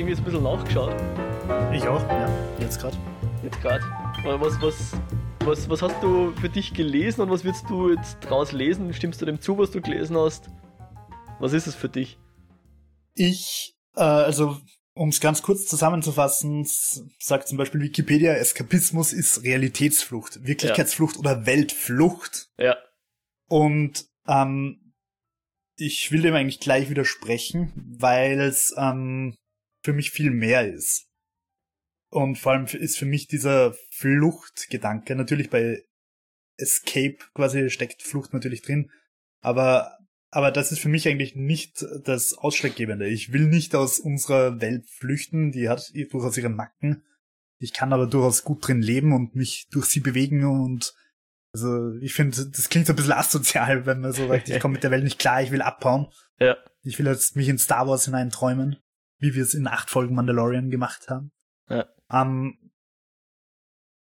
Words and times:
irgendwie 0.00 0.16
ein 0.16 0.24
bisschen 0.24 0.42
nachgeschaut. 0.42 0.94
Ich 1.74 1.86
auch, 1.86 2.00
ja, 2.08 2.28
jetzt 2.58 2.80
gerade. 2.80 2.96
Jetzt 3.42 3.60
gerade. 3.60 3.84
Was, 4.24 4.60
was, 4.62 4.92
was, 5.40 5.68
was 5.68 5.82
hast 5.82 6.02
du 6.02 6.32
für 6.40 6.48
dich 6.48 6.72
gelesen 6.72 7.20
und 7.20 7.30
was 7.30 7.44
willst 7.44 7.68
du 7.68 7.90
jetzt 7.90 8.18
draus 8.20 8.52
lesen? 8.52 8.94
Stimmst 8.94 9.20
du 9.20 9.26
dem 9.26 9.42
zu, 9.42 9.58
was 9.58 9.70
du 9.70 9.82
gelesen 9.82 10.16
hast? 10.16 10.48
Was 11.38 11.52
ist 11.52 11.66
es 11.66 11.74
für 11.74 11.90
dich? 11.90 12.18
Ich, 13.14 13.76
äh, 13.94 14.00
also 14.00 14.56
um 14.94 15.10
es 15.10 15.20
ganz 15.20 15.42
kurz 15.42 15.66
zusammenzufassen, 15.66 16.66
sagt 17.18 17.48
zum 17.48 17.58
Beispiel 17.58 17.82
Wikipedia, 17.82 18.32
Eskapismus 18.32 19.12
ist 19.12 19.44
Realitätsflucht, 19.44 20.46
Wirklichkeitsflucht 20.46 21.16
ja. 21.16 21.20
oder 21.20 21.46
Weltflucht. 21.46 22.48
Ja. 22.58 22.76
Und 23.48 24.06
ähm, 24.26 24.94
ich 25.76 26.10
will 26.10 26.22
dem 26.22 26.34
eigentlich 26.34 26.60
gleich 26.60 26.88
widersprechen, 26.88 27.72
weil 27.98 28.40
es 28.40 28.74
ähm, 28.78 29.34
für 29.82 29.92
mich 29.92 30.10
viel 30.10 30.30
mehr 30.30 30.66
ist. 30.66 31.08
Und 32.10 32.38
vor 32.38 32.52
allem 32.52 32.66
ist 32.66 32.98
für 32.98 33.06
mich 33.06 33.28
dieser 33.28 33.74
Fluchtgedanke, 33.92 35.14
natürlich 35.14 35.50
bei 35.50 35.84
Escape 36.56 37.18
quasi 37.34 37.70
steckt 37.70 38.02
Flucht 38.02 38.32
natürlich 38.32 38.62
drin, 38.62 38.90
aber 39.40 39.96
aber 40.32 40.52
das 40.52 40.70
ist 40.70 40.78
für 40.78 40.88
mich 40.88 41.08
eigentlich 41.08 41.34
nicht 41.34 41.84
das 42.04 42.34
Ausschlaggebende. 42.34 43.08
Ich 43.08 43.32
will 43.32 43.46
nicht 43.46 43.74
aus 43.74 43.98
unserer 43.98 44.60
Welt 44.60 44.88
flüchten, 44.88 45.50
die 45.50 45.68
hat 45.68 45.92
durchaus 46.10 46.36
ihre 46.36 46.48
Macken. 46.48 47.02
Ich 47.58 47.72
kann 47.72 47.92
aber 47.92 48.06
durchaus 48.06 48.44
gut 48.44 48.66
drin 48.66 48.80
leben 48.80 49.12
und 49.12 49.34
mich 49.34 49.66
durch 49.70 49.86
sie 49.86 50.00
bewegen 50.00 50.44
und 50.44 50.94
also 51.52 51.94
ich 51.96 52.14
finde, 52.14 52.46
das 52.46 52.68
klingt 52.68 52.86
so 52.86 52.92
ein 52.92 52.96
bisschen 52.96 53.12
asozial, 53.12 53.84
wenn 53.86 54.00
man 54.00 54.12
so 54.12 54.28
sagt, 54.28 54.48
ich 54.48 54.60
komme 54.60 54.74
mit 54.74 54.84
der 54.84 54.92
Welt 54.92 55.02
nicht 55.02 55.18
klar, 55.18 55.42
ich 55.42 55.50
will 55.50 55.62
abhauen. 55.62 56.06
Ja. 56.42 56.56
Ich 56.82 56.98
will 56.98 57.04
jetzt 57.04 57.36
mich 57.36 57.50
in 57.50 57.58
Star 57.58 57.86
Wars 57.86 58.06
hineinträumen, 58.06 58.78
wie 59.20 59.34
wir 59.34 59.42
es 59.42 59.54
in 59.54 59.66
acht 59.66 59.90
Folgen 59.90 60.14
Mandalorian 60.14 60.70
gemacht 60.70 61.08
haben. 61.08 61.30
Ja. 61.68 61.86
Ähm, 62.10 62.58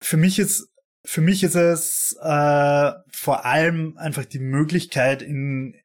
für 0.01 0.17
mich 0.17 0.39
ist 0.39 0.69
für 1.05 1.21
mich 1.21 1.43
ist 1.43 1.55
es 1.55 2.17
äh, 2.21 2.91
vor 3.11 3.45
allem 3.45 3.97
einfach 3.97 4.25
die 4.25 4.39
Möglichkeit, 4.39 5.21
in 5.21 5.75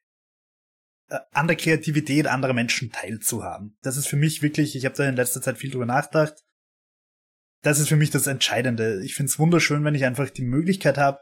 äh, 1.09 1.19
an 1.31 1.47
der 1.47 1.57
Kreativität 1.57 2.27
anderer 2.27 2.53
Menschen 2.53 2.91
teilzuhaben. 2.91 3.77
Das 3.81 3.97
ist 3.97 4.07
für 4.07 4.15
mich 4.15 4.41
wirklich, 4.41 4.75
ich 4.75 4.85
habe 4.85 4.95
da 4.95 5.07
in 5.07 5.15
letzter 5.15 5.41
Zeit 5.41 5.57
viel 5.57 5.71
drüber 5.71 5.85
nachgedacht. 5.85 6.45
Das 7.61 7.79
ist 7.79 7.89
für 7.89 7.97
mich 7.97 8.11
das 8.11 8.27
Entscheidende. 8.27 9.03
Ich 9.03 9.15
finde 9.15 9.29
es 9.29 9.39
wunderschön, 9.39 9.83
wenn 9.83 9.95
ich 9.95 10.05
einfach 10.05 10.29
die 10.29 10.43
Möglichkeit 10.43 10.97
habe, 10.97 11.19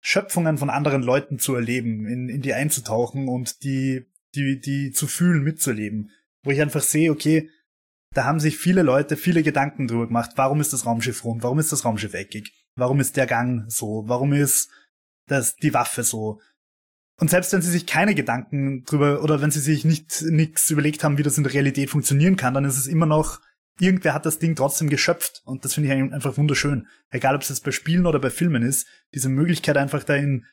Schöpfungen 0.00 0.58
von 0.58 0.68
anderen 0.68 1.02
Leuten 1.02 1.38
zu 1.38 1.54
erleben, 1.54 2.06
in, 2.06 2.28
in 2.28 2.42
die 2.42 2.52
einzutauchen 2.52 3.28
und 3.28 3.62
die, 3.64 4.06
die, 4.34 4.60
die 4.60 4.92
zu 4.92 5.06
fühlen, 5.06 5.42
mitzuleben. 5.42 6.10
Wo 6.46 6.50
ich 6.50 6.60
einfach 6.60 6.82
sehe, 6.82 7.10
okay, 7.10 7.50
da 8.14 8.24
haben 8.24 8.40
sich 8.40 8.56
viele 8.56 8.82
Leute 8.82 9.16
viele 9.16 9.42
Gedanken 9.42 9.88
drüber 9.88 10.06
gemacht. 10.06 10.32
Warum 10.36 10.60
ist 10.60 10.72
das 10.72 10.86
Raumschiff 10.86 11.24
rund? 11.24 11.42
Warum 11.42 11.58
ist 11.58 11.72
das 11.72 11.84
Raumschiff 11.84 12.14
eckig? 12.14 12.52
Warum 12.76 13.00
ist 13.00 13.16
der 13.16 13.26
Gang 13.26 13.70
so? 13.70 14.04
Warum 14.06 14.32
ist 14.32 14.70
das, 15.28 15.56
die 15.56 15.74
Waffe 15.74 16.02
so? 16.02 16.40
Und 17.18 17.30
selbst 17.30 17.52
wenn 17.52 17.62
sie 17.62 17.70
sich 17.70 17.86
keine 17.86 18.14
Gedanken 18.14 18.84
drüber 18.84 19.22
oder 19.22 19.42
wenn 19.42 19.50
sie 19.50 19.60
sich 19.60 19.84
nicht 19.84 20.22
nichts 20.22 20.70
überlegt 20.70 21.02
haben, 21.02 21.18
wie 21.18 21.22
das 21.22 21.36
in 21.36 21.44
der 21.44 21.52
Realität 21.52 21.90
funktionieren 21.90 22.36
kann, 22.36 22.54
dann 22.54 22.64
ist 22.64 22.78
es 22.78 22.86
immer 22.86 23.06
noch 23.06 23.40
irgendwer 23.80 24.14
hat 24.14 24.26
das 24.26 24.38
Ding 24.38 24.54
trotzdem 24.54 24.88
geschöpft 24.88 25.42
und 25.44 25.64
das 25.64 25.74
finde 25.74 25.88
ich 25.88 26.12
einfach 26.12 26.36
wunderschön. 26.36 26.86
Egal 27.10 27.34
ob 27.34 27.42
es 27.42 27.48
jetzt 27.48 27.64
bei 27.64 27.72
Spielen 27.72 28.06
oder 28.06 28.18
bei 28.18 28.30
Filmen 28.30 28.62
ist, 28.62 28.86
diese 29.14 29.28
Möglichkeit 29.28 29.76
einfach 29.76 30.04
da 30.04 30.14
in, 30.14 30.46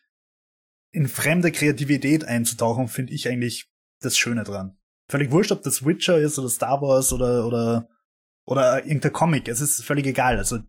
in 0.92 1.08
fremde 1.08 1.52
Kreativität 1.52 2.26
einzutauchen, 2.26 2.88
finde 2.88 3.14
ich 3.14 3.28
eigentlich 3.30 3.72
das 4.02 4.18
Schöne 4.18 4.44
dran. 4.44 4.78
Völlig 5.08 5.32
wurscht, 5.32 5.52
ob 5.52 5.64
das 5.64 5.86
Witcher 5.86 6.18
ist 6.18 6.40
oder 6.40 6.50
Star 6.50 6.82
Wars 6.82 7.14
oder 7.14 7.46
oder 7.46 7.88
oder 8.46 8.86
irgendein 8.86 9.14
Comic. 9.14 9.48
Es 9.48 9.62
ist 9.62 9.84
völlig 9.84 10.06
egal. 10.06 10.38
Also 10.38 10.60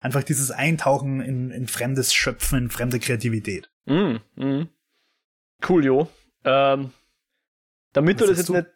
einfach 0.00 0.22
dieses 0.22 0.50
Eintauchen 0.50 1.20
in, 1.20 1.50
in 1.50 1.66
fremdes 1.66 2.14
Schöpfen, 2.14 2.58
in 2.58 2.70
fremde 2.70 2.98
Kreativität. 2.98 3.70
Mm, 3.86 4.16
mm. 4.36 4.68
Cool, 5.68 5.84
jo. 5.84 6.08
Ähm, 6.44 6.90
damit 7.92 8.20
Was 8.20 8.26
du 8.26 8.30
das 8.30 8.38
jetzt 8.38 8.48
du? 8.48 8.54
nicht, 8.54 8.66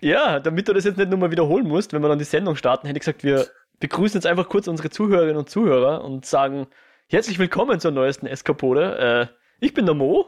ja, 0.00 0.40
damit 0.40 0.68
du 0.68 0.72
das 0.72 0.84
jetzt 0.84 0.96
nicht 0.96 1.10
nur 1.10 1.18
mal 1.18 1.30
wiederholen 1.30 1.66
musst, 1.66 1.92
wenn 1.92 2.02
wir 2.02 2.08
dann 2.08 2.18
die 2.18 2.24
Sendung 2.24 2.56
starten, 2.56 2.86
hätte 2.86 2.96
ich 2.96 3.04
gesagt, 3.04 3.24
wir 3.24 3.46
begrüßen 3.80 4.18
jetzt 4.18 4.26
einfach 4.26 4.48
kurz 4.48 4.68
unsere 4.68 4.90
Zuhörerinnen 4.90 5.36
und 5.36 5.50
Zuhörer 5.50 6.04
und 6.04 6.24
sagen 6.24 6.66
herzlich 7.08 7.38
willkommen 7.38 7.80
zur 7.80 7.90
neuesten 7.90 8.26
Eskapode. 8.26 8.98
Äh, 8.98 9.26
ich 9.60 9.74
bin 9.74 9.86
der 9.86 9.94
Mo. 9.94 10.26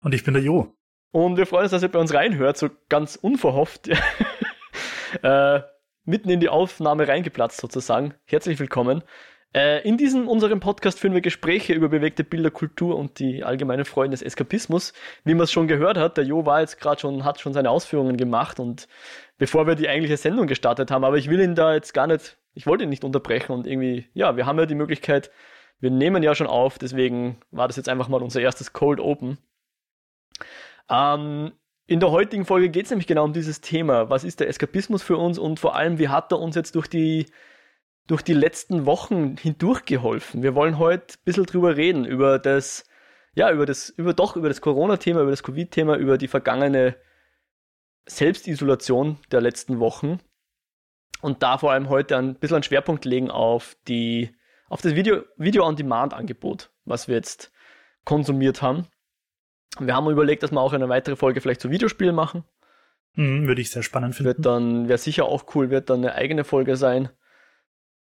Und 0.00 0.14
ich 0.14 0.24
bin 0.24 0.34
der 0.34 0.42
Jo. 0.42 0.74
Und 1.10 1.36
wir 1.36 1.46
freuen 1.46 1.64
uns, 1.64 1.70
dass 1.70 1.82
ihr 1.82 1.88
bei 1.88 1.98
uns 1.98 2.12
reinhört, 2.12 2.58
so 2.58 2.68
ganz 2.88 3.16
unverhofft. 3.16 3.88
äh, 5.22 5.60
mitten 6.04 6.30
in 6.30 6.40
die 6.40 6.48
Aufnahme 6.48 7.08
reingeplatzt 7.08 7.60
sozusagen. 7.60 8.14
Herzlich 8.24 8.58
willkommen. 8.58 9.02
Äh, 9.54 9.86
in 9.88 9.96
diesem 9.96 10.28
unserem 10.28 10.60
Podcast 10.60 10.98
führen 10.98 11.14
wir 11.14 11.22
Gespräche 11.22 11.72
über 11.72 11.88
bewegte 11.88 12.24
Bilder, 12.24 12.50
Kultur 12.50 12.96
und 12.96 13.18
die 13.18 13.42
allgemeine 13.42 13.86
Freuden 13.86 14.10
des 14.10 14.20
Eskapismus. 14.20 14.92
Wie 15.24 15.32
man 15.32 15.44
es 15.44 15.52
schon 15.52 15.68
gehört 15.68 15.96
hat, 15.96 16.18
der 16.18 16.24
Jo 16.24 16.44
war 16.44 16.60
jetzt 16.60 16.78
gerade 16.78 17.00
schon, 17.00 17.24
hat 17.24 17.40
schon 17.40 17.54
seine 17.54 17.70
Ausführungen 17.70 18.18
gemacht 18.18 18.60
und 18.60 18.88
bevor 19.38 19.66
wir 19.66 19.74
die 19.74 19.88
eigentliche 19.88 20.18
Sendung 20.18 20.46
gestartet 20.46 20.90
haben, 20.90 21.04
aber 21.04 21.16
ich 21.16 21.30
will 21.30 21.40
ihn 21.40 21.54
da 21.54 21.72
jetzt 21.72 21.94
gar 21.94 22.06
nicht, 22.06 22.36
ich 22.52 22.66
wollte 22.66 22.84
ihn 22.84 22.90
nicht 22.90 23.04
unterbrechen 23.04 23.52
und 23.52 23.66
irgendwie, 23.66 24.06
ja, 24.12 24.36
wir 24.36 24.44
haben 24.44 24.58
ja 24.58 24.66
die 24.66 24.74
Möglichkeit, 24.74 25.30
wir 25.80 25.90
nehmen 25.90 26.22
ja 26.22 26.34
schon 26.34 26.46
auf, 26.46 26.78
deswegen 26.78 27.40
war 27.50 27.68
das 27.68 27.76
jetzt 27.76 27.88
einfach 27.88 28.08
mal 28.08 28.22
unser 28.22 28.42
erstes 28.42 28.74
Cold 28.74 29.00
Open. 29.00 29.38
Ähm, 30.90 31.52
in 31.86 32.00
der 32.00 32.10
heutigen 32.10 32.44
Folge 32.44 32.68
geht 32.68 32.84
es 32.84 32.90
nämlich 32.90 33.06
genau 33.06 33.24
um 33.24 33.32
dieses 33.32 33.60
Thema. 33.60 34.10
Was 34.10 34.24
ist 34.24 34.40
der 34.40 34.48
Eskapismus 34.48 35.02
für 35.02 35.16
uns 35.16 35.38
und 35.38 35.58
vor 35.58 35.74
allem, 35.74 35.98
wie 35.98 36.08
hat 36.08 36.32
er 36.32 36.38
uns 36.38 36.54
jetzt 36.54 36.74
durch 36.74 36.88
die 36.88 37.26
durch 38.08 38.22
die 38.22 38.34
letzten 38.34 38.86
Wochen 38.86 39.36
hindurch 39.36 39.84
geholfen. 39.84 40.42
Wir 40.42 40.54
wollen 40.54 40.78
heute 40.78 41.14
ein 41.14 41.24
bisschen 41.24 41.44
drüber 41.44 41.76
reden, 41.76 42.04
über 42.04 42.38
das, 42.38 42.84
ja, 43.34 43.52
über 43.52 43.66
das, 43.66 43.90
über 43.90 44.14
doch, 44.14 44.34
über 44.34 44.48
das 44.48 44.62
Corona-Thema, 44.62 45.20
über 45.20 45.30
das 45.30 45.42
Covid-Thema, 45.42 45.96
über 45.96 46.18
die 46.18 46.26
vergangene 46.26 46.96
Selbstisolation 48.06 49.18
der 49.30 49.42
letzten 49.42 49.78
Wochen. 49.78 50.20
Und 51.20 51.42
da 51.42 51.58
vor 51.58 51.72
allem 51.72 51.90
heute 51.90 52.16
ein 52.16 52.36
bisschen 52.36 52.56
einen 52.56 52.62
Schwerpunkt 52.62 53.04
legen 53.04 53.30
auf 53.30 53.76
die, 53.88 54.34
auf 54.70 54.80
das 54.80 54.94
Video, 54.94 55.22
Video-on-Demand-Angebot, 55.36 56.70
was 56.86 57.08
wir 57.08 57.16
jetzt 57.16 57.52
konsumiert 58.04 58.62
haben. 58.62 58.86
Wir 59.78 59.94
haben 59.94 60.10
überlegt, 60.10 60.42
dass 60.42 60.52
wir 60.52 60.60
auch 60.60 60.72
eine 60.72 60.88
weitere 60.88 61.16
Folge 61.16 61.40
vielleicht 61.40 61.60
zu 61.60 61.70
Videospielen 61.70 62.14
machen. 62.14 62.44
Mhm, 63.14 63.46
würde 63.46 63.60
ich 63.60 63.70
sehr 63.70 63.82
spannend 63.82 64.14
finden. 64.14 64.28
Wird 64.28 64.46
dann, 64.46 64.88
wäre 64.88 64.98
sicher 64.98 65.24
auch 65.24 65.54
cool, 65.54 65.70
wird 65.70 65.90
dann 65.90 65.98
eine 65.98 66.14
eigene 66.14 66.44
Folge 66.44 66.76
sein. 66.76 67.08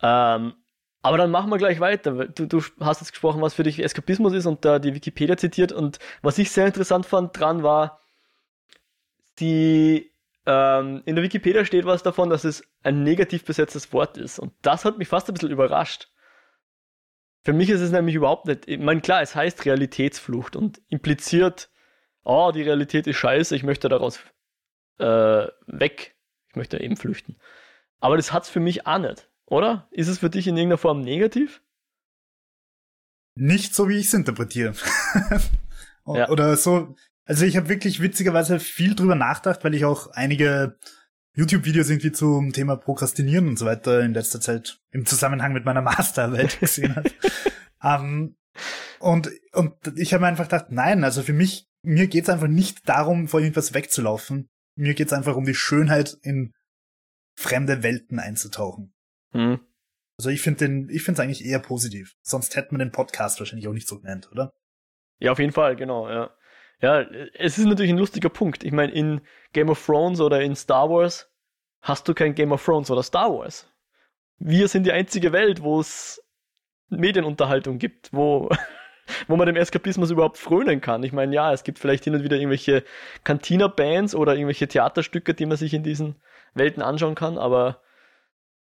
Ähm, 0.01 0.53
aber 1.01 1.17
dann 1.17 1.31
machen 1.31 1.49
wir 1.49 1.57
gleich 1.57 1.79
weiter. 1.79 2.27
Du, 2.27 2.47
du 2.47 2.61
hast 2.79 3.01
jetzt 3.01 3.11
gesprochen, 3.11 3.41
was 3.41 3.53
für 3.53 3.63
dich 3.63 3.83
Eskapismus 3.83 4.33
ist 4.33 4.45
und 4.45 4.63
da 4.63 4.79
die 4.79 4.95
Wikipedia 4.95 5.35
zitiert. 5.37 5.71
Und 5.71 5.99
was 6.21 6.37
ich 6.37 6.49
sehr 6.49 6.65
interessant 6.65 7.05
fand 7.05 7.37
dran 7.37 7.61
war, 7.61 7.99
die 9.39 10.11
ähm, 10.45 11.01
in 11.05 11.15
der 11.15 11.23
Wikipedia 11.23 11.65
steht 11.65 11.85
was 11.85 12.03
davon, 12.03 12.29
dass 12.29 12.43
es 12.43 12.63
ein 12.83 13.03
negativ 13.03 13.43
besetztes 13.45 13.91
Wort 13.93 14.17
ist. 14.17 14.39
Und 14.39 14.53
das 14.61 14.85
hat 14.85 14.97
mich 14.97 15.07
fast 15.07 15.27
ein 15.27 15.33
bisschen 15.33 15.51
überrascht. 15.51 16.09
Für 17.43 17.53
mich 17.53 17.69
ist 17.69 17.81
es 17.81 17.91
nämlich 17.91 18.15
überhaupt 18.15 18.47
nicht. 18.47 18.67
Ich 18.67 18.79
meine, 18.79 19.01
klar, 19.01 19.21
es 19.21 19.35
heißt 19.35 19.65
Realitätsflucht 19.65 20.55
und 20.55 20.81
impliziert, 20.87 21.69
oh, 22.23 22.51
die 22.53 22.61
Realität 22.61 23.05
ist 23.05 23.17
scheiße, 23.17 23.55
ich 23.55 23.63
möchte 23.63 23.89
daraus 23.89 24.19
äh, 24.99 25.47
weg. 25.67 26.15
Ich 26.49 26.55
möchte 26.55 26.79
eben 26.79 26.95
flüchten. 26.95 27.37
Aber 27.99 28.15
das 28.17 28.31
hat 28.31 28.43
es 28.43 28.49
für 28.49 28.59
mich 28.59 28.87
auch 28.87 28.99
nicht. 28.99 29.29
Oder? 29.45 29.87
Ist 29.91 30.07
es 30.07 30.19
für 30.19 30.29
dich 30.29 30.47
in 30.47 30.55
irgendeiner 30.55 30.77
Form 30.77 31.01
negativ? 31.01 31.61
Nicht 33.35 33.73
so, 33.73 33.89
wie 33.89 33.97
ich 33.97 34.07
es 34.07 34.13
interpretiere. 34.13 34.73
ja. 36.05 36.29
Oder 36.29 36.55
so. 36.55 36.95
Also 37.25 37.45
ich 37.45 37.57
habe 37.57 37.69
wirklich 37.69 38.01
witzigerweise 38.01 38.59
viel 38.59 38.95
drüber 38.95 39.15
nachgedacht, 39.15 39.63
weil 39.63 39.73
ich 39.73 39.85
auch 39.85 40.07
einige 40.07 40.77
YouTube-Videos 41.35 41.89
irgendwie 41.89 42.11
zum 42.11 42.53
Thema 42.53 42.75
Prokrastinieren 42.75 43.47
und 43.47 43.57
so 43.57 43.65
weiter 43.65 44.01
in 44.01 44.13
letzter 44.13 44.39
Zeit 44.39 44.79
im 44.91 45.05
Zusammenhang 45.05 45.53
mit 45.53 45.65
meiner 45.65 45.81
Masterarbeit 45.83 46.59
gesehen 46.59 46.95
habe. 46.95 47.11
um, 47.81 48.35
und, 48.99 49.29
und 49.53 49.75
ich 49.97 50.13
habe 50.13 50.21
mir 50.21 50.27
einfach 50.27 50.45
gedacht, 50.45 50.67
nein, 50.69 51.03
also 51.03 51.23
für 51.23 51.33
mich, 51.33 51.67
mir 51.81 52.07
geht's 52.07 52.29
einfach 52.29 52.47
nicht 52.47 52.87
darum, 52.87 53.27
vor 53.27 53.41
irgendwas 53.41 53.73
wegzulaufen. 53.73 54.47
Mir 54.75 54.93
geht's 54.93 55.13
einfach 55.13 55.35
um 55.35 55.45
die 55.45 55.55
Schönheit, 55.55 56.17
in 56.21 56.53
fremde 57.35 57.83
Welten 57.83 58.19
einzutauchen. 58.19 58.93
Hm. 59.31 59.59
Also 60.17 60.29
ich 60.29 60.41
finde 60.41 60.67
den, 60.67 60.89
ich 60.89 61.03
finde 61.03 61.19
es 61.19 61.25
eigentlich 61.25 61.45
eher 61.45 61.59
positiv. 61.59 62.13
Sonst 62.21 62.55
hätte 62.55 62.69
man 62.71 62.79
den 62.79 62.91
Podcast 62.91 63.39
wahrscheinlich 63.39 63.67
auch 63.67 63.73
nicht 63.73 63.87
so 63.87 63.99
genannt, 63.99 64.29
oder? 64.31 64.51
Ja, 65.19 65.31
auf 65.31 65.39
jeden 65.39 65.51
Fall, 65.51 65.75
genau, 65.75 66.09
ja. 66.09 66.33
Ja, 66.83 66.99
es 67.35 67.57
ist 67.57 67.65
natürlich 67.65 67.93
ein 67.93 67.97
lustiger 67.97 68.27
Punkt. 68.27 68.65
Ich 68.65 68.73
meine, 68.73 68.91
in 68.91 69.21
Game 69.53 69.69
of 69.69 69.83
Thrones 69.85 70.19
oder 70.19 70.41
in 70.41 70.53
Star 70.53 70.89
Wars 70.89 71.31
hast 71.81 72.09
du 72.09 72.13
kein 72.13 72.35
Game 72.35 72.51
of 72.51 72.63
Thrones 72.63 72.91
oder 72.91 73.01
Star 73.01 73.31
Wars. 73.33 73.71
Wir 74.37 74.67
sind 74.67 74.85
die 74.85 74.91
einzige 74.91 75.31
Welt, 75.31 75.63
wo 75.63 75.79
es 75.79 76.21
Medienunterhaltung 76.89 77.79
gibt, 77.79 78.11
wo, 78.11 78.49
wo 79.29 79.37
man 79.37 79.47
dem 79.47 79.55
Eskapismus 79.55 80.11
überhaupt 80.11 80.37
frönen 80.37 80.81
kann. 80.81 81.03
Ich 81.03 81.13
meine, 81.13 81.33
ja, 81.33 81.53
es 81.53 81.63
gibt 81.63 81.79
vielleicht 81.79 82.03
hin 82.03 82.15
und 82.15 82.23
wieder 82.25 82.35
irgendwelche 82.35 82.83
Cantina-Bands 83.23 84.13
oder 84.13 84.33
irgendwelche 84.33 84.67
Theaterstücke, 84.67 85.33
die 85.33 85.45
man 85.45 85.55
sich 85.55 85.73
in 85.73 85.83
diesen 85.83 86.21
Welten 86.53 86.83
anschauen 86.83 87.15
kann, 87.15 87.37
aber 87.37 87.81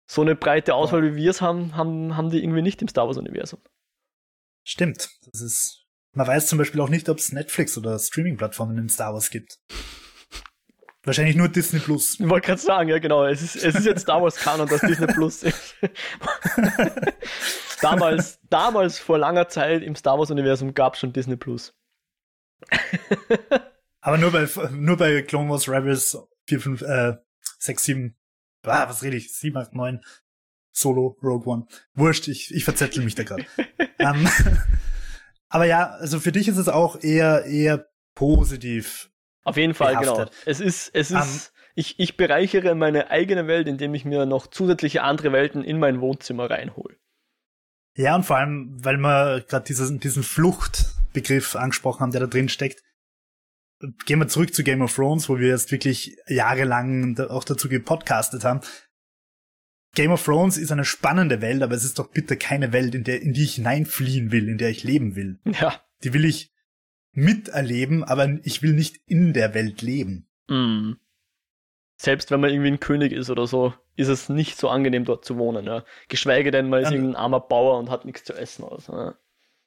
so 0.04 0.20
eine 0.20 0.34
breite 0.34 0.74
Auswahl, 0.74 1.04
wie 1.04 1.16
wir 1.16 1.30
es 1.30 1.40
haben, 1.40 1.74
haben, 1.74 2.18
haben 2.18 2.28
die 2.28 2.42
irgendwie 2.42 2.60
nicht 2.60 2.82
im 2.82 2.88
Star 2.88 3.06
Wars-Universum. 3.06 3.60
Stimmt. 4.62 5.08
Das 5.32 5.40
ist. 5.40 5.79
Man 6.12 6.26
weiß 6.26 6.48
zum 6.48 6.58
Beispiel 6.58 6.80
auch 6.80 6.88
nicht, 6.88 7.08
ob 7.08 7.18
es 7.18 7.32
Netflix 7.32 7.78
oder 7.78 7.98
Streaming-Plattformen 7.98 8.76
in 8.78 8.88
Star 8.88 9.12
Wars 9.12 9.30
gibt. 9.30 9.58
Wahrscheinlich 11.02 11.36
nur 11.36 11.48
Disney 11.48 11.78
Plus. 11.78 12.20
Ich 12.20 12.28
wollte 12.28 12.46
gerade 12.46 12.60
sagen, 12.60 12.88
ja 12.88 12.98
genau. 12.98 13.24
Es 13.24 13.40
ist, 13.40 13.56
es 13.56 13.74
ist 13.74 13.86
jetzt 13.86 14.02
Star 14.02 14.20
Wars 14.20 14.36
Kanon, 14.36 14.68
dass 14.68 14.82
Disney 14.82 15.06
Plus 15.06 15.44
ist. 15.44 15.76
damals, 17.80 18.38
damals 18.50 18.98
vor 18.98 19.18
langer 19.18 19.48
Zeit 19.48 19.82
im 19.82 19.94
Star 19.94 20.18
Wars 20.18 20.30
Universum 20.30 20.74
gab 20.74 20.94
es 20.94 21.00
schon 21.00 21.12
Disney 21.12 21.36
Plus. 21.36 21.74
Aber 24.02 24.18
nur 24.18 24.32
bei, 24.32 24.48
nur 24.72 24.96
bei 24.96 25.22
Clone 25.22 25.48
Wars 25.48 25.68
Rebels 25.68 26.18
4, 26.48 26.60
5, 26.60 26.82
äh, 26.82 27.16
6, 27.58 27.82
7, 27.82 28.16
ah, 28.64 28.88
was 28.88 29.02
rede 29.02 29.16
ich, 29.16 29.34
7, 29.34 29.56
8, 29.56 29.74
9, 29.74 30.00
Solo, 30.72 31.18
Rogue 31.22 31.50
One. 31.50 31.66
Wurscht, 31.94 32.28
ich, 32.28 32.54
ich 32.54 32.64
verzettel 32.64 33.04
mich 33.04 33.14
da 33.14 33.24
gerade. 33.24 33.46
um, 33.98 33.98
ähm, 33.98 34.28
aber 35.50 35.66
ja, 35.66 35.90
also 35.90 36.20
für 36.20 36.32
dich 36.32 36.48
ist 36.48 36.56
es 36.56 36.68
auch 36.68 37.02
eher, 37.02 37.44
eher 37.44 37.86
positiv. 38.14 39.10
Auf 39.44 39.56
jeden 39.56 39.74
Fall, 39.74 39.96
genau. 39.96 40.14
behaftet. 40.14 40.30
genau. 40.30 40.50
Es 40.50 40.60
ist, 40.60 40.90
es 40.94 41.10
ist, 41.10 41.16
um, 41.16 41.22
ähm, 41.22 41.40
ich, 41.74 41.98
ich 41.98 42.16
bereichere 42.16 42.74
meine 42.74 43.10
eigene 43.10 43.46
Welt, 43.46 43.66
indem 43.66 43.94
ich 43.94 44.04
mir 44.04 44.26
noch 44.26 44.46
zusätzliche 44.46 45.02
andere 45.02 45.32
Welten 45.32 45.64
in 45.64 45.78
mein 45.78 46.00
Wohnzimmer 46.00 46.48
reinhole. 46.48 46.96
Ja, 47.96 48.14
und 48.14 48.24
vor 48.24 48.36
allem, 48.36 48.84
weil 48.84 48.96
wir 48.96 49.44
gerade 49.46 49.64
diesen, 49.64 49.98
diesen 49.98 50.22
Fluchtbegriff 50.22 51.56
angesprochen 51.56 52.00
haben, 52.00 52.12
der 52.12 52.20
da 52.22 52.26
drin 52.28 52.48
steckt. 52.48 52.82
Gehen 54.06 54.18
wir 54.18 54.28
zurück 54.28 54.54
zu 54.54 54.62
Game 54.62 54.82
of 54.82 54.94
Thrones, 54.94 55.28
wo 55.28 55.38
wir 55.38 55.48
jetzt 55.48 55.72
wirklich 55.72 56.16
jahrelang 56.28 57.18
auch 57.18 57.44
dazu 57.44 57.68
gepodcastet 57.68 58.44
haben. 58.44 58.60
Game 59.94 60.12
of 60.12 60.24
Thrones 60.24 60.56
ist 60.56 60.70
eine 60.70 60.84
spannende 60.84 61.40
Welt, 61.40 61.62
aber 61.62 61.74
es 61.74 61.84
ist 61.84 61.98
doch 61.98 62.10
bitte 62.10 62.36
keine 62.36 62.72
Welt, 62.72 62.94
in 62.94 63.04
der, 63.04 63.22
in 63.22 63.32
die 63.32 63.44
ich 63.44 63.56
hineinfliehen 63.56 64.30
will, 64.30 64.48
in 64.48 64.58
der 64.58 64.70
ich 64.70 64.84
leben 64.84 65.16
will. 65.16 65.40
Ja. 65.44 65.80
Die 66.04 66.12
will 66.12 66.24
ich 66.24 66.52
miterleben, 67.12 68.04
aber 68.04 68.38
ich 68.44 68.62
will 68.62 68.72
nicht 68.72 69.00
in 69.06 69.32
der 69.32 69.52
Welt 69.54 69.82
leben. 69.82 70.28
Mm. 70.48 70.92
Selbst 71.96 72.30
wenn 72.30 72.40
man 72.40 72.50
irgendwie 72.50 72.70
ein 72.70 72.80
König 72.80 73.12
ist 73.12 73.30
oder 73.30 73.46
so, 73.46 73.74
ist 73.96 74.08
es 74.08 74.28
nicht 74.28 74.58
so 74.58 74.68
angenehm 74.68 75.04
dort 75.04 75.24
zu 75.24 75.36
wohnen. 75.36 75.66
Ja. 75.66 75.84
Geschweige 76.08 76.50
denn, 76.50 76.70
man 76.70 76.82
ist 76.82 76.90
ja. 76.90 76.94
irgendein 76.94 77.16
armer 77.16 77.40
Bauer 77.40 77.78
und 77.78 77.90
hat 77.90 78.04
nichts 78.04 78.24
zu 78.24 78.32
essen. 78.32 78.64
Also, 78.64 78.92
ja. 78.92 79.14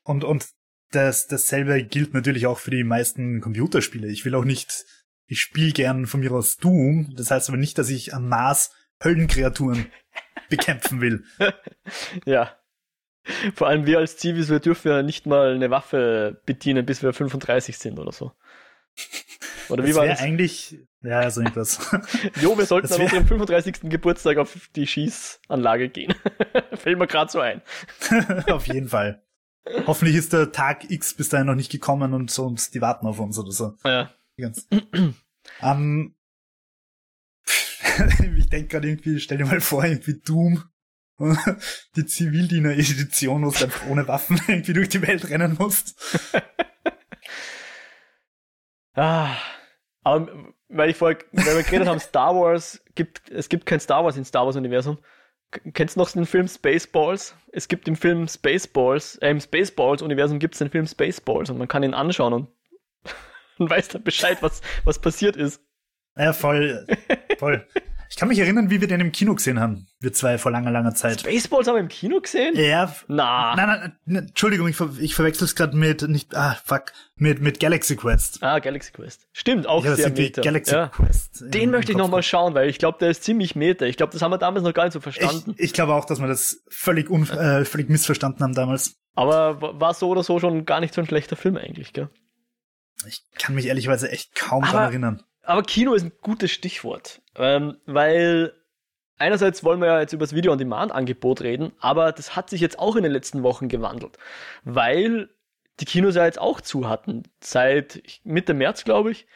Und, 0.04 0.24
und 0.24 0.48
das, 0.92 1.28
dasselbe 1.28 1.84
gilt 1.84 2.14
natürlich 2.14 2.48
auch 2.48 2.60
für 2.60 2.72
die 2.72 2.84
meisten 2.84 3.42
Computerspiele. 3.42 4.08
Ich 4.08 4.26
will 4.26 4.36
auch 4.36 4.46
nicht, 4.46 4.86
ich 5.28 5.42
spiele 5.42 5.74
gern 5.74 6.08
von 6.08 6.22
mir 6.22 6.32
aus 6.32 6.58
Doom. 6.58 7.14
Das 7.16 7.30
heißt 7.30 7.50
aber 7.50 7.58
nicht, 7.58 7.78
dass 7.78 7.90
ich 7.90 8.14
am 8.14 8.30
Mars 8.30 8.72
Höllenkreaturen 9.04 9.92
bekämpfen 10.50 11.02
will. 11.02 11.24
ja. 12.26 12.52
Vor 13.56 13.68
allem 13.68 13.86
wir 13.86 14.00
als 14.00 14.18
Zivis, 14.18 14.50
wir 14.50 14.60
dürfen 14.60 14.90
ja 14.90 15.02
nicht 15.02 15.26
mal 15.26 15.54
eine 15.54 15.70
Waffe 15.70 16.42
bedienen, 16.46 16.86
bis 16.86 17.04
wir 17.04 17.14
35 17.14 17.78
sind 17.78 18.00
oder 18.00 18.12
so. 18.12 18.34
Oder 19.70 19.84
wie 19.84 19.88
das 19.88 19.98
war 19.98 20.06
das? 20.06 20.20
eigentlich, 20.20 20.78
ja, 21.02 21.30
so 21.32 21.42
irgendwas. 21.42 21.80
jo, 22.42 22.58
wir 22.58 22.66
sollten 22.66 22.92
an 22.92 23.02
unserem 23.02 23.26
35. 23.26 23.82
Geburtstag 23.84 24.38
auf 24.38 24.70
die 24.76 24.86
Schießanlage 24.86 25.90
gehen. 25.90 26.14
Fällt 26.74 27.00
mir 27.00 27.08
gerade 27.08 27.32
so 27.32 27.40
ein. 27.40 27.62
auf 28.48 28.68
jeden 28.68 28.90
Fall. 28.90 29.24
Hoffentlich 29.88 30.18
ist 30.18 30.34
der 30.34 30.52
Tag 30.52 30.92
X 30.92 31.14
bis 31.14 31.30
dahin 31.30 31.48
noch 31.48 31.56
nicht 31.56 31.72
gekommen 31.72 32.14
und 32.14 32.30
so, 32.30 32.46
und 32.46 32.74
die 32.74 32.82
warten 32.82 33.08
auf 33.08 33.20
uns 33.20 33.40
oder 33.40 33.52
so. 33.52 33.76
Ja. 33.86 34.12
Ganz. 34.38 34.68
Um, 35.62 36.16
ich 38.38 38.50
denke 38.50 38.68
gerade 38.68 38.88
irgendwie, 38.88 39.20
stell 39.20 39.38
dir 39.38 39.46
mal 39.46 39.62
vor, 39.62 39.84
irgendwie 39.84 40.20
Doom, 40.20 40.64
die 41.96 42.06
Zivildiener-Edition, 42.06 43.46
wo 43.46 43.52
du 43.52 43.64
einfach 43.64 43.88
ohne 43.88 44.08
Waffen 44.08 44.40
irgendwie 44.48 44.74
durch 44.74 44.90
die 44.90 45.02
Welt 45.02 45.30
rennen 45.30 45.56
musst. 45.60 45.96
ah, 48.96 49.36
aber 50.04 50.54
weil 50.70 50.90
ich 50.90 50.98
vorher, 50.98 51.20
weil 51.32 51.58
wir 51.58 51.64
geredet 51.64 51.88
haben, 51.88 52.00
Star 52.00 52.36
Wars, 52.36 52.84
gibt, 52.96 53.30
es 53.30 53.48
gibt 53.48 53.66
kein 53.66 53.80
Star 53.80 54.04
Wars 54.04 54.18
in 54.18 54.26
Star 54.26 54.46
Wars-Universum. 54.46 54.98
Kennst 55.74 55.96
du 55.96 56.00
noch 56.00 56.10
den 56.10 56.26
Film 56.26 56.48
Spaceballs? 56.48 57.36
Es 57.52 57.68
gibt 57.68 57.88
im 57.88 57.96
Film 57.96 58.28
Spaceballs, 58.28 59.18
äh, 59.18 59.30
im 59.30 59.40
Spaceballs-Universum 59.40 60.40
gibt 60.40 60.56
es 60.56 60.60
den 60.60 60.72
Film 60.72 60.88
Spaceballs 60.88 61.52
und 61.52 61.60
man 61.60 61.68
kann 61.68 61.84
ihn 61.84 61.94
anschauen 61.94 62.34
und, 62.34 62.48
und 63.60 63.70
weiß 63.70 63.90
dann 63.90 64.04
Bescheid, 64.04 64.42
was, 64.42 64.62
was 64.84 65.00
passiert 65.00 65.36
ist. 65.36 65.62
Ja, 66.18 66.34
voll, 66.34 66.86
voll. 67.40 67.68
Ich 68.14 68.20
kann 68.20 68.28
mich 68.28 68.38
erinnern, 68.38 68.70
wie 68.70 68.80
wir 68.80 68.88
den 68.88 69.02
im 69.02 69.12
Kino 69.12 69.34
gesehen 69.34 69.60
haben. 69.60 69.88
Wir 70.00 70.14
zwei 70.14 70.38
vor 70.38 70.52
langer, 70.52 70.70
langer 70.70 70.94
Zeit. 70.94 71.22
Spaceballs 71.22 71.68
haben 71.68 71.74
wir 71.74 71.82
im 71.82 71.88
Kino 71.88 72.22
gesehen? 72.22 72.56
Ja. 72.56 72.94
Na. 73.08 73.56
Nein, 73.56 73.68
nein, 73.68 73.98
nein 74.06 74.28
Entschuldigung, 74.28 74.68
ich, 74.68 74.76
ver 74.76 74.92
ich 75.00 75.16
verwechsel 75.16 75.46
es 75.46 75.56
gerade 75.56 75.76
mit, 75.76 76.04
nicht, 76.04 76.36
ah, 76.36 76.56
fuck, 76.64 76.94
mit, 77.16 77.42
mit 77.42 77.60
Galaxy 77.60 77.96
Quest. 77.96 78.44
Ah, 78.44 78.60
Galaxy 78.60 78.92
Quest. 78.92 79.26
Stimmt, 79.32 79.66
auch 79.66 79.84
ja, 79.84 79.96
sehr 79.96 80.12
meta. 80.12 80.44
Galaxy 80.44 80.76
ja. 80.76 80.90
Quest. 80.90 81.44
Den 81.48 81.72
möchte 81.72 81.92
ich 81.92 81.98
nochmal 81.98 82.22
schauen, 82.22 82.54
weil 82.54 82.70
ich 82.70 82.78
glaube, 82.78 83.00
der 83.00 83.10
ist 83.10 83.24
ziemlich 83.24 83.56
meta. 83.56 83.86
Ich 83.86 83.98
glaube, 83.98 84.14
das 84.14 84.22
haben 84.22 84.30
wir 84.30 84.38
damals 84.38 84.64
noch 84.64 84.76
gar 84.76 84.84
nicht 84.84 84.94
so 84.94 85.02
verstanden. 85.02 85.56
Ich, 85.58 85.66
ich 85.66 85.74
glaube 85.74 85.96
auch, 85.96 86.06
dass 86.06 86.20
wir 86.20 86.28
das 86.28 86.64
völlig, 86.70 87.10
un 87.10 87.28
äh, 87.32 87.66
völlig 87.66 87.90
missverstanden 87.90 88.44
haben 88.44 88.54
damals. 88.54 88.96
Aber 89.16 89.60
war 89.80 89.96
so 89.96 90.10
oder 90.10 90.22
so 90.22 90.40
schon 90.40 90.66
gar 90.66 90.82
nicht 90.82 90.94
so 90.94 91.02
ein 91.02 91.08
schlechter 91.08 91.36
Film 91.36 91.58
eigentlich, 91.58 91.94
gell? 91.94 92.12
Ich 93.08 93.24
kann 93.40 93.56
mich 93.56 93.66
ehrlicherweise 93.66 94.12
echt 94.12 94.36
kaum 94.36 94.64
daran 94.64 94.84
erinnern. 94.84 95.24
Aber 95.44 95.64
Kino 95.64 95.94
ist 95.94 96.04
ein 96.04 96.14
gutes 96.22 96.52
Stichwort, 96.52 97.22
ähm, 97.36 97.78
weil 97.86 98.54
einerseits 99.18 99.64
wollen 99.64 99.82
wir 99.82 99.88
ja 99.88 100.00
jetzt 100.00 100.14
über 100.14 100.26
das 100.26 100.34
Video-on-Demand-Angebot 100.34 101.42
reden, 101.42 101.74
aber 101.80 102.12
das 102.12 102.36
hat 102.36 102.50
sich 102.50 102.62
jetzt 102.62 102.80
auch 102.80 102.96
in 102.96 103.04
den 103.04 103.12
letzten 103.12 103.44
Wochen 103.44 103.68
gewandelt, 103.68 104.18
weil 104.64 105.30
die 105.80 105.86
Kinos 105.86 106.16
ja 106.16 106.26
jetzt 106.26 106.40
auch 106.40 106.62
zu 106.62 106.88
hatten, 106.88 107.24
seit 107.42 108.02
Mitte 108.24 108.54
März, 108.54 108.84
glaube 108.86 109.12
ich. 109.12 109.28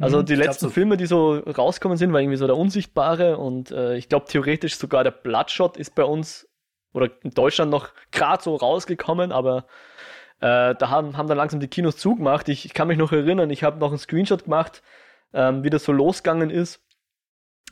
Also 0.00 0.18
mhm, 0.18 0.26
die 0.26 0.34
letzten 0.34 0.66
so. 0.66 0.70
Filme, 0.70 0.96
die 0.96 1.06
so 1.06 1.34
rauskommen 1.34 1.98
sind, 1.98 2.12
war 2.12 2.20
irgendwie 2.20 2.38
so 2.38 2.46
der 2.46 2.56
Unsichtbare 2.56 3.36
und 3.36 3.70
äh, 3.70 3.96
ich 3.96 4.08
glaube 4.08 4.26
theoretisch 4.26 4.76
sogar 4.76 5.04
der 5.04 5.10
Bloodshot 5.10 5.76
ist 5.76 5.94
bei 5.94 6.04
uns 6.04 6.48
oder 6.92 7.10
in 7.22 7.30
Deutschland 7.30 7.70
noch 7.70 7.90
gerade 8.10 8.42
so 8.42 8.56
rausgekommen, 8.56 9.32
aber 9.32 9.66
äh, 10.40 10.74
da 10.74 10.88
haben, 10.88 11.16
haben 11.16 11.28
dann 11.28 11.36
langsam 11.36 11.60
die 11.60 11.68
Kinos 11.68 11.96
zugemacht. 11.96 12.48
Ich, 12.48 12.64
ich 12.64 12.74
kann 12.74 12.88
mich 12.88 12.98
noch 12.98 13.12
erinnern, 13.12 13.50
ich 13.50 13.62
habe 13.62 13.78
noch 13.78 13.90
einen 13.90 13.98
Screenshot 13.98 14.44
gemacht, 14.44 14.82
ähm, 15.32 15.64
wie 15.64 15.70
das 15.70 15.84
so 15.84 15.92
losgegangen 15.92 16.50
ist 16.50 16.80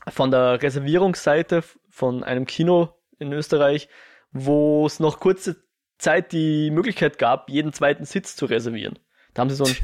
von 0.08 0.30
der 0.30 0.62
Reservierungsseite 0.62 1.62
von 1.88 2.24
einem 2.24 2.46
Kino 2.46 2.94
in 3.18 3.32
Österreich, 3.32 3.88
wo 4.32 4.86
es 4.86 5.00
noch 5.00 5.20
kurze 5.20 5.56
Zeit 5.98 6.32
die 6.32 6.70
Möglichkeit 6.70 7.18
gab, 7.18 7.50
jeden 7.50 7.72
zweiten 7.72 8.04
Sitz 8.04 8.36
zu 8.36 8.46
reservieren. 8.46 8.98
Da 9.34 9.42
haben 9.42 9.50
sie 9.50 9.56
so 9.56 9.64
ein, 9.64 9.76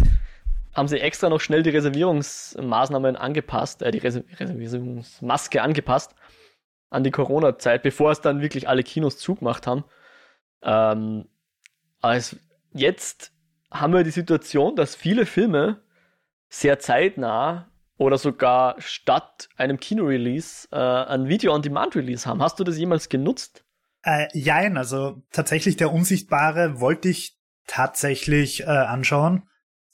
haben 0.75 0.89
sie 0.89 1.01
extra 1.01 1.29
noch 1.29 1.41
schnell 1.41 1.63
die 1.63 1.71
Reservierungsmaßnahmen 1.71 3.17
angepasst, 3.17 3.83
äh, 3.83 3.91
die 3.91 3.99
Reser 3.99 4.23
Reservierungsmaske 4.39 5.63
angepasst 5.63 6.15
an 6.89 7.05
die 7.05 7.11
Corona-Zeit, 7.11 7.83
bevor 7.83 8.13
es 8.13 8.21
dann 8.21 8.41
wirklich 8.41 8.69
alle 8.69 8.83
Kinos 8.83 9.19
zugemacht 9.19 9.67
haben. 9.67 9.85
Ähm, 10.63 11.29
also 12.01 12.37
jetzt 12.73 13.33
haben 13.71 13.93
wir 13.93 14.05
die 14.05 14.11
Situation, 14.11 14.77
dass 14.77 14.95
viele 14.95 15.27
Filme 15.27 15.83
sehr 16.61 16.79
zeitnah 16.79 17.71
oder 17.99 18.19
sogar 18.19 18.81
statt 18.81 19.49
einem 19.57 19.79
Kino-Release 19.79 20.69
äh, 20.71 20.77
ein 20.77 21.29
Video-on-Demand-Release 21.29 22.27
haben. 22.27 22.43
Hast 22.43 22.59
du 22.59 22.65
das 22.65 22.79
jemals 22.79 23.09
genutzt? 23.09 23.65
Äh, 24.03 24.29
jein, 24.33 24.77
also 24.77 25.23
tatsächlich 25.33 25.77
der 25.77 25.93
Unsichtbare 25.93 26.81
wollte 26.81 27.09
ich 27.09 27.39
tatsächlich 27.67 28.63
äh, 28.63 28.67
anschauen. 28.67 29.49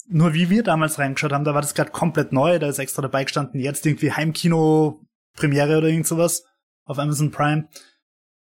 Nur 0.08 0.34
wie 0.34 0.50
wir 0.50 0.62
damals 0.62 0.98
reingeschaut 0.98 1.32
haben, 1.32 1.44
da 1.44 1.54
war 1.54 1.62
das 1.62 1.74
gerade 1.74 1.90
komplett 1.90 2.32
neu, 2.32 2.58
da 2.58 2.68
ist 2.68 2.78
extra 2.78 3.02
dabei 3.02 3.24
gestanden, 3.24 3.60
jetzt 3.60 3.86
irgendwie 3.86 4.12
Heimkino-Premiere 4.12 5.78
oder 5.78 5.88
irgend 5.88 6.06
sowas 6.06 6.44
auf 6.84 6.98
Amazon 6.98 7.30
Prime. 7.30 7.68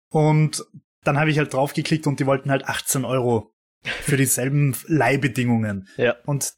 Und 0.09 0.65
dann 1.05 1.19
habe 1.19 1.31
ich 1.31 1.39
halt 1.39 1.53
draufgeklickt 1.53 2.07
und 2.07 2.19
die 2.19 2.27
wollten 2.27 2.51
halt 2.51 2.67
18 2.67 3.05
Euro 3.05 3.53
für 3.83 4.17
dieselben 4.19 4.75
Leihbedingungen. 4.87 5.89
Ja. 5.97 6.17
Und 6.25 6.55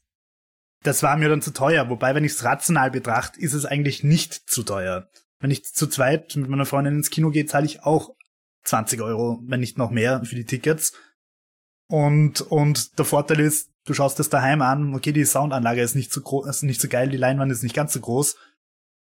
das 0.83 1.03
war 1.03 1.17
mir 1.17 1.29
dann 1.29 1.41
zu 1.41 1.51
teuer. 1.51 1.89
Wobei, 1.89 2.15
wenn 2.15 2.23
ich 2.23 2.33
es 2.33 2.43
rational 2.43 2.91
betrachte, 2.91 3.39
ist 3.39 3.53
es 3.53 3.65
eigentlich 3.65 4.03
nicht 4.03 4.33
zu 4.33 4.63
teuer. 4.63 5.09
Wenn 5.39 5.51
ich 5.51 5.65
zu 5.65 5.87
zweit 5.87 6.35
mit 6.35 6.49
meiner 6.49 6.65
Freundin 6.65 6.97
ins 6.97 7.09
Kino 7.09 7.29
gehe, 7.29 7.45
zahle 7.45 7.65
ich 7.65 7.83
auch 7.83 8.15
20 8.63 9.01
Euro, 9.01 9.41
wenn 9.45 9.59
nicht 9.59 9.77
noch 9.77 9.91
mehr 9.91 10.23
für 10.23 10.35
die 10.35 10.45
Tickets. 10.45 10.93
Und, 11.87 12.41
und 12.41 12.97
der 12.97 13.05
Vorteil 13.05 13.39
ist, 13.39 13.71
du 13.85 13.93
schaust 13.93 14.19
es 14.19 14.29
daheim 14.29 14.61
an, 14.61 14.95
okay, 14.95 15.11
die 15.11 15.25
Soundanlage 15.25 15.81
ist 15.81 15.95
nicht 15.95 16.13
so 16.13 16.21
groß, 16.21 16.47
ist 16.47 16.63
nicht 16.63 16.81
so 16.81 16.87
geil, 16.87 17.09
die 17.09 17.17
Leinwand 17.17 17.51
ist 17.51 17.63
nicht 17.63 17.75
ganz 17.75 17.93
so 17.93 17.99
groß. 17.99 18.37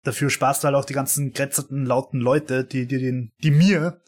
Dafür 0.03 0.29
sparst 0.29 0.63
du 0.63 0.67
halt 0.67 0.75
auch 0.75 0.85
die 0.85 0.93
ganzen 0.93 1.33
grätzerten, 1.33 1.85
lauten 1.85 2.19
Leute, 2.19 2.63
die, 2.63 2.85
die, 2.87 2.99
die, 2.99 3.31
die 3.43 3.51
mir 3.51 4.01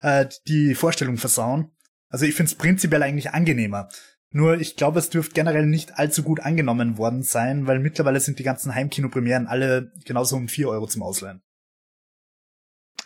äh, 0.00 0.26
die 0.48 0.74
Vorstellung 0.74 1.16
versauen. 1.16 1.70
Also 2.08 2.26
ich 2.26 2.34
find's 2.34 2.54
prinzipiell 2.54 3.02
eigentlich 3.02 3.30
angenehmer. 3.30 3.88
Nur 4.32 4.58
ich 4.58 4.76
glaube, 4.76 4.98
es 4.98 5.10
dürfte 5.10 5.34
generell 5.34 5.66
nicht 5.66 5.98
allzu 5.98 6.22
gut 6.22 6.40
angenommen 6.40 6.96
worden 6.96 7.22
sein, 7.22 7.66
weil 7.66 7.78
mittlerweile 7.78 8.18
sind 8.18 8.38
die 8.38 8.42
ganzen 8.42 8.74
Heimkinopremieren 8.74 9.46
alle 9.46 9.92
genauso 10.04 10.36
um 10.36 10.48
vier 10.48 10.68
Euro 10.68 10.86
zum 10.86 11.02
Ausleihen. 11.02 11.42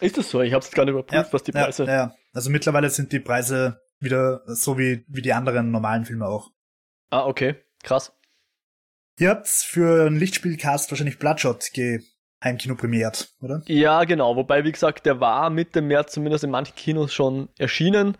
Ist 0.00 0.18
das 0.18 0.30
so? 0.30 0.40
Ich 0.40 0.52
habe 0.52 0.64
es 0.64 0.70
gar 0.70 0.84
nicht 0.84 0.92
überprüft, 0.92 1.26
ja, 1.26 1.32
was 1.32 1.42
die 1.42 1.52
Preise. 1.52 1.84
Ja, 1.84 1.92
ja, 1.92 2.14
also 2.32 2.50
mittlerweile 2.50 2.90
sind 2.90 3.12
die 3.12 3.20
Preise 3.20 3.80
wieder 3.98 4.42
so 4.46 4.78
wie, 4.78 5.04
wie 5.08 5.22
die 5.22 5.32
anderen 5.32 5.70
normalen 5.70 6.04
Filme 6.04 6.26
auch. 6.26 6.50
Ah, 7.10 7.26
okay. 7.26 7.56
Krass. 7.82 8.12
Ihr 9.18 9.30
habt 9.30 9.48
für 9.48 10.06
einen 10.06 10.18
Lichtspielcast 10.18 10.90
wahrscheinlich 10.90 11.18
Bloodshot 11.18 11.72
ge 11.72 12.02
Heimkino 12.44 12.74
premiert, 12.74 13.30
oder? 13.40 13.62
Ja, 13.66 14.04
genau. 14.04 14.36
Wobei, 14.36 14.64
wie 14.64 14.72
gesagt, 14.72 15.06
der 15.06 15.20
war 15.20 15.48
Mitte 15.48 15.80
März 15.80 16.12
zumindest 16.12 16.44
in 16.44 16.50
manchen 16.50 16.76
Kinos 16.76 17.14
schon 17.14 17.48
erschienen 17.56 18.18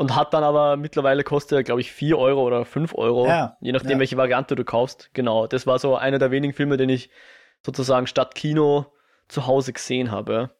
und 0.00 0.16
hat 0.16 0.32
dann 0.32 0.44
aber 0.44 0.78
mittlerweile 0.78 1.24
kostet 1.24 1.58
er, 1.58 1.62
glaube 1.62 1.82
ich, 1.82 1.92
4 1.92 2.16
Euro 2.16 2.42
oder 2.42 2.64
5 2.64 2.94
Euro, 2.94 3.26
ja, 3.26 3.58
je 3.60 3.70
nachdem, 3.70 3.92
ja. 3.92 3.98
welche 3.98 4.16
Variante 4.16 4.56
du 4.56 4.64
kaufst. 4.64 5.10
Genau, 5.12 5.46
das 5.46 5.66
war 5.66 5.78
so 5.78 5.94
einer 5.94 6.18
der 6.18 6.30
wenigen 6.30 6.54
Filme, 6.54 6.78
den 6.78 6.88
ich 6.88 7.10
sozusagen 7.62 8.06
statt 8.06 8.34
Kino 8.34 8.86
zu 9.28 9.46
Hause 9.46 9.74
gesehen 9.74 10.10
habe. 10.10 10.56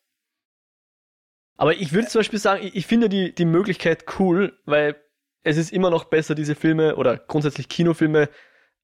Aber 1.56 1.72
ich 1.74 1.94
würde 1.94 2.08
zum 2.08 2.18
Beispiel 2.18 2.38
sagen, 2.38 2.66
ich, 2.66 2.76
ich 2.76 2.86
finde 2.86 3.08
die, 3.08 3.34
die 3.34 3.46
Möglichkeit 3.46 4.04
cool, 4.18 4.58
weil 4.66 4.96
es 5.42 5.56
ist 5.56 5.72
immer 5.72 5.88
noch 5.88 6.04
besser, 6.04 6.34
diese 6.34 6.54
Filme 6.54 6.96
oder 6.96 7.16
grundsätzlich 7.16 7.70
Kinofilme 7.70 8.28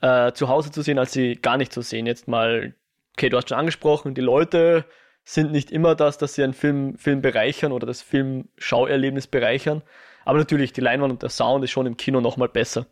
äh, 0.01 0.33
zu 0.33 0.49
Hause 0.49 0.71
zu 0.71 0.81
sehen, 0.81 0.99
als 0.99 1.13
sie 1.13 1.35
gar 1.35 1.59
nicht 1.59 1.71
zu 1.71 1.83
sehen. 1.83 2.07
Jetzt 2.07 2.29
mal, 2.29 2.75
okay, 3.13 3.29
du 3.29 3.37
hast 3.37 3.51
schon 3.51 3.59
angesprochen, 3.59 4.15
die 4.15 4.23
Leute 4.23 4.87
sind 5.23 5.53
nicht 5.53 5.71
immer 5.71 5.95
das, 5.95 6.17
dass 6.17 6.33
sie 6.33 6.43
einen 6.43 6.55
Film, 6.55 6.97
Film 6.97 7.21
bereichern 7.21 7.73
oder 7.73 7.87
das 7.87 8.01
Filmschauerlebnis 8.01 9.27
bereichern. 9.27 9.83
Aber 10.27 10.39
natürlich, 10.39 10.73
die 10.73 10.81
Leinwand 10.81 11.13
und 11.13 11.23
der 11.23 11.31
Sound 11.31 11.65
ist 11.65 11.71
schon 11.71 11.87
im 11.87 11.97
Kino 11.97 12.21
nochmal 12.21 12.49
besser. 12.49 12.87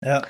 Ja. 0.00 0.26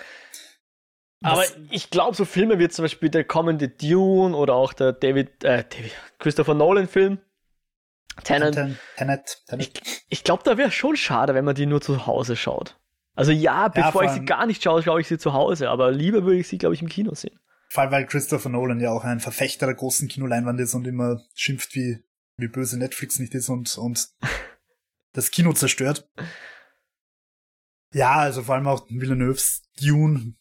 Aber 1.23 1.41
Was? 1.41 1.57
ich 1.71 1.91
glaube, 1.91 2.17
so 2.17 2.25
Filme 2.25 2.59
wie 2.59 2.69
zum 2.69 2.85
Beispiel 2.85 3.09
der 3.09 3.25
kommende 3.25 3.69
Dune 3.69 4.37
oder 4.37 4.55
auch 4.55 4.73
der 4.73 4.93
David, 4.93 5.43
äh, 5.45 5.65
David 5.65 5.93
Christopher 6.19 6.55
Nolan-Film, 6.55 7.19
Tenet, 8.25 8.55
Tenet, 8.97 9.43
Tenet. 9.49 9.81
Ich, 9.83 10.05
ich 10.09 10.25
glaube, 10.25 10.43
da 10.45 10.59
wäre 10.59 10.71
schon 10.71 10.97
schade, 10.97 11.35
wenn 11.35 11.45
man 11.45 11.55
die 11.55 11.67
nur 11.67 11.81
zu 11.81 12.07
Hause 12.07 12.37
schaut. 12.37 12.77
Also 13.15 13.31
ja, 13.31 13.69
bevor 13.69 14.03
ja, 14.03 14.11
ich 14.11 14.15
sie 14.15 14.25
gar 14.25 14.45
nicht 14.47 14.63
schaue, 14.63 14.83
schaue 14.83 15.01
ich 15.01 15.09
sie 15.09 15.19
zu 15.19 15.33
Hause, 15.33 15.71
aber 15.71 15.93
lieber 15.93 16.25
würde 16.25 16.39
ich 16.41 16.49
sie, 16.49 16.59
glaube 16.59 16.75
ich, 16.75 16.83
im 16.83 16.89
Kino 16.89 17.15
sehen. 17.15 17.39
Vor 17.71 17.85
allem, 17.85 17.93
weil 17.93 18.07
Christopher 18.07 18.49
Nolan 18.49 18.81
ja 18.81 18.91
auch 18.91 19.05
ein 19.05 19.21
Verfechter 19.21 19.67
der 19.67 19.77
großen 19.77 20.09
Kinoleinwand 20.09 20.61
ist 20.61 20.75
und 20.75 20.87
immer 20.87 21.21
schimpft, 21.35 21.75
wie, 21.75 22.05
wie 22.37 22.49
böse 22.49 22.77
Netflix 22.77 23.21
nicht 23.21 23.35
ist 23.35 23.49
und, 23.49 23.79
und 23.79 24.09
das 25.15 25.31
Kino 25.31 25.53
zerstört. 25.55 26.07
Ja, 27.95 28.17
also 28.17 28.43
vor 28.43 28.57
allem 28.57 28.67
auch 28.67 28.87
Villeneuve's 28.91 29.63
Dune 29.81 30.35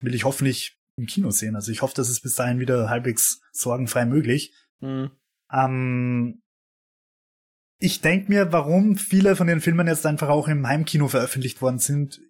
will 0.00 0.14
ich 0.14 0.24
hoffentlich 0.24 0.80
im 0.96 1.06
Kino 1.06 1.30
sehen. 1.30 1.54
Also 1.54 1.70
ich 1.70 1.82
hoffe, 1.82 1.94
dass 1.94 2.08
es 2.08 2.20
bis 2.20 2.34
dahin 2.34 2.58
wieder 2.58 2.88
halbwegs 2.88 3.40
sorgenfrei 3.52 4.06
möglich. 4.06 4.54
Mhm. 4.80 5.10
Ähm, 5.52 6.42
ich 7.78 8.00
denke 8.00 8.30
mir, 8.30 8.52
warum 8.52 8.96
viele 8.96 9.36
von 9.36 9.46
den 9.46 9.60
Filmen 9.60 9.86
jetzt 9.86 10.06
einfach 10.06 10.28
auch 10.28 10.48
im 10.48 10.66
Heimkino 10.66 11.08
veröffentlicht 11.08 11.60
worden 11.60 11.78
sind, 11.78 12.20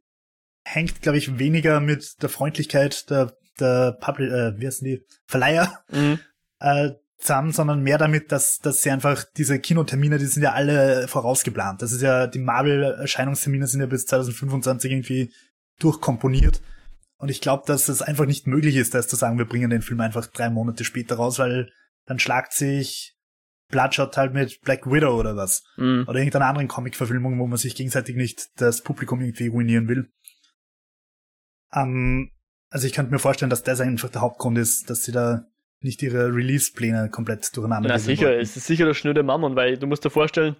hängt, 0.64 1.00
glaube 1.00 1.18
ich, 1.18 1.38
weniger 1.38 1.80
mit 1.80 2.20
der 2.22 2.28
Freundlichkeit 2.28 3.08
der, 3.08 3.36
der 3.60 3.92
Public, 4.00 4.32
äh, 4.32 4.58
wie 4.58 4.66
heißen 4.66 4.84
die, 4.84 5.06
Verleiher 5.26 5.84
mhm. 5.92 6.18
äh, 6.58 6.90
zusammen, 7.18 7.52
sondern 7.52 7.82
mehr 7.82 7.98
damit, 7.98 8.30
dass, 8.32 8.58
dass 8.58 8.82
sie 8.82 8.90
einfach 8.90 9.24
diese 9.36 9.58
Kinotermine, 9.58 10.18
die 10.18 10.26
sind 10.26 10.42
ja 10.42 10.52
alle 10.52 11.08
vorausgeplant. 11.08 11.82
Das 11.82 11.92
ist 11.92 12.02
ja, 12.02 12.26
die 12.26 12.38
Marvel-Erscheinungstermine 12.38 13.66
sind 13.66 13.80
ja 13.80 13.86
bis 13.86 14.06
2025 14.06 14.90
irgendwie 14.90 15.32
durchkomponiert. 15.78 16.60
Und 17.18 17.30
ich 17.30 17.40
glaube, 17.40 17.64
dass 17.66 17.88
es 17.88 18.02
einfach 18.02 18.26
nicht 18.26 18.46
möglich 18.46 18.76
ist, 18.76 18.94
dass 18.94 19.08
zu 19.08 19.16
sagen, 19.16 19.38
wir 19.38 19.46
bringen 19.46 19.70
den 19.70 19.82
Film 19.82 20.00
einfach 20.00 20.26
drei 20.26 20.50
Monate 20.50 20.84
später 20.84 21.16
raus, 21.16 21.38
weil 21.38 21.72
dann 22.04 22.18
schlagt 22.18 22.52
sich 22.52 23.16
Bloodshot 23.68 24.16
halt 24.16 24.34
mit 24.34 24.60
Black 24.60 24.86
Widow 24.86 25.18
oder 25.18 25.34
was. 25.36 25.64
Mhm. 25.76 26.04
Oder 26.06 26.18
irgendeiner 26.18 26.46
anderen 26.46 26.68
Comic-Verfilmung, 26.68 27.38
wo 27.38 27.46
man 27.46 27.58
sich 27.58 27.74
gegenseitig 27.74 28.16
nicht 28.16 28.48
das 28.60 28.82
Publikum 28.82 29.20
irgendwie 29.20 29.48
ruinieren 29.48 29.88
will. 29.88 30.12
Ähm, 31.72 32.30
also 32.70 32.86
ich 32.86 32.92
könnte 32.92 33.10
mir 33.10 33.18
vorstellen, 33.18 33.50
dass 33.50 33.62
das 33.62 33.80
einfach 33.80 34.10
der 34.10 34.20
Hauptgrund 34.20 34.58
ist, 34.58 34.90
dass 34.90 35.02
sie 35.02 35.12
da 35.12 35.46
nicht 35.80 36.02
ihre 36.02 36.34
Release-Pläne 36.34 37.10
komplett 37.10 37.56
durcheinander 37.56 37.88
Na 37.88 37.98
sicher, 37.98 38.26
wollten. 38.28 38.40
es 38.40 38.56
ist 38.56 38.66
sicher 38.66 38.86
der 38.86 38.94
schnöde 38.94 39.22
Mammon, 39.22 39.56
weil 39.56 39.78
du 39.78 39.86
musst 39.86 40.04
dir 40.04 40.10
vorstellen, 40.10 40.56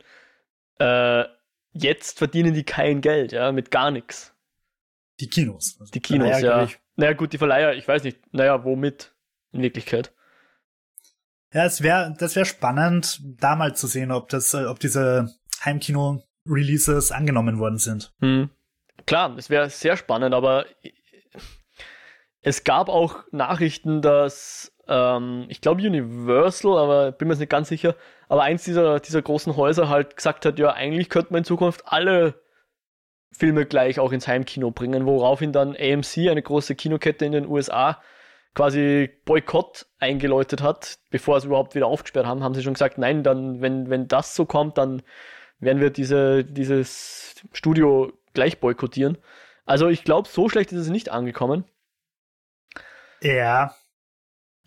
äh, 0.79 1.25
jetzt 1.73 2.19
verdienen 2.19 2.55
die 2.55 2.65
kein 2.65 3.01
Geld, 3.01 3.33
ja, 3.33 3.53
mit 3.53 3.71
gar 3.71 3.91
nichts. 3.91 4.35
Die 5.21 5.29
Kinos. 5.29 5.77
Also 5.81 5.91
die 5.93 6.01
Kinos, 6.01 6.29
Verleiher, 6.29 6.63
ja. 6.63 6.69
Naja 6.97 7.13
gut, 7.13 7.33
die 7.33 7.39
Verleiher, 7.39 7.75
ich 7.75 7.87
weiß 7.87 8.03
nicht, 8.05 8.19
naja, 8.33 8.65
womit 8.65 9.15
in 9.53 9.63
Wirklichkeit. 9.63 10.13
Ja, 11.53 11.65
es 11.65 11.83
wäre, 11.83 12.15
das 12.19 12.37
wäre 12.37 12.45
spannend, 12.45 13.21
da 13.41 13.57
mal 13.57 13.75
zu 13.75 13.87
sehen, 13.87 14.11
ob 14.11 14.29
das, 14.29 14.55
ob 14.55 14.79
diese 14.79 15.35
Heimkino-Releases 15.65 17.13
angenommen 17.13 17.59
worden 17.59 17.79
sind. 17.79 18.13
Hm. 18.21 18.51
Klar, 19.07 19.37
es 19.39 19.49
wäre 19.51 19.71
sehr 19.71 19.97
spannend, 19.97 20.35
aber 20.35 20.67
es 22.43 22.65
gab 22.65 22.89
auch 22.89 23.25
Nachrichten, 23.31 24.03
dass 24.03 24.73
ähm, 24.89 25.47
ich 25.49 25.61
glaube 25.61 25.83
Universal, 25.83 26.79
aber 26.79 27.13
bin 27.13 27.29
mir 27.29 27.35
jetzt 27.35 27.41
nicht 27.41 27.51
ganz 27.51 27.69
sicher, 27.69 27.95
aber 28.29 28.43
eins 28.43 28.65
dieser, 28.65 29.01
dieser 29.01 29.23
großen 29.23 29.57
Häuser 29.57 29.89
halt 29.89 30.17
gesagt 30.17 30.45
hat, 30.47 30.59
ja, 30.59 30.73
eigentlich 30.73 31.09
könnte 31.09 31.33
man 31.33 31.39
in 31.39 31.45
Zukunft 31.45 31.83
alle 31.87 32.35
Filme 33.33 33.67
gleich 33.67 33.99
auch 34.01 34.13
ins 34.13 34.29
Heimkino 34.29 34.71
bringen, 34.71 35.07
woraufhin 35.07 35.53
dann 35.53 35.77
AMC, 35.77 36.29
eine 36.31 36.43
große 36.43 36.75
Kinokette 36.75 37.25
in 37.25 37.33
den 37.33 37.47
USA, 37.47 38.01
quasi 38.55 39.11
Boykott 39.27 39.87
eingeläutet 39.99 40.63
hat, 40.63 40.99
bevor 41.11 41.41
sie 41.41 41.49
überhaupt 41.49 41.75
wieder 41.75 41.87
aufgesperrt 41.87 42.27
haben, 42.27 42.43
haben 42.43 42.55
sie 42.55 42.63
schon 42.63 42.73
gesagt, 42.73 42.97
nein, 42.97 43.23
dann, 43.23 43.61
wenn, 43.61 43.91
wenn 43.91 44.09
das 44.09 44.35
so 44.35 44.47
kommt, 44.47 44.79
dann 44.79 45.03
werden 45.59 45.81
wir 45.81 45.91
diese, 45.91 46.45
dieses 46.45 47.35
Studio 47.53 48.13
gleich 48.33 48.59
boykottieren. 48.61 49.19
Also 49.67 49.89
ich 49.89 50.05
glaube, 50.05 50.29
so 50.29 50.49
schlecht 50.49 50.73
ist 50.73 50.81
es 50.81 50.89
nicht 50.89 51.11
angekommen. 51.11 51.65
Ja. 53.21 53.75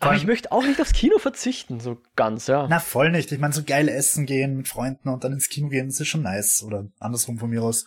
Aber 0.00 0.16
ich 0.16 0.26
möchte 0.26 0.50
auch 0.50 0.64
nicht 0.64 0.80
aufs 0.80 0.94
Kino 0.94 1.18
verzichten, 1.18 1.78
so 1.78 2.00
ganz, 2.16 2.46
ja. 2.46 2.66
Na, 2.68 2.80
voll 2.80 3.10
nicht. 3.10 3.30
Ich 3.32 3.38
meine, 3.38 3.52
so 3.52 3.62
geil 3.62 3.88
essen 3.88 4.24
gehen 4.24 4.56
mit 4.56 4.66
Freunden 4.66 5.10
und 5.10 5.24
dann 5.24 5.32
ins 5.32 5.50
Kino 5.50 5.68
gehen, 5.68 5.88
das 5.88 6.00
ist 6.00 6.08
schon 6.08 6.22
nice. 6.22 6.62
Oder 6.62 6.88
andersrum 6.98 7.38
von 7.38 7.50
mir 7.50 7.62
aus. 7.62 7.84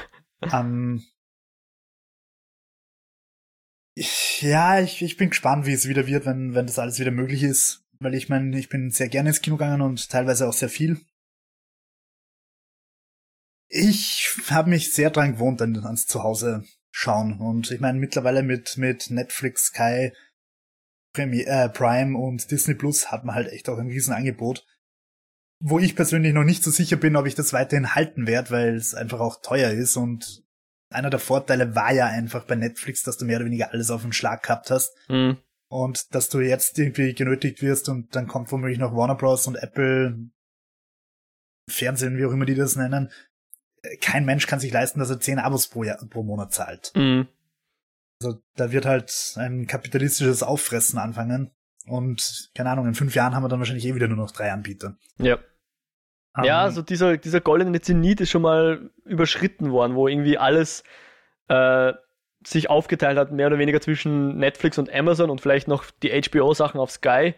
ähm, 0.52 1.02
ja, 4.40 4.80
ich, 4.80 5.02
ich 5.02 5.16
bin 5.16 5.30
gespannt, 5.30 5.66
wie 5.66 5.72
es 5.72 5.88
wieder 5.88 6.06
wird, 6.06 6.26
wenn, 6.26 6.54
wenn 6.54 6.66
das 6.66 6.78
alles 6.78 7.00
wieder 7.00 7.10
möglich 7.10 7.42
ist. 7.42 7.84
Weil 7.98 8.14
ich 8.14 8.28
meine, 8.28 8.56
ich 8.56 8.68
bin 8.68 8.92
sehr 8.92 9.08
gerne 9.08 9.30
ins 9.30 9.40
Kino 9.40 9.56
gegangen 9.56 9.80
und 9.80 10.08
teilweise 10.08 10.48
auch 10.48 10.52
sehr 10.52 10.68
viel. 10.68 11.00
Ich 13.68 14.30
habe 14.48 14.70
mich 14.70 14.92
sehr 14.94 15.10
dran 15.10 15.32
gewohnt 15.32 15.60
an, 15.60 15.76
ans 15.84 16.06
Zuhause 16.06 16.64
schauen. 16.92 17.40
Und 17.40 17.72
ich 17.72 17.80
meine, 17.80 17.98
mittlerweile 17.98 18.44
mit, 18.44 18.76
mit 18.76 19.10
Netflix, 19.10 19.66
Sky, 19.66 20.12
Premi 21.18 21.40
äh, 21.40 21.68
Prime 21.68 22.16
und 22.16 22.48
Disney 22.52 22.74
Plus 22.74 23.10
hat 23.10 23.24
man 23.24 23.34
halt 23.34 23.52
echt 23.52 23.68
auch 23.68 23.78
ein 23.78 23.88
Riesenangebot. 23.88 24.64
Wo 25.60 25.80
ich 25.80 25.96
persönlich 25.96 26.32
noch 26.32 26.44
nicht 26.44 26.62
so 26.62 26.70
sicher 26.70 26.96
bin, 26.96 27.16
ob 27.16 27.26
ich 27.26 27.34
das 27.34 27.52
weiterhin 27.52 27.96
halten 27.96 28.28
werde, 28.28 28.50
weil 28.50 28.76
es 28.76 28.94
einfach 28.94 29.18
auch 29.18 29.42
teuer 29.42 29.72
ist 29.72 29.96
und 29.96 30.44
einer 30.90 31.10
der 31.10 31.18
Vorteile 31.18 31.74
war 31.74 31.92
ja 31.92 32.06
einfach 32.06 32.44
bei 32.44 32.54
Netflix, 32.54 33.02
dass 33.02 33.16
du 33.18 33.24
mehr 33.24 33.38
oder 33.38 33.46
weniger 33.46 33.72
alles 33.72 33.90
auf 33.90 34.02
den 34.02 34.12
Schlag 34.12 34.44
gehabt 34.44 34.70
hast. 34.70 34.94
Mhm. 35.08 35.38
Und 35.68 36.14
dass 36.14 36.28
du 36.28 36.38
jetzt 36.38 36.78
irgendwie 36.78 37.12
genötigt 37.12 37.60
wirst 37.62 37.88
und 37.88 38.14
dann 38.14 38.28
kommt 38.28 38.52
womöglich 38.52 38.78
noch 38.78 38.94
Warner 38.94 39.16
Bros. 39.16 39.48
und 39.48 39.56
Apple, 39.56 40.30
Fernsehen, 41.68 42.16
wie 42.16 42.24
auch 42.24 42.32
immer 42.32 42.46
die 42.46 42.54
das 42.54 42.76
nennen. 42.76 43.10
Kein 44.00 44.24
Mensch 44.24 44.46
kann 44.46 44.60
sich 44.60 44.72
leisten, 44.72 45.00
dass 45.00 45.10
er 45.10 45.20
zehn 45.20 45.40
Abos 45.40 45.66
pro, 45.66 45.82
Jahr, 45.82 45.98
pro 46.08 46.22
Monat 46.22 46.54
zahlt. 46.54 46.92
Mhm. 46.94 47.26
Also 48.20 48.40
da 48.56 48.72
wird 48.72 48.84
halt 48.84 49.34
ein 49.36 49.66
kapitalistisches 49.66 50.42
Auffressen 50.42 50.98
anfangen. 50.98 51.52
Und 51.86 52.50
keine 52.54 52.70
Ahnung, 52.70 52.86
in 52.86 52.94
fünf 52.94 53.14
Jahren 53.14 53.34
haben 53.34 53.44
wir 53.44 53.48
dann 53.48 53.60
wahrscheinlich 53.60 53.86
eh 53.86 53.94
wieder 53.94 54.08
nur 54.08 54.16
noch 54.16 54.30
drei 54.30 54.52
Anbieter. 54.52 54.96
Ja. 55.18 55.38
Um, 56.36 56.44
ja, 56.44 56.62
also 56.62 56.82
dieser, 56.82 57.16
dieser 57.16 57.40
goldene 57.40 57.80
Zenit 57.80 58.20
ist 58.20 58.30
schon 58.30 58.42
mal 58.42 58.90
überschritten 59.04 59.70
worden, 59.70 59.94
wo 59.94 60.08
irgendwie 60.08 60.36
alles 60.36 60.84
äh, 61.48 61.92
sich 62.46 62.70
aufgeteilt 62.70 63.18
hat, 63.18 63.32
mehr 63.32 63.46
oder 63.46 63.58
weniger 63.58 63.80
zwischen 63.80 64.36
Netflix 64.36 64.78
und 64.78 64.92
Amazon 64.92 65.30
und 65.30 65.40
vielleicht 65.40 65.68
noch 65.68 65.84
die 66.02 66.10
HBO-Sachen 66.10 66.78
auf 66.78 66.90
Sky. 66.90 67.34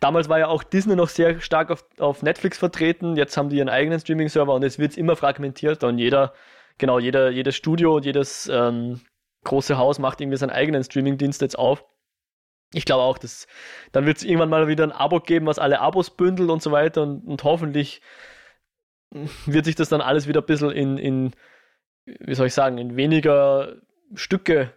Damals 0.00 0.28
war 0.28 0.38
ja 0.38 0.48
auch 0.48 0.62
Disney 0.62 0.94
noch 0.94 1.08
sehr 1.08 1.40
stark 1.40 1.70
auf, 1.70 1.84
auf 1.98 2.22
Netflix 2.22 2.58
vertreten, 2.58 3.16
jetzt 3.16 3.36
haben 3.36 3.48
die 3.48 3.56
ihren 3.56 3.68
eigenen 3.68 3.98
Streaming-Server 3.98 4.54
und 4.54 4.62
es 4.62 4.78
wird 4.78 4.96
immer 4.96 5.16
fragmentierter 5.16 5.88
und 5.88 5.98
jeder, 5.98 6.34
genau, 6.78 6.98
jeder, 6.98 7.30
jedes 7.30 7.56
Studio 7.56 7.96
und 7.96 8.04
jedes 8.04 8.48
ähm, 8.52 9.00
große 9.46 9.78
Haus 9.78 9.98
macht 9.98 10.20
irgendwie 10.20 10.36
seinen 10.36 10.50
eigenen 10.50 10.84
Streaming-Dienst 10.84 11.40
jetzt 11.40 11.58
auf. 11.58 11.84
Ich 12.72 12.84
glaube 12.84 13.02
auch, 13.02 13.16
dass 13.16 13.46
dann 13.92 14.06
wird 14.06 14.18
es 14.18 14.24
irgendwann 14.24 14.50
mal 14.50 14.68
wieder 14.68 14.84
ein 14.84 14.92
Abo 14.92 15.20
geben, 15.20 15.46
was 15.46 15.58
alle 15.58 15.80
Abos 15.80 16.10
bündelt 16.10 16.50
und 16.50 16.62
so 16.62 16.72
weiter 16.72 17.02
und, 17.02 17.26
und 17.26 17.44
hoffentlich 17.44 18.02
wird 19.46 19.64
sich 19.64 19.76
das 19.76 19.88
dann 19.88 20.00
alles 20.00 20.26
wieder 20.28 20.40
ein 20.40 20.46
bisschen 20.46 20.70
in, 20.70 20.98
in, 20.98 21.32
wie 22.04 22.34
soll 22.34 22.48
ich 22.48 22.54
sagen, 22.54 22.78
in 22.78 22.96
weniger 22.96 23.76
Stücke 24.14 24.72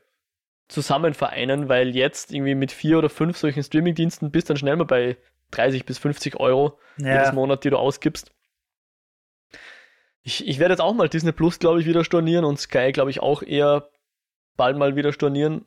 zusammen 0.67 1.15
vereinen, 1.15 1.67
weil 1.67 1.95
jetzt 1.95 2.31
irgendwie 2.31 2.55
mit 2.55 2.71
vier 2.71 2.99
oder 2.99 3.09
fünf 3.09 3.38
solchen 3.38 3.63
Streamingdiensten 3.63 4.31
bist 4.31 4.49
dann 4.49 4.57
schnell 4.57 4.75
mal 4.75 4.85
bei 4.85 5.17
30 5.51 5.85
bis 5.85 5.97
50 5.97 6.39
Euro 6.39 6.77
ja. 6.97 7.15
jedes 7.15 7.33
Monat, 7.33 7.63
die 7.63 7.71
du 7.71 7.77
ausgibst. 7.77 8.31
Ich, 10.21 10.47
ich 10.47 10.59
werde 10.59 10.73
jetzt 10.73 10.81
auch 10.81 10.93
mal 10.93 11.09
Disney 11.09 11.31
Plus, 11.31 11.57
glaube 11.57 11.79
ich, 11.79 11.88
wieder 11.88 12.03
stornieren 12.03 12.45
und 12.45 12.59
Sky, 12.59 12.91
glaube 12.91 13.09
ich, 13.09 13.19
auch 13.19 13.41
eher 13.41 13.89
bald 14.59 14.77
mal 14.77 14.97
wieder 14.97 15.13
stornieren. 15.13 15.65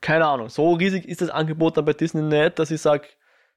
Keine 0.00 0.26
Ahnung. 0.26 0.48
So 0.48 0.72
riesig 0.72 1.06
ist 1.06 1.20
das 1.20 1.28
Angebot 1.28 1.76
dann 1.76 1.84
bei 1.84 1.92
Disney 1.92 2.22
nicht, 2.22 2.58
dass 2.58 2.70
ich 2.70 2.80
sage, 2.80 3.08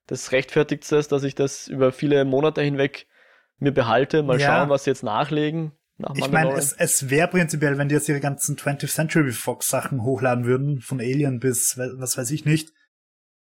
das 0.08 0.32
rechtfertigt 0.32 0.92
es, 0.92 1.08
dass 1.08 1.24
ich 1.24 1.36
das 1.36 1.68
über 1.68 1.92
viele 1.92 2.25
Monate 2.25 2.62
hinweg 2.62 3.08
mir 3.60 3.72
behalte. 3.72 4.24
Mal 4.24 4.39
ja. 4.42 4.48
schauen, 4.48 4.70
was 4.70 4.84
sie 4.84 4.89
jetzt 4.89 5.04
nachlegen. 5.04 5.72
Nach 5.98 6.15
ich 6.15 6.30
meine, 6.30 6.54
es, 6.54 6.74
es 6.74 7.10
wäre 7.10 7.30
prinzipiell, 7.30 7.77
wenn 7.77 7.88
die 7.88 7.96
jetzt 7.96 8.10
ihre 8.10 8.20
ganzen 8.20 8.58
20th 8.58 8.92
Century 8.92 9.32
Fox 9.32 9.70
Sachen 9.70 10.04
hochladen 10.04 10.46
würden, 10.46 10.82
von 10.82 11.00
Alien 11.00 11.39
bis 11.39 11.77
was 11.77 12.18
weiß 12.18 12.32
ich 12.32 12.44
nicht, 12.44 12.74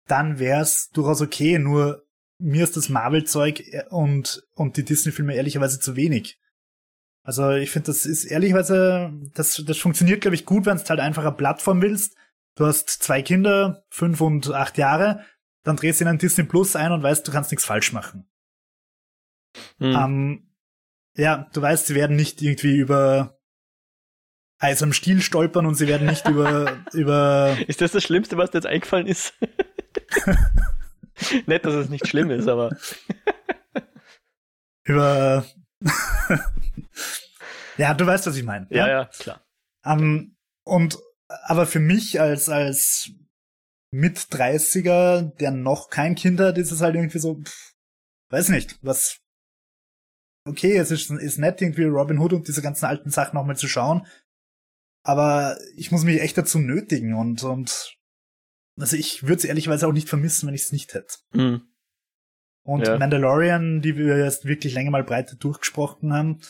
dann 0.08 0.38
wäre 0.38 0.62
es 0.62 0.90
durchaus 0.90 1.22
okay. 1.22 1.58
Nur 1.60 2.06
mir 2.38 2.64
ist 2.64 2.76
das 2.76 2.90
Marvel-Zeug 2.90 3.62
äh, 3.72 3.86
und, 3.90 4.44
und 4.54 4.78
die 4.78 4.84
Disney-Filme 4.84 5.34
ehrlicherweise 5.34 5.80
zu 5.80 5.96
wenig. 5.96 6.38
Also 7.26 7.52
ich 7.52 7.72
finde, 7.72 7.88
das 7.88 8.06
ist 8.06 8.26
ehrlicherweise, 8.26 9.12
das, 9.34 9.62
das 9.66 9.80
funktioniert, 9.80 10.22
glaube 10.22 10.36
ich, 10.36 10.46
gut, 10.46 10.68
wenn 10.68 10.78
du 10.78 10.84
halt 10.86 11.00
einfach 11.00 11.24
eine 11.24 11.32
Plattform 11.32 11.82
willst. 11.82 12.16
Du 12.56 12.68
hast 12.68 12.88
zwei 12.90 13.24
Kinder, 13.24 13.84
fünf 13.90 14.22
und 14.22 14.52
acht 14.52 14.78
Jahre, 14.78 15.26
dann 15.64 15.76
drehst 15.76 16.00
du 16.00 16.06
in 16.06 16.10
ein 16.10 16.20
Disney 16.20 16.44
Plus 16.44 16.76
ein 16.76 16.92
und 16.92 17.02
weißt, 17.02 17.28
du 17.28 17.32
kannst 17.32 17.50
nichts 17.50 17.66
falsch 17.66 17.92
machen. 17.94 18.30
Hm. 19.80 19.96
Ähm, 19.96 20.52
ja, 21.18 21.50
du 21.52 21.62
weißt, 21.64 21.88
sie 21.88 21.96
werden 21.96 22.16
nicht 22.16 22.44
irgendwie 22.44 22.78
über 22.78 23.40
Eis 24.60 24.84
am 24.84 24.94
Stiel 24.94 25.22
stolpern 25.22 25.66
und 25.66 25.74
sie 25.74 25.88
werden 25.88 26.06
nicht 26.06 26.28
über, 26.28 26.78
über. 26.94 27.58
Ist 27.68 27.82
das 27.82 27.92
das 27.92 28.04
Schlimmste, 28.04 28.38
was 28.38 28.52
dir 28.52 28.60
jetzt 28.60 28.68
eingefallen 28.68 29.08
ist? 29.08 29.34
Nicht, 31.46 31.64
dass 31.64 31.74
es 31.74 31.88
nicht 31.88 32.08
schlimm 32.08 32.30
ist, 32.30 32.50
aber. 32.50 32.76
über. 34.84 35.46
ja, 37.78 37.94
du 37.94 38.06
weißt, 38.06 38.28
was 38.28 38.38
ich 38.38 38.44
meine. 38.44 38.68
Ja, 38.70 38.88
ja, 38.88 39.02
ja 39.02 39.06
klar. 39.06 39.46
Um, 39.84 40.36
und, 40.64 40.98
aber 41.28 41.66
für 41.68 41.80
mich 41.80 42.20
als, 42.20 42.50
als 42.50 43.12
mit 43.92 44.18
30er, 44.18 45.22
der 45.38 45.52
noch 45.52 45.90
kein 45.90 46.16
Kind 46.16 46.40
hat, 46.40 46.58
ist 46.58 46.72
es 46.72 46.82
halt 46.82 46.96
irgendwie 46.96 47.20
so, 47.20 47.42
pff, 47.42 47.74
weiß 48.30 48.50
nicht, 48.50 48.78
was, 48.82 49.20
okay, 50.48 50.76
es 50.78 50.92
ist, 50.92 51.10
ist 51.12 51.38
nett, 51.38 51.62
irgendwie 51.62 51.84
Robin 51.84 52.20
Hood 52.20 52.34
und 52.34 52.48
diese 52.48 52.62
ganzen 52.62 52.86
alten 52.86 53.10
Sachen 53.10 53.36
nochmal 53.36 53.58
zu 53.58 53.68
schauen. 53.68 54.06
Aber 55.04 55.58
ich 55.76 55.92
muss 55.92 56.04
mich 56.04 56.20
echt 56.20 56.38
dazu 56.38 56.60
nötigen 56.60 57.14
und, 57.14 57.44
und 57.44 57.96
also 58.80 58.98
ich 58.98 59.24
würde 59.24 59.36
es 59.36 59.46
ehrlicherweise 59.46 59.88
auch 59.88 59.94
nicht 59.94 60.10
vermissen, 60.10 60.48
wenn 60.48 60.56
ich 60.56 60.64
es 60.64 60.72
nicht 60.72 60.94
hätte. 60.94 61.16
Mhm. 61.34 61.62
Und 62.66 62.88
ja. 62.88 62.98
Mandalorian, 62.98 63.82
die 63.82 63.96
wir 63.96 64.18
jetzt 64.18 64.46
wirklich 64.46 64.74
länger 64.74 64.90
mal 64.90 65.04
breiter 65.04 65.36
durchgesprochen 65.36 66.12
haben, 66.12 66.42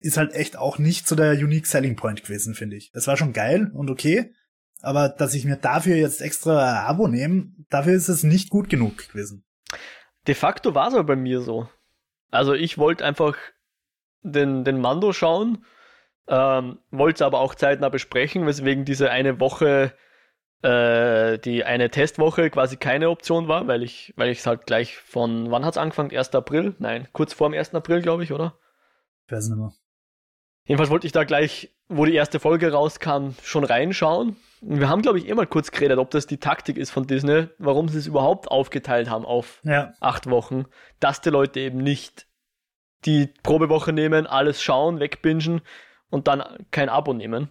ist 0.00 0.16
halt 0.16 0.32
echt 0.32 0.56
auch 0.56 0.78
nicht 0.78 1.06
so 1.06 1.14
der 1.14 1.32
unique 1.32 1.66
selling 1.66 1.96
point 1.96 2.22
gewesen, 2.22 2.54
finde 2.54 2.76
ich. 2.76 2.90
Es 2.94 3.06
war 3.06 3.16
schon 3.16 3.32
geil 3.32 3.70
und 3.72 3.90
okay, 3.90 4.34
aber 4.82 5.08
dass 5.08 5.34
ich 5.34 5.44
mir 5.44 5.56
dafür 5.56 5.96
jetzt 5.96 6.22
extra 6.22 6.58
ein 6.58 6.86
Abo 6.86 7.06
nehme, 7.06 7.52
dafür 7.68 7.94
ist 7.94 8.08
es 8.08 8.22
nicht 8.22 8.50
gut 8.50 8.70
genug 8.70 9.08
gewesen. 9.08 9.44
De 10.26 10.34
facto 10.34 10.74
war 10.74 10.88
es 10.88 10.94
aber 10.94 11.04
bei 11.04 11.16
mir 11.16 11.40
so. 11.40 11.68
Also 12.30 12.54
ich 12.54 12.78
wollte 12.78 13.04
einfach 13.04 13.36
den, 14.22 14.64
den 14.64 14.80
Mando 14.80 15.12
schauen, 15.12 15.64
ähm, 16.28 16.78
wollte 16.90 17.16
es 17.16 17.22
aber 17.22 17.40
auch 17.40 17.54
zeitnah 17.54 17.88
besprechen, 17.88 18.46
weswegen 18.46 18.84
diese 18.84 19.10
eine 19.10 19.40
Woche 19.40 19.92
äh, 20.62 21.38
die 21.38 21.64
eine 21.64 21.90
Testwoche 21.90 22.50
quasi 22.50 22.76
keine 22.76 23.10
Option 23.10 23.48
war, 23.48 23.66
weil 23.66 23.82
ich, 23.82 24.12
weil 24.16 24.30
ich 24.30 24.40
es 24.40 24.46
halt 24.46 24.66
gleich 24.66 24.96
von, 24.96 25.50
wann 25.50 25.64
hat 25.64 25.74
es 25.74 25.78
angefangen? 25.78 26.14
1. 26.14 26.34
April? 26.34 26.74
Nein, 26.78 27.08
kurz 27.12 27.32
vor 27.32 27.48
dem 27.48 27.58
1. 27.58 27.74
April, 27.74 28.02
glaube 28.02 28.24
ich, 28.24 28.32
oder? 28.32 28.58
Ich 29.26 29.32
weiß 29.32 29.48
nicht 29.48 29.58
mehr. 29.58 29.72
Jedenfalls 30.64 30.90
wollte 30.90 31.06
ich 31.06 31.12
da 31.12 31.24
gleich, 31.24 31.74
wo 31.88 32.04
die 32.04 32.14
erste 32.14 32.38
Folge 32.38 32.72
rauskam, 32.72 33.30
schon 33.42 33.64
reinschauen. 33.64 34.36
Wir 34.60 34.88
haben, 34.88 35.02
glaube 35.02 35.18
ich, 35.18 35.28
eh 35.28 35.34
mal 35.34 35.46
kurz 35.46 35.70
geredet, 35.70 35.98
ob 35.98 36.10
das 36.10 36.26
die 36.26 36.38
Taktik 36.38 36.76
ist 36.76 36.90
von 36.90 37.06
Disney, 37.06 37.48
warum 37.58 37.88
sie 37.88 37.98
es 37.98 38.06
überhaupt 38.06 38.48
aufgeteilt 38.48 39.10
haben 39.10 39.24
auf 39.24 39.60
ja. 39.64 39.94
acht 40.00 40.28
Wochen, 40.28 40.66
dass 41.00 41.20
die 41.20 41.30
Leute 41.30 41.60
eben 41.60 41.78
nicht 41.78 42.26
die 43.06 43.28
Probewoche 43.42 43.92
nehmen, 43.92 44.26
alles 44.26 44.62
schauen, 44.62 45.00
wegbingen 45.00 45.62
und 46.10 46.28
dann 46.28 46.42
kein 46.70 46.88
Abo 46.88 47.14
nehmen 47.14 47.50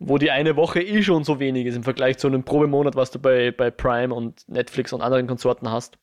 wo 0.00 0.16
die 0.16 0.30
eine 0.30 0.56
Woche 0.56 0.80
eh 0.80 1.02
schon 1.02 1.24
so 1.24 1.38
wenig 1.38 1.66
ist 1.66 1.76
im 1.76 1.84
Vergleich 1.84 2.18
zu 2.18 2.26
einem 2.26 2.42
Probemonat, 2.42 2.96
was 2.96 3.10
du 3.10 3.18
bei, 3.18 3.52
bei 3.52 3.70
Prime 3.70 4.12
und 4.12 4.48
Netflix 4.48 4.92
und 4.92 5.02
anderen 5.02 5.26
Konsorten 5.26 5.70
hast. 5.70 5.98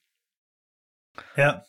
Ja. 1.35 1.65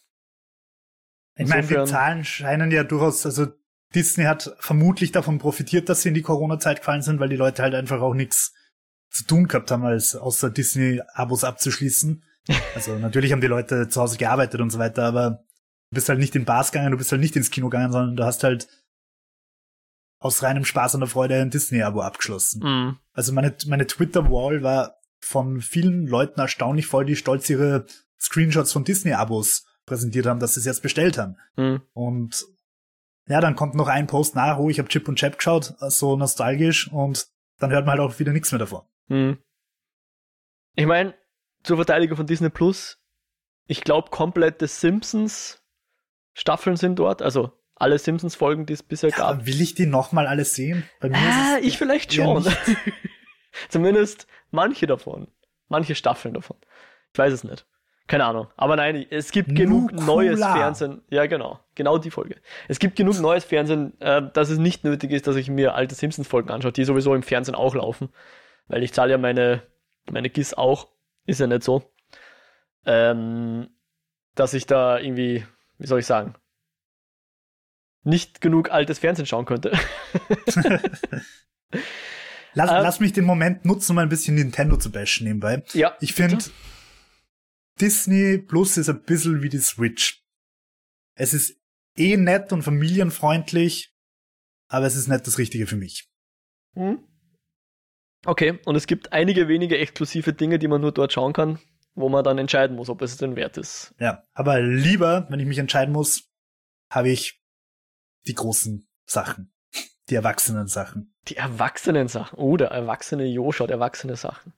Ich 1.36 1.48
meine, 1.48 1.66
die 1.66 1.84
Zahlen 1.84 2.24
scheinen 2.24 2.70
ja 2.70 2.84
durchaus, 2.84 3.24
also 3.24 3.46
Disney 3.94 4.24
hat 4.24 4.54
vermutlich 4.58 5.12
davon 5.12 5.38
profitiert, 5.38 5.88
dass 5.88 6.02
sie 6.02 6.08
in 6.08 6.14
die 6.14 6.22
Corona-Zeit 6.22 6.80
gefallen 6.80 7.02
sind, 7.02 7.20
weil 7.20 7.28
die 7.28 7.36
Leute 7.36 7.62
halt 7.62 7.74
einfach 7.74 8.00
auch 8.00 8.14
nichts 8.14 8.52
zu 9.10 9.24
tun 9.24 9.48
gehabt 9.48 9.70
haben, 9.70 9.84
als 9.84 10.14
außer 10.14 10.50
Disney-Abos 10.50 11.44
abzuschließen. 11.44 12.24
Also 12.74 12.98
natürlich 12.98 13.32
haben 13.32 13.42
die 13.42 13.46
Leute 13.46 13.88
zu 13.88 14.00
Hause 14.00 14.16
gearbeitet 14.16 14.62
und 14.62 14.70
so 14.70 14.78
weiter, 14.78 15.04
aber 15.04 15.44
du 15.90 15.94
bist 15.94 16.08
halt 16.08 16.18
nicht 16.18 16.34
in 16.34 16.46
Bars 16.46 16.72
gegangen, 16.72 16.92
du 16.92 16.96
bist 16.96 17.12
halt 17.12 17.20
nicht 17.20 17.36
ins 17.36 17.50
Kino 17.50 17.68
gegangen, 17.68 17.92
sondern 17.92 18.16
du 18.16 18.24
hast 18.24 18.42
halt 18.42 18.68
aus 20.18 20.42
reinem 20.42 20.64
Spaß 20.64 20.94
und 20.94 21.00
der 21.00 21.08
Freude 21.08 21.34
ein 21.34 21.50
Disney-Abo 21.50 22.00
abgeschlossen. 22.00 22.62
Mhm. 22.64 22.96
Also 23.12 23.34
meine, 23.34 23.54
meine 23.66 23.86
Twitter-Wall 23.86 24.62
war 24.62 24.94
von 25.20 25.60
vielen 25.60 26.06
Leuten 26.06 26.40
erstaunlich 26.40 26.86
voll, 26.86 27.04
die 27.04 27.16
stolz 27.16 27.50
ihre 27.50 27.84
Screenshots 28.18 28.72
von 28.72 28.84
Disney-Abos 28.84 29.66
präsentiert 29.84 30.26
haben, 30.26 30.40
dass 30.40 30.54
sie 30.54 30.60
es 30.60 30.66
jetzt 30.66 30.82
bestellt 30.82 31.18
haben. 31.18 31.36
Mhm. 31.56 31.82
Und 31.92 32.46
ja, 33.28 33.40
dann 33.40 33.56
kommt 33.56 33.74
noch 33.74 33.88
ein 33.88 34.06
Post 34.06 34.34
nach, 34.34 34.58
oh, 34.58 34.70
ich 34.70 34.78
habe 34.78 34.88
Chip 34.88 35.08
und 35.08 35.16
Chap 35.16 35.36
geschaut, 35.38 35.74
so 35.78 36.16
nostalgisch, 36.16 36.90
und 36.90 37.26
dann 37.58 37.70
hört 37.70 37.86
man 37.86 37.98
halt 37.98 38.10
auch 38.10 38.18
wieder 38.18 38.32
nichts 38.32 38.52
mehr 38.52 38.58
davon. 38.58 38.82
Mhm. 39.08 39.38
Ich 40.74 40.86
meine, 40.86 41.14
zur 41.62 41.76
Verteidigung 41.76 42.16
von 42.16 42.26
Disney 42.26 42.50
Plus, 42.50 42.98
ich 43.66 43.82
glaube, 43.82 44.10
komplette 44.10 44.66
Simpsons 44.66 45.62
Staffeln 46.38 46.76
sind 46.76 47.00
dort, 47.00 47.20
also 47.20 47.52
alle 47.74 47.98
Simpsons-Folgen, 47.98 48.64
die 48.64 48.72
es 48.72 48.82
bisher 48.82 49.10
ja, 49.10 49.16
gab. 49.16 49.46
Will 49.46 49.60
ich 49.60 49.74
die 49.74 49.86
nochmal 49.86 50.26
alle 50.26 50.44
sehen? 50.44 50.88
Bei 51.00 51.08
mir 51.08 51.16
ah, 51.16 51.58
ich 51.60 51.78
vielleicht 51.78 52.14
schon. 52.14 52.46
Zumindest 53.68 54.26
manche 54.50 54.86
davon. 54.86 55.28
Manche 55.68 55.96
Staffeln 55.96 56.34
davon. 56.34 56.56
Ich 57.12 57.18
weiß 57.18 57.32
es 57.32 57.44
nicht. 57.44 57.66
Keine 58.08 58.24
Ahnung. 58.24 58.48
Aber 58.56 58.74
nein, 58.76 59.06
es 59.10 59.30
gibt 59.30 59.54
genug 59.54 59.92
Nukula. 59.92 60.06
neues 60.06 60.40
Fernsehen. 60.40 61.02
Ja, 61.10 61.26
genau. 61.26 61.60
Genau 61.74 61.98
die 61.98 62.10
Folge. 62.10 62.36
Es 62.66 62.78
gibt 62.78 62.96
genug 62.96 63.20
neues 63.20 63.44
Fernsehen, 63.44 64.00
äh, 64.00 64.22
dass 64.32 64.48
es 64.48 64.58
nicht 64.58 64.82
nötig 64.82 65.12
ist, 65.12 65.26
dass 65.26 65.36
ich 65.36 65.50
mir 65.50 65.74
alte 65.74 65.94
Simpsons-Folgen 65.94 66.50
anschaue, 66.50 66.72
die 66.72 66.84
sowieso 66.84 67.14
im 67.14 67.22
Fernsehen 67.22 67.54
auch 67.54 67.74
laufen. 67.74 68.08
Weil 68.66 68.82
ich 68.82 68.94
zahle 68.94 69.12
ja 69.12 69.18
meine, 69.18 69.62
meine 70.10 70.30
GIS 70.30 70.54
auch. 70.54 70.88
Ist 71.26 71.40
ja 71.40 71.46
nicht 71.46 71.62
so. 71.62 71.82
Ähm, 72.86 73.68
dass 74.34 74.54
ich 74.54 74.66
da 74.66 74.98
irgendwie, 74.98 75.44
wie 75.76 75.86
soll 75.86 76.00
ich 76.00 76.06
sagen, 76.06 76.34
nicht 78.04 78.40
genug 78.40 78.70
altes 78.70 78.98
Fernsehen 78.98 79.26
schauen 79.26 79.44
könnte. 79.44 79.70
lass, 82.54 82.70
ähm, 82.70 82.82
lass 82.82 83.00
mich 83.00 83.12
den 83.12 83.24
Moment 83.24 83.66
nutzen, 83.66 83.92
um 83.92 83.98
ein 83.98 84.08
bisschen 84.08 84.36
Nintendo 84.36 84.78
zu 84.78 84.90
bashen 84.90 85.26
nebenbei. 85.26 85.62
Ja. 85.74 85.94
Ich 86.00 86.14
finde, 86.14 86.38
Disney 87.80 88.38
Plus 88.38 88.76
ist 88.76 88.88
ein 88.88 89.02
bisschen 89.02 89.42
wie 89.42 89.48
die 89.48 89.58
Switch. 89.58 90.24
Es 91.14 91.34
ist 91.34 91.60
eh 91.96 92.16
nett 92.16 92.52
und 92.52 92.62
familienfreundlich, 92.62 93.94
aber 94.68 94.86
es 94.86 94.96
ist 94.96 95.08
nicht 95.08 95.26
das 95.26 95.38
Richtige 95.38 95.66
für 95.66 95.76
mich. 95.76 96.08
Mhm. 96.74 97.04
Okay, 98.24 98.58
und 98.64 98.74
es 98.74 98.86
gibt 98.86 99.12
einige 99.12 99.48
wenige 99.48 99.78
exklusive 99.78 100.32
Dinge, 100.32 100.58
die 100.58 100.68
man 100.68 100.80
nur 100.80 100.92
dort 100.92 101.12
schauen 101.12 101.32
kann, 101.32 101.60
wo 101.94 102.08
man 102.08 102.24
dann 102.24 102.38
entscheiden 102.38 102.76
muss, 102.76 102.88
ob 102.88 103.02
es 103.02 103.16
denn 103.16 103.36
wert 103.36 103.56
ist. 103.56 103.94
Ja, 103.98 104.24
aber 104.34 104.60
lieber, 104.60 105.26
wenn 105.30 105.40
ich 105.40 105.46
mich 105.46 105.58
entscheiden 105.58 105.92
muss, 105.92 106.28
habe 106.90 107.10
ich 107.10 107.40
die 108.26 108.34
großen 108.34 108.88
Sachen. 109.06 109.52
Die 110.08 110.14
erwachsenen 110.14 110.68
Sachen. 110.68 111.14
Die 111.28 111.36
erwachsenen 111.36 112.08
Sachen. 112.08 112.38
Oh, 112.38 112.56
der 112.56 112.68
erwachsene 112.68 113.26
Jo 113.26 113.52
schaut 113.52 113.70
erwachsene 113.70 114.16
Sachen. 114.16 114.54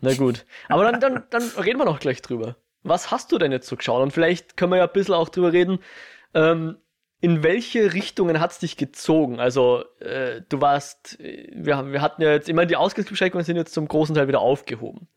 Na 0.00 0.14
gut. 0.14 0.44
Aber 0.68 0.90
dann, 0.90 1.00
dann, 1.00 1.24
dann 1.30 1.42
reden 1.62 1.78
wir 1.78 1.84
noch 1.84 2.00
gleich 2.00 2.22
drüber. 2.22 2.56
Was 2.82 3.10
hast 3.10 3.32
du 3.32 3.38
denn 3.38 3.52
jetzt 3.52 3.66
so 3.66 3.76
geschaut? 3.76 4.02
Und 4.02 4.12
vielleicht 4.12 4.56
können 4.56 4.72
wir 4.72 4.78
ja 4.78 4.86
ein 4.86 4.92
bisschen 4.92 5.14
auch 5.14 5.28
drüber 5.28 5.52
reden. 5.52 5.80
Ähm, 6.34 6.78
in 7.20 7.42
welche 7.42 7.94
Richtungen 7.94 8.40
hat 8.40 8.52
es 8.52 8.58
dich 8.58 8.76
gezogen? 8.76 9.40
Also, 9.40 9.84
äh, 10.00 10.42
du 10.48 10.60
warst, 10.60 11.18
wir, 11.18 11.92
wir 11.92 12.02
hatten 12.02 12.22
ja 12.22 12.30
jetzt 12.30 12.48
immer 12.48 12.66
die 12.66 12.76
Ausgangsbeschränkungen 12.76 13.44
sind 13.44 13.56
jetzt 13.56 13.74
zum 13.74 13.88
großen 13.88 14.14
Teil 14.14 14.28
wieder 14.28 14.40
aufgehoben. 14.40 15.08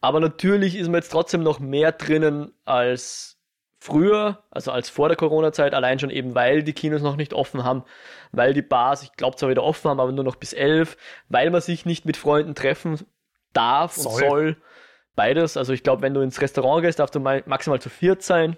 Aber 0.00 0.20
natürlich 0.20 0.76
ist 0.76 0.86
man 0.86 0.96
jetzt 0.96 1.10
trotzdem 1.10 1.42
noch 1.42 1.60
mehr 1.60 1.92
drinnen 1.92 2.52
als 2.64 3.38
früher, 3.80 4.44
also 4.50 4.70
als 4.70 4.88
vor 4.88 5.08
der 5.08 5.16
Corona-Zeit, 5.16 5.74
allein 5.74 5.98
schon 5.98 6.10
eben, 6.10 6.34
weil 6.34 6.62
die 6.62 6.72
Kinos 6.72 7.02
noch 7.02 7.16
nicht 7.16 7.34
offen 7.34 7.64
haben, 7.64 7.84
weil 8.32 8.54
die 8.54 8.62
Bars, 8.62 9.02
ich 9.02 9.12
glaube 9.12 9.36
zwar 9.36 9.50
wieder 9.50 9.62
offen 9.62 9.90
haben, 9.90 10.00
aber 10.00 10.12
nur 10.12 10.24
noch 10.24 10.36
bis 10.36 10.52
elf, 10.52 10.96
weil 11.28 11.50
man 11.50 11.60
sich 11.60 11.84
nicht 11.84 12.06
mit 12.06 12.16
Freunden 12.16 12.54
treffen 12.54 13.00
darf 13.54 13.94
soll. 13.94 14.12
und 14.12 14.18
soll, 14.18 14.56
beides. 15.16 15.56
Also 15.56 15.72
ich 15.72 15.82
glaube, 15.82 16.02
wenn 16.02 16.14
du 16.14 16.20
ins 16.20 16.40
Restaurant 16.40 16.82
gehst, 16.82 16.98
darfst 16.98 17.14
du 17.14 17.20
maximal 17.20 17.80
zu 17.80 17.88
viert 17.88 18.22
sein. 18.22 18.56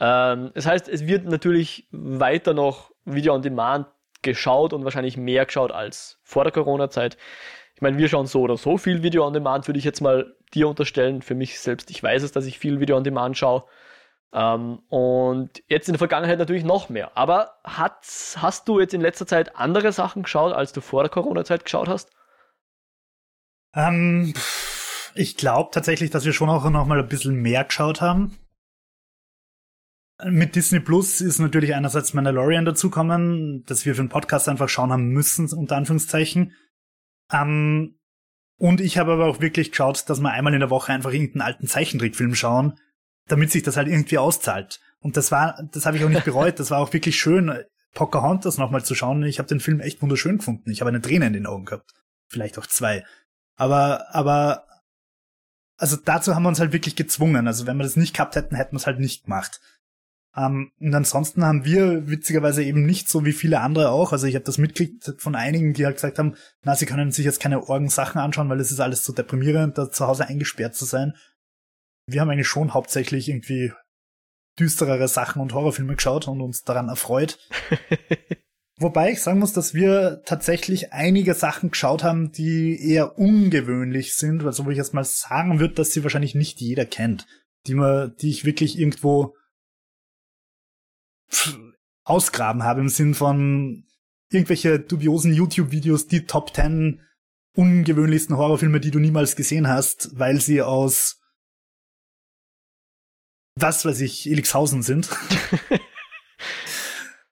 Ähm, 0.00 0.52
das 0.54 0.66
heißt, 0.66 0.88
es 0.88 1.06
wird 1.06 1.24
natürlich 1.24 1.88
weiter 1.90 2.54
noch 2.54 2.92
Video 3.04 3.34
on 3.34 3.42
Demand 3.42 3.86
geschaut 4.22 4.72
und 4.72 4.84
wahrscheinlich 4.84 5.16
mehr 5.16 5.46
geschaut 5.46 5.72
als 5.72 6.20
vor 6.22 6.44
der 6.44 6.52
Corona-Zeit. 6.52 7.16
Ich 7.74 7.82
meine, 7.82 7.98
wir 7.98 8.08
schauen 8.08 8.26
so 8.26 8.42
oder 8.42 8.56
so 8.56 8.76
viel 8.76 9.02
Video 9.02 9.26
on 9.26 9.32
Demand, 9.32 9.68
würde 9.68 9.78
ich 9.78 9.84
jetzt 9.84 10.00
mal 10.00 10.34
dir 10.52 10.68
unterstellen. 10.68 11.22
Für 11.22 11.34
mich 11.34 11.60
selbst, 11.60 11.90
ich 11.90 12.02
weiß 12.02 12.22
es, 12.22 12.32
dass 12.32 12.46
ich 12.46 12.58
viel 12.58 12.80
Video 12.80 12.96
on 12.96 13.04
Demand 13.04 13.38
schaue. 13.38 13.64
Ähm, 14.32 14.80
und 14.88 15.62
jetzt 15.68 15.88
in 15.88 15.94
der 15.94 15.98
Vergangenheit 15.98 16.38
natürlich 16.38 16.64
noch 16.64 16.88
mehr. 16.88 17.16
Aber 17.16 17.58
hat, 17.64 18.04
hast 18.36 18.68
du 18.68 18.80
jetzt 18.80 18.94
in 18.94 19.00
letzter 19.00 19.26
Zeit 19.26 19.56
andere 19.56 19.92
Sachen 19.92 20.24
geschaut, 20.24 20.52
als 20.52 20.72
du 20.72 20.80
vor 20.80 21.02
der 21.02 21.10
Corona-Zeit 21.10 21.64
geschaut 21.64 21.88
hast? 21.88 22.10
Ähm, 23.78 24.34
ich 25.14 25.36
glaube 25.36 25.70
tatsächlich, 25.72 26.10
dass 26.10 26.24
wir 26.24 26.32
schon 26.32 26.50
auch 26.50 26.68
noch 26.68 26.86
mal 26.86 26.98
ein 26.98 27.08
bisschen 27.08 27.36
mehr 27.36 27.64
geschaut 27.64 28.00
haben. 28.00 28.36
Mit 30.24 30.56
Disney 30.56 30.80
Plus 30.80 31.20
ist 31.20 31.38
natürlich 31.38 31.76
einerseits 31.76 32.12
Mandalorian 32.12 32.64
dazukommen, 32.64 33.62
dass 33.66 33.86
wir 33.86 33.94
für 33.94 34.02
den 34.02 34.08
Podcast 34.08 34.48
einfach 34.48 34.68
schauen 34.68 34.90
haben 34.90 35.10
müssen, 35.10 35.48
unter 35.52 35.76
Anführungszeichen. 35.76 36.54
Ähm, 37.32 38.00
und 38.58 38.80
ich 38.80 38.98
habe 38.98 39.12
aber 39.12 39.26
auch 39.26 39.40
wirklich 39.40 39.70
geschaut, 39.70 40.10
dass 40.10 40.20
wir 40.20 40.32
einmal 40.32 40.54
in 40.54 40.60
der 40.60 40.70
Woche 40.70 40.92
einfach 40.92 41.12
irgendeinen 41.12 41.42
alten 41.42 41.68
Zeichentrickfilm 41.68 42.34
schauen, 42.34 42.80
damit 43.28 43.52
sich 43.52 43.62
das 43.62 43.76
halt 43.76 43.86
irgendwie 43.86 44.18
auszahlt. 44.18 44.80
Und 44.98 45.16
das 45.16 45.30
war, 45.30 45.62
das 45.70 45.86
habe 45.86 45.96
ich 45.96 46.04
auch 46.04 46.08
nicht 46.08 46.24
bereut. 46.24 46.58
Das 46.58 46.72
war 46.72 46.80
auch 46.80 46.92
wirklich 46.92 47.16
schön, 47.16 47.64
Pocahontas 47.94 48.58
nochmal 48.58 48.84
zu 48.84 48.96
schauen. 48.96 49.22
Ich 49.22 49.38
habe 49.38 49.48
den 49.48 49.60
Film 49.60 49.78
echt 49.78 50.02
wunderschön 50.02 50.38
gefunden. 50.38 50.68
Ich 50.72 50.80
habe 50.80 50.88
eine 50.88 51.00
Träne 51.00 51.28
in 51.28 51.32
den 51.32 51.46
Augen 51.46 51.64
gehabt. 51.64 51.92
Vielleicht 52.26 52.58
auch 52.58 52.66
zwei. 52.66 53.04
Aber, 53.58 54.14
aber, 54.14 54.64
also 55.76 55.96
dazu 55.96 56.34
haben 56.34 56.44
wir 56.44 56.48
uns 56.48 56.60
halt 56.60 56.72
wirklich 56.72 56.96
gezwungen. 56.96 57.46
Also 57.46 57.66
wenn 57.66 57.76
wir 57.76 57.82
das 57.82 57.96
nicht 57.96 58.14
gehabt 58.14 58.36
hätten, 58.36 58.56
hätten 58.56 58.72
wir 58.72 58.78
es 58.78 58.86
halt 58.86 59.00
nicht 59.00 59.24
gemacht. 59.24 59.60
Ähm, 60.36 60.70
und 60.78 60.94
ansonsten 60.94 61.44
haben 61.44 61.64
wir 61.64 62.08
witzigerweise 62.08 62.62
eben 62.62 62.86
nicht 62.86 63.08
so 63.08 63.24
wie 63.24 63.32
viele 63.32 63.60
andere 63.60 63.90
auch. 63.90 64.12
Also 64.12 64.26
ich 64.26 64.36
habe 64.36 64.44
das 64.44 64.58
mitgekriegt 64.58 65.20
von 65.20 65.34
einigen, 65.34 65.74
die 65.74 65.84
halt 65.84 65.96
gesagt 65.96 66.20
haben, 66.20 66.36
na, 66.62 66.76
sie 66.76 66.86
können 66.86 67.10
sich 67.10 67.24
jetzt 67.24 67.40
keine 67.40 67.68
Orgensachen 67.68 68.20
anschauen, 68.20 68.48
weil 68.48 68.60
es 68.60 68.70
ist 68.70 68.80
alles 68.80 69.04
so 69.04 69.12
deprimierend, 69.12 69.76
da 69.76 69.90
zu 69.90 70.06
Hause 70.06 70.28
eingesperrt 70.28 70.76
zu 70.76 70.84
sein. 70.84 71.14
Wir 72.06 72.20
haben 72.20 72.30
eigentlich 72.30 72.48
schon 72.48 72.74
hauptsächlich 72.74 73.28
irgendwie 73.28 73.72
düsterere 74.58 75.08
Sachen 75.08 75.42
und 75.42 75.52
Horrorfilme 75.52 75.96
geschaut 75.96 76.28
und 76.28 76.40
uns 76.40 76.62
daran 76.62 76.88
erfreut. 76.88 77.38
Wobei 78.80 79.10
ich 79.10 79.22
sagen 79.22 79.40
muss, 79.40 79.52
dass 79.52 79.74
wir 79.74 80.22
tatsächlich 80.24 80.92
einige 80.92 81.34
Sachen 81.34 81.72
geschaut 81.72 82.04
haben, 82.04 82.30
die 82.30 82.80
eher 82.80 83.18
ungewöhnlich 83.18 84.14
sind, 84.14 84.44
also 84.44 84.64
wo 84.64 84.70
ich 84.70 84.76
jetzt 84.76 84.94
mal 84.94 85.04
sagen 85.04 85.58
würde, 85.58 85.74
dass 85.74 85.92
sie 85.92 86.04
wahrscheinlich 86.04 86.36
nicht 86.36 86.60
jeder 86.60 86.86
kennt, 86.86 87.26
die 87.66 87.74
man, 87.74 88.14
die 88.20 88.30
ich 88.30 88.44
wirklich 88.44 88.78
irgendwo 88.78 89.34
ausgraben 92.04 92.62
habe 92.62 92.80
im 92.80 92.88
Sinn 92.88 93.14
von 93.14 93.84
irgendwelche 94.30 94.78
dubiosen 94.78 95.34
YouTube-Videos, 95.34 96.06
die 96.06 96.26
Top 96.26 96.54
10 96.54 97.02
ungewöhnlichsten 97.56 98.36
Horrorfilme, 98.36 98.78
die 98.78 98.92
du 98.92 99.00
niemals 99.00 99.34
gesehen 99.34 99.66
hast, 99.66 100.10
weil 100.16 100.40
sie 100.40 100.62
aus 100.62 101.18
was 103.60 103.84
weiß 103.84 104.00
ich, 104.02 104.30
Elixhausen 104.30 104.82
sind. 104.82 105.08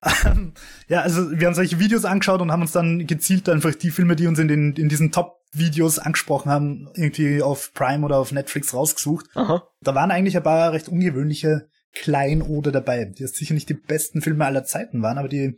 Ja, 0.89 1.01
also 1.01 1.31
wir 1.33 1.47
haben 1.47 1.55
solche 1.55 1.79
Videos 1.79 2.05
angeschaut 2.05 2.41
und 2.41 2.53
haben 2.53 2.63
uns 2.63 2.73
dann 2.73 3.07
gezielt 3.07 3.49
einfach 3.49 3.75
die 3.75 3.91
Filme, 3.91 4.17
die 4.17 4.27
uns 4.27 4.39
in 4.39 4.49
den 4.49 4.75
in 4.75 4.89
diesen 4.89 5.11
Top-Videos 5.11 5.99
angesprochen 5.99 6.51
haben, 6.51 6.89
irgendwie 6.95 7.43
auf 7.43 7.73
Prime 7.75 8.05
oder 8.05 8.19
auf 8.19 8.33
Netflix 8.33 8.73
rausgesucht. 8.73 9.27
Aha. 9.35 9.67
Da 9.81 9.95
waren 9.95 10.11
eigentlich 10.11 10.37
ein 10.37 10.43
paar 10.43 10.73
recht 10.73 10.89
ungewöhnliche 10.89 11.69
Kleinode 11.93 12.73
dabei, 12.73 13.05
die 13.07 13.23
jetzt 13.23 13.37
sicher 13.37 13.55
nicht 13.55 13.69
die 13.69 13.75
besten 13.75 14.23
Filme 14.23 14.45
aller 14.45 14.65
Zeiten 14.65 15.03
waren, 15.03 15.19
aber 15.19 15.29
die 15.29 15.57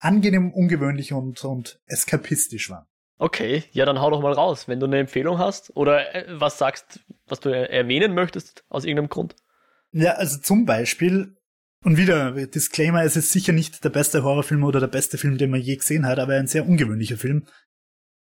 angenehm 0.00 0.52
ungewöhnlich 0.52 1.12
und, 1.12 1.44
und 1.44 1.80
eskapistisch 1.86 2.70
waren. 2.70 2.86
Okay, 3.18 3.64
ja, 3.72 3.84
dann 3.84 4.00
hau 4.00 4.10
doch 4.10 4.20
mal 4.20 4.32
raus, 4.32 4.68
wenn 4.68 4.78
du 4.78 4.86
eine 4.86 4.98
Empfehlung 4.98 5.38
hast 5.38 5.76
oder 5.76 6.14
äh, 6.14 6.24
was 6.28 6.58
sagst, 6.58 7.00
was 7.26 7.40
du 7.40 7.48
erwähnen 7.48 8.14
möchtest 8.14 8.64
aus 8.68 8.84
irgendeinem 8.84 9.08
Grund. 9.08 9.34
Ja, 9.90 10.12
also 10.12 10.38
zum 10.38 10.66
Beispiel, 10.66 11.36
und 11.84 11.96
wieder, 11.96 12.32
Disclaimer, 12.46 13.02
es 13.02 13.16
ist 13.16 13.30
sicher 13.30 13.52
nicht 13.52 13.84
der 13.84 13.90
beste 13.90 14.22
Horrorfilm 14.22 14.64
oder 14.64 14.80
der 14.80 14.88
beste 14.88 15.18
Film, 15.18 15.38
den 15.38 15.50
man 15.50 15.60
je 15.60 15.76
gesehen 15.76 16.06
hat, 16.06 16.18
aber 16.18 16.34
ein 16.34 16.46
sehr 16.46 16.66
ungewöhnlicher 16.66 17.16
Film. 17.16 17.46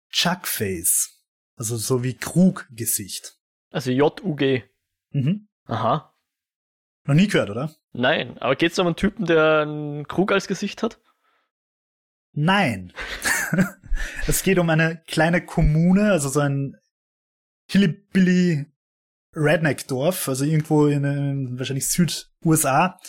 Chuckface. 0.09 1.23
Also 1.55 1.77
so 1.77 2.03
wie 2.03 2.15
Kruggesicht. 2.15 3.37
Also 3.71 3.91
J-U-G. 3.91 4.63
Mhm. 5.11 5.47
Aha. 5.65 6.13
Noch 7.05 7.15
nie 7.15 7.27
gehört, 7.27 7.49
oder? 7.49 7.73
Nein, 7.93 8.37
aber 8.39 8.55
geht's 8.55 8.79
um 8.79 8.87
einen 8.87 8.95
Typen, 8.95 9.25
der 9.25 9.61
einen 9.61 10.07
Krug 10.07 10.31
als 10.31 10.47
Gesicht 10.47 10.81
hat? 10.83 10.99
Nein. 12.33 12.93
es 14.27 14.43
geht 14.43 14.59
um 14.59 14.69
eine 14.69 15.01
kleine 15.07 15.45
Kommune, 15.45 16.11
also 16.11 16.29
so 16.29 16.39
ein 16.39 16.75
Hillbilly 17.69 18.65
Redneck-Dorf, 19.33 20.27
also 20.27 20.45
irgendwo 20.45 20.87
in, 20.87 21.03
in 21.03 21.59
wahrscheinlich 21.59 21.87
Süd-USA. 21.87 22.99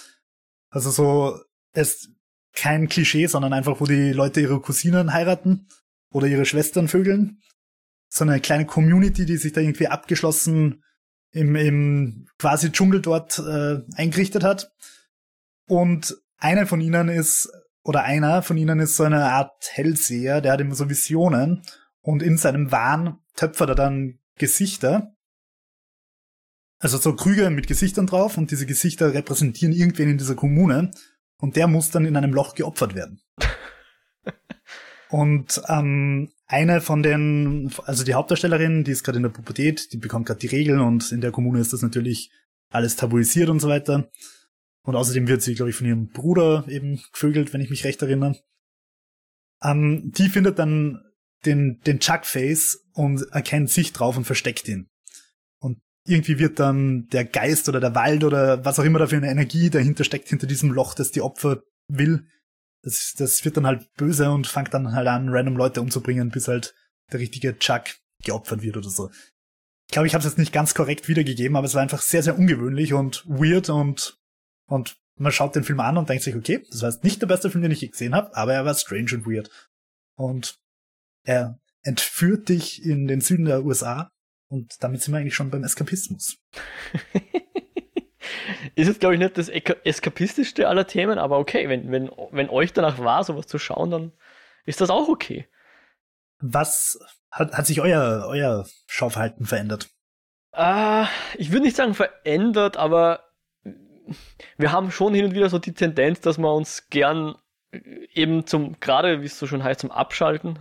Also 0.71 0.91
so, 0.91 1.41
ist 1.77 2.11
kein 2.55 2.89
Klischee, 2.89 3.27
sondern 3.27 3.53
einfach, 3.53 3.81
wo 3.81 3.85
die 3.85 4.13
Leute 4.13 4.41
ihre 4.41 4.61
Cousinen 4.61 5.13
heiraten 5.13 5.69
oder 6.11 6.27
ihre 6.27 6.47
Schwestern 6.47 6.89
vögeln. 6.89 7.41
So 8.09 8.25
eine 8.25 8.41
kleine 8.41 8.67
Community, 8.67 9.27
die 9.27 9.37
sich 9.37 9.53
da 9.53 9.61
irgendwie 9.61 9.89
abgeschlossen 9.89 10.83
im, 11.33 11.55
im 11.55 12.29
quasi 12.39 12.73
Dschungel 12.73 13.03
dort 13.03 13.39
äh, 13.39 13.83
eingerichtet 13.95 14.43
hat. 14.43 14.73
Und 15.69 16.17
einer 16.39 16.67
von 16.67 16.81
ihnen 16.81 17.09
ist, 17.09 17.51
oder 17.83 18.05
einer 18.05 18.43
von 18.43 18.57
ihnen 18.57 18.81
ist 18.81 18.97
so 18.97 19.05
eine 19.05 19.25
Art 19.25 19.71
Hellseher, 19.73 20.41
der 20.41 20.53
hat 20.53 20.61
immer 20.61 20.75
so 20.75 20.89
Visionen 20.89 21.63
und 22.01 22.23
in 22.23 22.39
seinem 22.39 22.73
Wahn 22.73 23.19
töpfert 23.35 23.71
er 23.71 23.75
dann 23.75 24.19
Gesichter. 24.39 25.16
Also 26.87 26.99
so 26.99 27.17
Krüge 27.17 27.51
mit 27.51 27.67
Gesichtern 27.67 28.07
drauf 28.07 28.39
und 28.39 28.53
diese 28.53 28.65
Gesichter 28.65 29.13
repräsentieren 29.13 29.75
irgendwen 29.75 30.09
in 30.09 30.19
dieser 30.19 30.37
Kommune 30.37 30.93
und 31.37 31.57
der 31.57 31.67
muss 31.67 31.91
dann 31.91 32.07
in 32.07 32.17
einem 32.17 32.33
Loch 32.33 32.55
geopfert 32.55 32.95
werden. 32.95 33.21
und 35.11 35.61
ähm, 35.67 36.31
eine 36.47 36.81
von 36.81 37.03
den, 37.03 37.73
also 37.87 38.05
die 38.05 38.15
Hauptdarstellerin, 38.15 38.85
die 38.85 38.93
ist 38.93 39.03
gerade 39.03 39.17
in 39.17 39.25
der 39.25 39.31
Pubertät, 39.31 39.93
die 39.93 39.97
bekommt 39.97 40.27
gerade 40.27 40.39
die 40.39 40.47
Regeln 40.47 40.79
und 40.79 41.11
in 41.11 41.21
der 41.21 41.33
Kommune 41.33 41.59
ist 41.59 41.73
das 41.73 41.83
natürlich 41.83 42.31
alles 42.71 42.95
tabuisiert 42.95 43.49
und 43.49 43.59
so 43.59 43.67
weiter. 43.67 44.09
Und 44.85 44.95
außerdem 44.95 45.27
wird 45.27 45.43
sie, 45.43 45.57
glaube 45.57 45.71
ich, 45.71 45.77
von 45.77 45.89
ihrem 45.89 46.11
Bruder 46.11 46.67
eben 46.69 47.03
gevögelt, 47.13 47.53
wenn 47.53 47.63
ich 47.63 47.71
mich 47.71 47.83
recht 47.83 48.01
erinnere. 48.01 48.39
Ähm, 49.61 50.13
die 50.17 50.29
findet 50.29 50.61
dann 50.61 51.03
den, 51.47 51.81
den 51.81 51.99
Chuckface 51.99 52.87
und 52.93 53.23
erkennt 53.33 53.71
sich 53.71 53.93
drauf 53.93 54.17
und 54.17 54.25
versteckt 54.25 54.69
ihn. 54.69 54.89
Irgendwie 56.07 56.39
wird 56.39 56.59
dann 56.61 57.09
der 57.09 57.25
Geist 57.25 57.69
oder 57.69 57.81
der 57.81 57.95
Wald 57.95 58.25
oder 58.25 58.65
was 58.65 58.79
auch 58.79 58.85
immer 58.85 58.99
da 58.99 59.07
für 59.07 59.17
eine 59.17 59.31
Energie 59.31 59.71
dahinter 59.71 60.05
steckt, 60.05 60.29
hinter 60.29 60.47
diesem 60.47 60.71
Loch, 60.71 60.95
das 60.95 61.11
die 61.11 61.23
Opfer 61.23 61.63
will, 61.89 62.27
das, 62.87 63.15
das 63.17 63.45
wird 63.45 63.57
dann 63.57 63.67
halt 63.67 63.93
böse 63.95 64.31
und 64.31 64.47
fängt 64.47 64.73
dann 64.73 64.93
halt 64.93 65.09
an, 65.09 65.29
random 65.29 65.57
Leute 65.57 65.81
umzubringen, 65.81 66.31
bis 66.31 66.47
halt 66.47 66.75
der 67.11 67.19
richtige 67.19 67.59
Chuck 67.59 67.85
geopfert 68.23 68.63
wird 68.63 68.77
oder 68.77 68.89
so. 68.89 69.11
Ich 69.89 69.93
glaube, 69.93 70.07
ich 70.07 70.15
habe 70.15 70.21
es 70.21 70.31
jetzt 70.31 70.39
nicht 70.39 70.53
ganz 70.53 70.75
korrekt 70.75 71.09
wiedergegeben, 71.09 71.57
aber 71.57 71.67
es 71.67 71.75
war 71.75 71.83
einfach 71.83 72.01
sehr, 72.01 72.23
sehr 72.23 72.39
ungewöhnlich 72.39 72.93
und 72.93 73.25
weird 73.27 73.71
und, 73.71 74.19
und 74.69 74.97
man 75.19 75.33
schaut 75.33 75.57
den 75.57 75.65
Film 75.65 75.81
an 75.81 75.97
und 75.97 76.09
denkt 76.09 76.23
sich, 76.23 76.37
okay, 76.37 76.65
das 76.71 76.83
war 76.83 76.91
jetzt 76.91 77.03
nicht 77.03 77.21
der 77.21 77.27
beste 77.27 77.51
Film, 77.51 77.63
den 77.63 77.73
ich 77.73 77.91
gesehen 77.91 78.15
habe, 78.15 78.37
aber 78.37 78.55
er 78.55 78.65
war 78.65 78.75
strange 78.75 79.15
und 79.15 79.27
weird. 79.27 79.51
Und 80.17 80.61
er 81.25 81.59
entführt 81.83 82.49
dich 82.49 82.85
in 82.85 83.09
den 83.09 83.21
Süden 83.21 83.47
der 83.47 83.65
USA 83.65 84.11
und 84.49 84.83
damit 84.83 85.03
sind 85.03 85.15
wir 85.15 85.21
eigentlich 85.21 85.35
schon 85.35 85.51
beim 85.51 85.65
Eskapismus. 85.65 86.39
ist 88.75 88.89
jetzt, 88.89 89.01
glaube 89.01 89.15
ich, 89.15 89.21
nicht 89.21 89.39
das 89.39 89.49
eskapistischste 89.49 90.69
aller 90.69 90.87
Themen, 90.87 91.19
aber 91.19 91.39
okay, 91.39 91.69
wenn, 91.69 91.91
wenn, 91.91 92.11
wenn 92.31 92.51
euch 92.51 92.73
danach 92.73 92.99
war, 92.99 93.25
sowas 93.25 93.47
zu 93.47 93.59
schauen, 93.59 93.91
dann 93.91 94.13
ist 94.65 94.81
das 94.81 94.91
auch 94.91 95.09
okay. 95.09 95.49
Was 96.39 96.99
hat, 97.31 97.53
hat 97.53 97.67
sich 97.67 97.81
euer, 97.81 98.27
euer 98.29 98.67
Schauverhalten 98.87 99.47
verändert? 99.47 99.91
Uh, 100.57 101.07
ich 101.37 101.53
würde 101.53 101.65
nicht 101.65 101.77
sagen 101.77 101.95
verändert, 101.95 102.77
aber 102.77 103.25
wir 104.57 104.73
haben 104.73 104.91
schon 104.91 105.15
hin 105.15 105.27
und 105.27 105.35
wieder 105.35 105.51
so 105.51 105.59
die 105.59 105.75
Tendenz, 105.75 106.21
dass 106.21 106.39
wir 106.39 106.53
uns 106.53 106.89
gern 106.89 107.37
eben 108.15 108.47
zum, 108.47 108.79
gerade 108.81 109.21
wie 109.21 109.27
es 109.27 109.39
so 109.39 109.47
schon 109.47 109.65
heißt, 109.65 109.81
zum 109.81 109.91
Abschalten, 109.91 110.59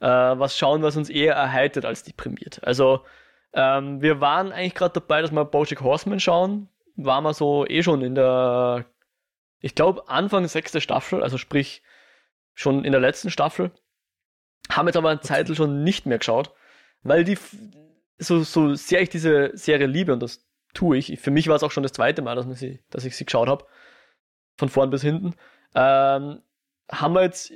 äh, 0.00 0.06
was 0.06 0.56
schauen, 0.56 0.82
was 0.82 0.96
uns 0.96 1.10
eher 1.10 1.34
erheitert 1.34 1.84
als 1.84 2.02
deprimiert. 2.02 2.62
Also 2.62 3.04
ähm, 3.52 4.00
wir 4.02 4.20
waren 4.20 4.52
eigentlich 4.52 4.74
gerade 4.74 4.94
dabei, 4.94 5.22
dass 5.22 5.32
wir 5.32 5.44
Bojack 5.44 5.80
Horseman 5.80 6.20
schauen, 6.20 6.68
war 6.96 7.20
man 7.20 7.34
so 7.34 7.66
eh 7.66 7.82
schon 7.82 8.02
in 8.02 8.14
der, 8.14 8.84
ich 9.60 9.74
glaube, 9.74 10.08
Anfang 10.08 10.46
sechste 10.46 10.80
Staffel, 10.80 11.22
also 11.22 11.38
sprich 11.38 11.82
schon 12.54 12.84
in 12.84 12.92
der 12.92 13.00
letzten 13.00 13.30
Staffel. 13.30 13.70
Haben 14.70 14.88
jetzt 14.88 14.96
aber 14.96 15.10
eine 15.10 15.20
Zeit 15.20 15.48
schon 15.56 15.82
nicht 15.82 16.06
mehr 16.06 16.18
geschaut, 16.18 16.52
weil 17.02 17.24
die, 17.24 17.38
so, 18.18 18.42
so 18.42 18.74
sehr 18.74 19.00
ich 19.00 19.08
diese 19.08 19.56
Serie 19.56 19.86
liebe, 19.86 20.12
und 20.12 20.20
das 20.20 20.46
tue 20.74 20.98
ich, 20.98 21.18
für 21.20 21.30
mich 21.30 21.48
war 21.48 21.56
es 21.56 21.62
auch 21.62 21.70
schon 21.70 21.82
das 21.82 21.92
zweite 21.92 22.20
Mal, 22.20 22.36
dass, 22.36 22.46
man 22.46 22.56
sie, 22.56 22.82
dass 22.90 23.04
ich 23.04 23.16
sie 23.16 23.24
geschaut 23.24 23.48
habe, 23.48 23.64
von 24.56 24.68
vorn 24.68 24.90
bis 24.90 25.02
hinten, 25.02 25.34
ähm, 25.74 26.42
haben 26.90 27.14
wir 27.14 27.22
jetzt 27.22 27.52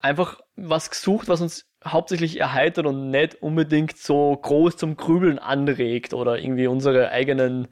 einfach 0.00 0.40
was 0.56 0.90
gesucht, 0.90 1.28
was 1.28 1.40
uns 1.40 1.66
hauptsächlich 1.84 2.38
erheitert 2.40 2.86
und 2.86 3.10
nicht 3.10 3.42
unbedingt 3.42 3.96
so 3.96 4.36
groß 4.36 4.76
zum 4.76 4.96
Grübeln 4.96 5.38
anregt 5.38 6.12
oder 6.12 6.38
irgendwie 6.38 6.66
unsere 6.66 7.10
eigenen, 7.10 7.68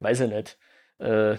weiß 0.00 0.20
ich 0.20 0.30
nicht, 0.30 0.58
äh, 0.98 1.36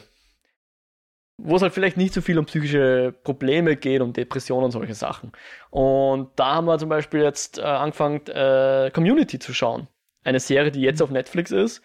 wo 1.37 1.55
es 1.55 1.61
halt 1.61 1.73
vielleicht 1.73 1.97
nicht 1.97 2.13
so 2.13 2.21
viel 2.21 2.37
um 2.37 2.45
psychische 2.45 3.15
Probleme 3.23 3.75
geht, 3.75 4.01
um 4.01 4.13
Depressionen 4.13 4.65
und 4.65 4.71
solche 4.71 4.93
Sachen. 4.93 5.31
Und 5.71 6.29
da 6.35 6.55
haben 6.55 6.65
wir 6.65 6.77
zum 6.77 6.89
Beispiel 6.89 7.21
jetzt 7.21 7.57
äh, 7.57 7.61
angefangen, 7.61 8.27
äh, 8.27 8.91
Community 8.93 9.39
zu 9.39 9.53
schauen. 9.53 9.87
Eine 10.23 10.39
Serie, 10.39 10.71
die 10.71 10.81
jetzt 10.81 11.01
auf 11.01 11.09
Netflix 11.09 11.49
ist. 11.49 11.81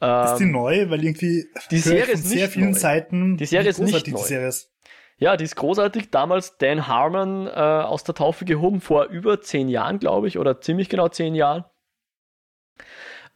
Ähm, 0.00 0.24
ist 0.26 0.36
die 0.36 0.44
ähm, 0.44 0.52
neu? 0.52 0.90
Weil 0.90 1.04
irgendwie 1.04 1.46
die 1.72 1.78
Serie 1.78 2.14
ist 2.14 2.28
sehr 2.28 2.48
vielen 2.48 2.70
neu. 2.70 2.78
Seiten. 2.78 3.36
Die 3.36 3.46
Serie 3.46 3.70
ist 3.70 3.80
nicht 3.80 4.06
neu. 4.08 4.18
Serie 4.18 4.46
ist. 4.46 4.70
Ja, 5.18 5.36
die 5.36 5.44
ist 5.44 5.56
großartig. 5.56 6.10
Damals 6.10 6.58
Dan 6.58 6.86
Harmon 6.86 7.46
äh, 7.46 7.50
aus 7.50 8.04
der 8.04 8.14
Taufe 8.14 8.44
gehoben, 8.44 8.80
vor 8.80 9.06
über 9.06 9.40
zehn 9.40 9.68
Jahren, 9.68 9.98
glaube 9.98 10.28
ich, 10.28 10.38
oder 10.38 10.60
ziemlich 10.60 10.88
genau 10.88 11.08
zehn 11.08 11.34
Jahren. 11.34 11.64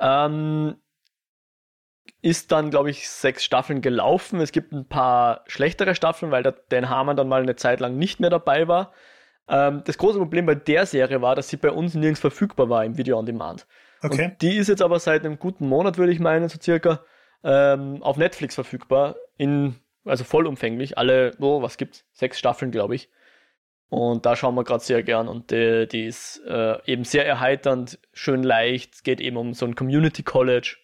Ähm, 0.01 0.77
ist 2.23 2.53
dann, 2.53 2.71
glaube 2.71 2.91
ich, 2.91 3.09
sechs 3.09 3.45
Staffeln 3.45 3.83
gelaufen. 3.83 4.41
Es 4.41 4.53
gibt 4.53 4.73
ein 4.73 4.89
paar 4.89 5.43
schlechtere 5.49 5.97
Staffeln, 5.97 6.31
weil 6.31 6.45
der 6.45 6.55
Dan 6.69 6.89
Harmon 6.89 7.17
dann 7.17 7.29
mal 7.29 7.43
eine 7.43 7.57
Zeit 7.57 7.81
lang 7.81 7.99
nicht 7.99 8.21
mehr 8.21 8.31
dabei 8.31 8.69
war. 8.69 8.93
Ähm, 9.49 9.83
das 9.85 9.99
große 9.99 10.19
Problem 10.19 10.47
bei 10.47 10.55
der 10.55 10.87
Serie 10.87 11.21
war, 11.21 11.35
dass 11.35 11.49
sie 11.49 11.57
bei 11.57 11.71
uns 11.71 11.95
nirgends 11.95 12.21
verfügbar 12.21 12.69
war 12.69 12.85
im 12.85 12.97
Video 12.97 13.19
on 13.19 13.27
Demand. 13.27 13.67
Okay. 14.03 14.27
Und 14.27 14.43
die 14.43 14.57
ist 14.57 14.69
jetzt 14.69 14.83
aber 14.83 15.01
seit 15.01 15.25
einem 15.25 15.39
guten 15.39 15.69
Monat, 15.69 15.99
würde 15.99 16.13
ich 16.13 16.21
meinen, 16.21 16.49
so 16.49 16.59
circa, 16.61 17.01
ähm, 17.43 18.03
auf 18.03 18.17
Netflix 18.17 18.55
verfügbar. 18.55 19.17
In, 19.37 19.77
also 20.05 20.25
vollumfänglich. 20.25 20.99
Alle, 20.99 21.33
oh, 21.41 21.63
was 21.63 21.77
gibt's? 21.77 22.05
Sechs 22.13 22.39
Staffeln, 22.39 22.71
glaube 22.71 22.95
ich. 22.95 23.09
Und 23.89 24.25
da 24.25 24.37
schauen 24.37 24.55
wir 24.55 24.65
gerade 24.65 24.83
sehr 24.83 25.03
gern. 25.03 25.29
Und 25.29 25.51
die, 25.51 25.87
die 25.87 26.07
ist 26.07 26.43
äh, 26.47 26.79
eben 26.91 27.05
sehr 27.05 27.27
erheiternd, 27.27 27.99
schön 28.13 28.43
leicht. 28.43 28.95
Es 28.95 29.03
geht 29.03 29.21
eben 29.21 29.37
um 29.37 29.53
so 29.55 29.67
ein 29.67 29.75
Community 29.75 30.23
College 30.23 30.77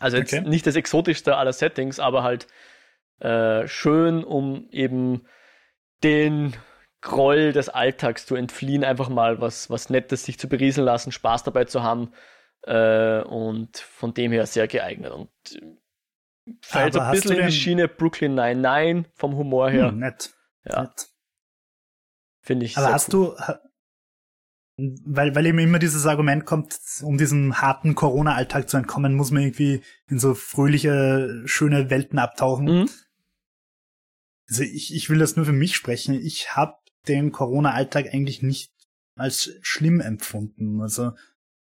also 0.00 0.16
jetzt 0.16 0.32
okay. 0.32 0.48
nicht 0.48 0.66
das 0.66 0.76
exotischste 0.76 1.36
aller 1.36 1.52
Settings, 1.52 1.98
aber 1.98 2.22
halt 2.22 2.46
äh, 3.20 3.66
schön, 3.66 4.24
um 4.24 4.68
eben 4.70 5.26
den 6.02 6.54
Groll 7.00 7.52
des 7.52 7.68
Alltags 7.68 8.26
zu 8.26 8.34
entfliehen, 8.34 8.84
einfach 8.84 9.08
mal 9.08 9.40
was, 9.40 9.70
was 9.70 9.90
Nettes 9.90 10.24
sich 10.24 10.38
zu 10.38 10.48
berieseln 10.48 10.84
lassen, 10.84 11.12
Spaß 11.12 11.44
dabei 11.44 11.64
zu 11.64 11.82
haben 11.82 12.12
äh, 12.62 13.20
und 13.22 13.78
von 13.78 14.14
dem 14.14 14.32
her 14.32 14.46
sehr 14.46 14.68
geeignet. 14.68 15.12
Und 15.12 15.30
fällt 16.60 16.96
ein 16.96 17.10
bisschen 17.12 17.36
in 17.36 17.46
die 17.46 17.52
Schiene 17.52 17.88
Brooklyn 17.88 18.34
99 18.34 19.12
vom 19.14 19.36
Humor 19.36 19.70
her. 19.70 19.88
Hm, 19.88 19.98
nett. 19.98 20.34
Ja. 20.64 20.82
Nett. 20.82 21.08
Finde 22.40 22.66
ich. 22.66 22.76
Aber 22.78 22.92
hast 22.92 23.12
cool. 23.14 23.36
du, 23.36 23.58
weil, 25.04 25.34
weil 25.34 25.46
eben 25.46 25.58
immer 25.58 25.80
dieses 25.80 26.06
Argument 26.06 26.46
kommt, 26.46 26.78
um 27.02 27.18
diesem 27.18 27.60
harten 27.60 27.94
Corona-Alltag 27.94 28.68
zu 28.68 28.76
entkommen, 28.76 29.14
muss 29.14 29.30
man 29.30 29.42
irgendwie 29.42 29.82
in 30.08 30.18
so 30.18 30.34
fröhliche, 30.34 31.42
schöne 31.46 31.90
Welten 31.90 32.18
abtauchen. 32.18 32.64
Mhm. 32.66 32.90
Also 34.48 34.62
ich, 34.62 34.94
ich 34.94 35.10
will 35.10 35.18
das 35.18 35.36
nur 35.36 35.44
für 35.44 35.52
mich 35.52 35.74
sprechen. 35.74 36.14
Ich 36.14 36.54
habe 36.56 36.76
den 37.08 37.32
Corona-Alltag 37.32 38.06
eigentlich 38.12 38.42
nicht 38.42 38.72
als 39.16 39.58
schlimm 39.62 40.00
empfunden. 40.00 40.80
Also 40.80 41.12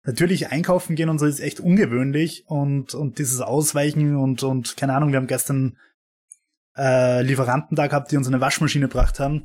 natürlich 0.05 0.51
einkaufen 0.51 0.95
gehen 0.95 1.09
und 1.09 1.19
so 1.19 1.25
ist 1.25 1.39
echt 1.39 1.59
ungewöhnlich 1.59 2.43
und, 2.47 2.93
und 2.93 3.19
dieses 3.19 3.41
Ausweichen 3.41 4.15
und, 4.15 4.43
und 4.43 4.77
keine 4.77 4.93
Ahnung, 4.93 5.11
wir 5.11 5.17
haben 5.17 5.27
gestern 5.27 5.77
äh, 6.77 7.21
Lieferanten 7.21 7.75
da 7.75 7.87
gehabt, 7.87 8.11
die 8.11 8.17
uns 8.17 8.27
eine 8.27 8.41
Waschmaschine 8.41 8.87
gebracht 8.87 9.19
haben. 9.19 9.43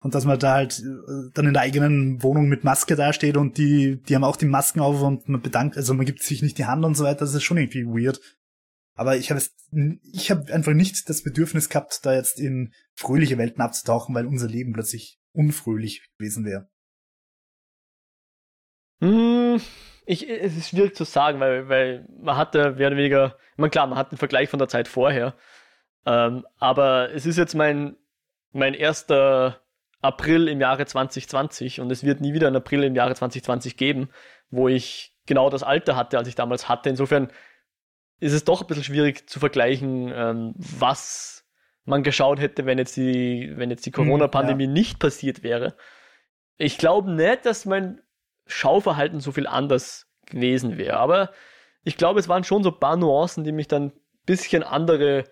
Und 0.00 0.16
dass 0.16 0.24
man 0.24 0.38
da 0.38 0.54
halt 0.54 0.80
äh, 0.80 1.30
dann 1.32 1.46
in 1.46 1.52
der 1.52 1.62
eigenen 1.62 2.22
Wohnung 2.24 2.48
mit 2.48 2.64
Maske 2.64 2.96
dasteht 2.96 3.36
und 3.36 3.56
die, 3.56 4.02
die 4.02 4.16
haben 4.16 4.24
auch 4.24 4.36
die 4.36 4.46
Masken 4.46 4.80
auf 4.80 5.00
und 5.00 5.28
man 5.28 5.40
bedankt, 5.40 5.76
also 5.76 5.94
man 5.94 6.06
gibt 6.06 6.22
sich 6.22 6.42
nicht 6.42 6.58
die 6.58 6.66
Hand 6.66 6.84
und 6.84 6.96
so 6.96 7.04
weiter, 7.04 7.20
das 7.20 7.34
ist 7.34 7.44
schon 7.44 7.56
irgendwie 7.56 7.86
weird. 7.86 8.20
Aber 8.94 9.16
ich 9.16 9.30
habe 9.30 9.40
ich 10.12 10.30
habe 10.30 10.52
einfach 10.52 10.72
nicht 10.72 11.08
das 11.08 11.22
Bedürfnis 11.22 11.68
gehabt, 11.68 12.00
da 12.04 12.14
jetzt 12.14 12.40
in 12.40 12.72
fröhliche 12.94 13.38
Welten 13.38 13.62
abzutauchen, 13.62 14.14
weil 14.14 14.26
unser 14.26 14.48
Leben 14.48 14.72
plötzlich 14.72 15.20
unfröhlich 15.32 16.02
gewesen 16.18 16.44
wäre. 16.44 16.68
Hm, 19.02 19.60
ich, 20.06 20.30
es 20.30 20.56
ist 20.56 20.68
schwierig 20.68 20.94
zu 20.94 21.02
sagen, 21.02 21.40
weil, 21.40 21.68
weil 21.68 22.06
man 22.20 22.36
hatte 22.36 22.72
mehr 22.72 22.86
oder 22.86 22.96
weniger, 22.96 23.36
meine, 23.56 23.70
klar, 23.70 23.88
man 23.88 23.98
hat 23.98 24.12
einen 24.12 24.18
Vergleich 24.18 24.48
von 24.48 24.60
der 24.60 24.68
Zeit 24.68 24.86
vorher. 24.86 25.34
Ähm, 26.06 26.46
aber 26.58 27.12
es 27.12 27.26
ist 27.26 27.36
jetzt 27.36 27.54
mein, 27.54 27.96
mein 28.52 28.74
erster 28.74 29.60
April 30.02 30.46
im 30.46 30.60
Jahre 30.60 30.86
2020 30.86 31.80
und 31.80 31.90
es 31.90 32.04
wird 32.04 32.20
nie 32.20 32.32
wieder 32.32 32.46
einen 32.46 32.56
April 32.56 32.84
im 32.84 32.94
Jahre 32.94 33.14
2020 33.14 33.76
geben, 33.76 34.08
wo 34.50 34.68
ich 34.68 35.14
genau 35.26 35.50
das 35.50 35.64
Alter 35.64 35.96
hatte, 35.96 36.18
als 36.18 36.28
ich 36.28 36.34
damals 36.36 36.68
hatte. 36.68 36.88
Insofern 36.88 37.28
ist 38.20 38.32
es 38.32 38.44
doch 38.44 38.60
ein 38.60 38.66
bisschen 38.68 38.84
schwierig 38.84 39.28
zu 39.28 39.40
vergleichen, 39.40 40.12
ähm, 40.14 40.54
was 40.56 41.44
man 41.84 42.04
geschaut 42.04 42.38
hätte, 42.38 42.66
wenn 42.66 42.78
jetzt 42.78 42.96
die, 42.96 43.52
wenn 43.56 43.70
jetzt 43.70 43.84
die 43.86 43.90
hm, 43.90 44.04
Corona-Pandemie 44.04 44.66
ja. 44.66 44.70
nicht 44.70 45.00
passiert 45.00 45.42
wäre. 45.42 45.74
Ich 46.56 46.78
glaube 46.78 47.10
nicht, 47.10 47.46
dass 47.46 47.64
mein 47.64 48.00
Schauverhalten 48.46 49.20
so 49.20 49.32
viel 49.32 49.46
anders 49.46 50.06
gewesen 50.26 50.78
wäre, 50.78 50.96
aber 50.96 51.32
ich 51.84 51.96
glaube, 51.96 52.20
es 52.20 52.28
waren 52.28 52.44
schon 52.44 52.62
so 52.62 52.70
ein 52.70 52.78
paar 52.78 52.96
Nuancen, 52.96 53.44
die 53.44 53.52
mich 53.52 53.68
dann 53.68 53.86
ein 53.86 53.92
bisschen 54.24 54.62
andere 54.62 55.24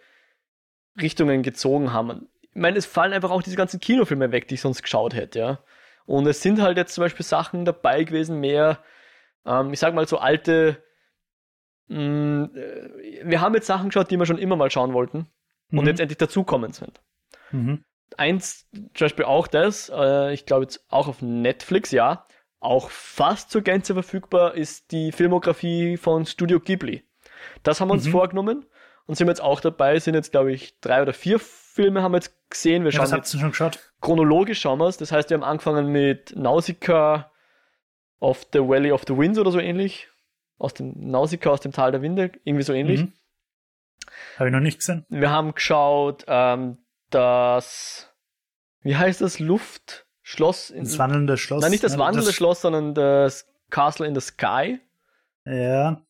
Richtungen 1.01 1.43
gezogen 1.43 1.93
haben 1.93 2.29
ich 2.51 2.61
meine, 2.61 2.79
es 2.79 2.87
fallen 2.87 3.13
einfach 3.13 3.31
auch 3.31 3.43
diese 3.43 3.57
ganzen 3.57 3.81
Kinofilme 3.81 4.33
weg, 4.33 4.49
die 4.49 4.55
ich 4.55 4.61
sonst 4.61 4.83
geschaut 4.83 5.15
hätte, 5.15 5.39
ja. 5.39 5.59
Und 6.07 6.27
es 6.27 6.43
sind 6.43 6.61
halt 6.61 6.77
jetzt 6.77 6.95
zum 6.95 7.03
Beispiel 7.03 7.25
Sachen 7.25 7.65
dabei 7.65 8.03
gewesen, 8.03 8.41
mehr, 8.41 8.81
ähm, 9.47 9.73
ich 9.73 9.79
sag 9.79 9.95
mal 9.95 10.09
so 10.09 10.19
alte, 10.19 10.83
mh, 11.87 11.99
mm, 11.99 12.57
äh, 12.57 13.21
wir 13.25 13.41
haben 13.41 13.55
jetzt 13.55 13.67
Sachen 13.67 13.91
geschaut, 13.91 14.11
die 14.11 14.19
wir 14.19 14.27
schon 14.27 14.39
immer 14.39 14.57
mal 14.57 14.71
schauen 14.71 14.93
wollten 14.93 15.29
mhm. 15.69 15.79
und 15.79 15.87
jetzt 15.87 16.01
endlich 16.01 16.19
dazukommen 16.19 16.73
sind. 16.73 17.01
Mhm. 17.53 17.85
Eins, 18.17 18.69
zum 18.73 19.05
Beispiel 19.05 19.25
auch 19.27 19.47
das, 19.47 19.91
äh, 19.95 20.33
ich 20.33 20.45
glaube 20.47 20.65
jetzt 20.65 20.85
auch 20.89 21.07
auf 21.07 21.23
Netflix, 21.23 21.93
ja, 21.93 22.27
auch 22.61 22.91
fast 22.91 23.51
zur 23.51 23.63
Gänze 23.63 23.95
verfügbar 23.95 24.55
ist 24.55 24.93
die 24.93 25.13
Filmografie 25.13 25.97
von 25.97 26.27
Studio 26.27 26.61
Ghibli. 26.61 27.03
Das 27.63 27.81
haben 27.81 27.89
wir 27.89 27.95
uns 27.95 28.07
mhm. 28.07 28.13
vorgenommen 28.13 28.67
und 29.07 29.17
sind 29.17 29.29
jetzt 29.29 29.41
auch 29.41 29.61
dabei, 29.61 29.99
sind 29.99 30.15
jetzt 30.15 30.31
glaube 30.31 30.53
ich 30.53 30.79
drei 30.81 31.03
oder 31.03 31.13
vier 31.13 31.39
Filme 31.39 32.03
haben 32.03 32.13
wir 32.13 32.19
jetzt 32.19 32.51
gesehen. 32.51 32.85
Wir 32.85 32.93
schauen 32.93 33.09
ja, 33.09 33.17
jetzt 33.17 33.33
schon 33.33 33.51
geschaut? 33.51 33.79
chronologisch 34.01 34.61
schauen 34.61 34.79
wir 34.79 34.87
es. 34.89 34.99
Das 34.99 35.13
heißt, 35.13 35.31
wir 35.31 35.37
haben 35.37 35.45
angefangen 35.45 35.89
mit 35.89 36.35
Nausicaa 36.37 37.31
of 38.19 38.47
the 38.53 38.61
Valley 38.61 38.93
of 38.93 39.05
the 39.07 39.17
Winds 39.17 39.39
oder 39.39 39.51
so 39.51 39.59
ähnlich. 39.59 40.09
Aus 40.59 40.75
dem 40.75 40.93
Nausicaa 41.11 41.51
aus 41.51 41.61
dem 41.61 41.73
Tal 41.73 41.91
der 41.91 42.03
Winde, 42.03 42.33
irgendwie 42.45 42.65
so 42.65 42.75
ähnlich. 42.75 43.01
Mhm. 43.01 43.13
Habe 44.37 44.49
ich 44.49 44.53
noch 44.53 44.61
nicht 44.61 44.79
gesehen. 44.79 45.07
Wir 45.09 45.31
haben 45.31 45.55
geschaut, 45.55 46.25
ähm, 46.27 46.79
das, 47.09 48.13
wie 48.83 48.97
heißt 48.97 49.21
das, 49.21 49.39
Luftschloss? 50.39 50.71
In, 50.71 50.85
das 50.85 50.99
wandelnde 50.99 51.37
Schloss. 51.37 51.63
Nein, 51.63 51.71
nicht 51.71 51.85
das 51.85 51.99
wandelnde 51.99 52.27
das 52.27 52.35
Schloss, 52.35 52.61
sondern 52.61 52.95
das 52.95 53.47
Castle 53.71 54.07
in 54.07 54.15
the 54.15 54.21
Sky. 54.21 54.81
Ja. 55.45 56.03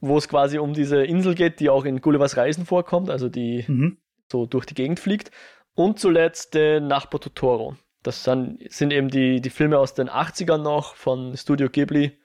Wo 0.00 0.18
es 0.18 0.28
quasi 0.28 0.58
um 0.58 0.74
diese 0.74 1.04
Insel 1.04 1.34
geht, 1.34 1.60
die 1.60 1.70
auch 1.70 1.84
in 1.84 2.00
Gullivers 2.00 2.36
Reisen 2.36 2.66
vorkommt, 2.66 3.10
also 3.10 3.28
die 3.28 3.64
mhm 3.66 3.98
so 4.30 4.46
durch 4.46 4.66
die 4.66 4.74
Gegend 4.74 5.00
fliegt. 5.00 5.30
Und 5.74 5.98
zuletzt 5.98 6.54
den 6.54 6.86
Nachbar 6.86 7.20
Totoro. 7.20 7.76
Das 8.02 8.24
sind, 8.24 8.60
sind 8.72 8.92
eben 8.92 9.08
die, 9.08 9.40
die 9.40 9.50
Filme 9.50 9.78
aus 9.78 9.94
den 9.94 10.08
80ern 10.08 10.58
noch 10.58 10.94
von 10.94 11.36
Studio 11.36 11.68
Ghibli. 11.68 12.18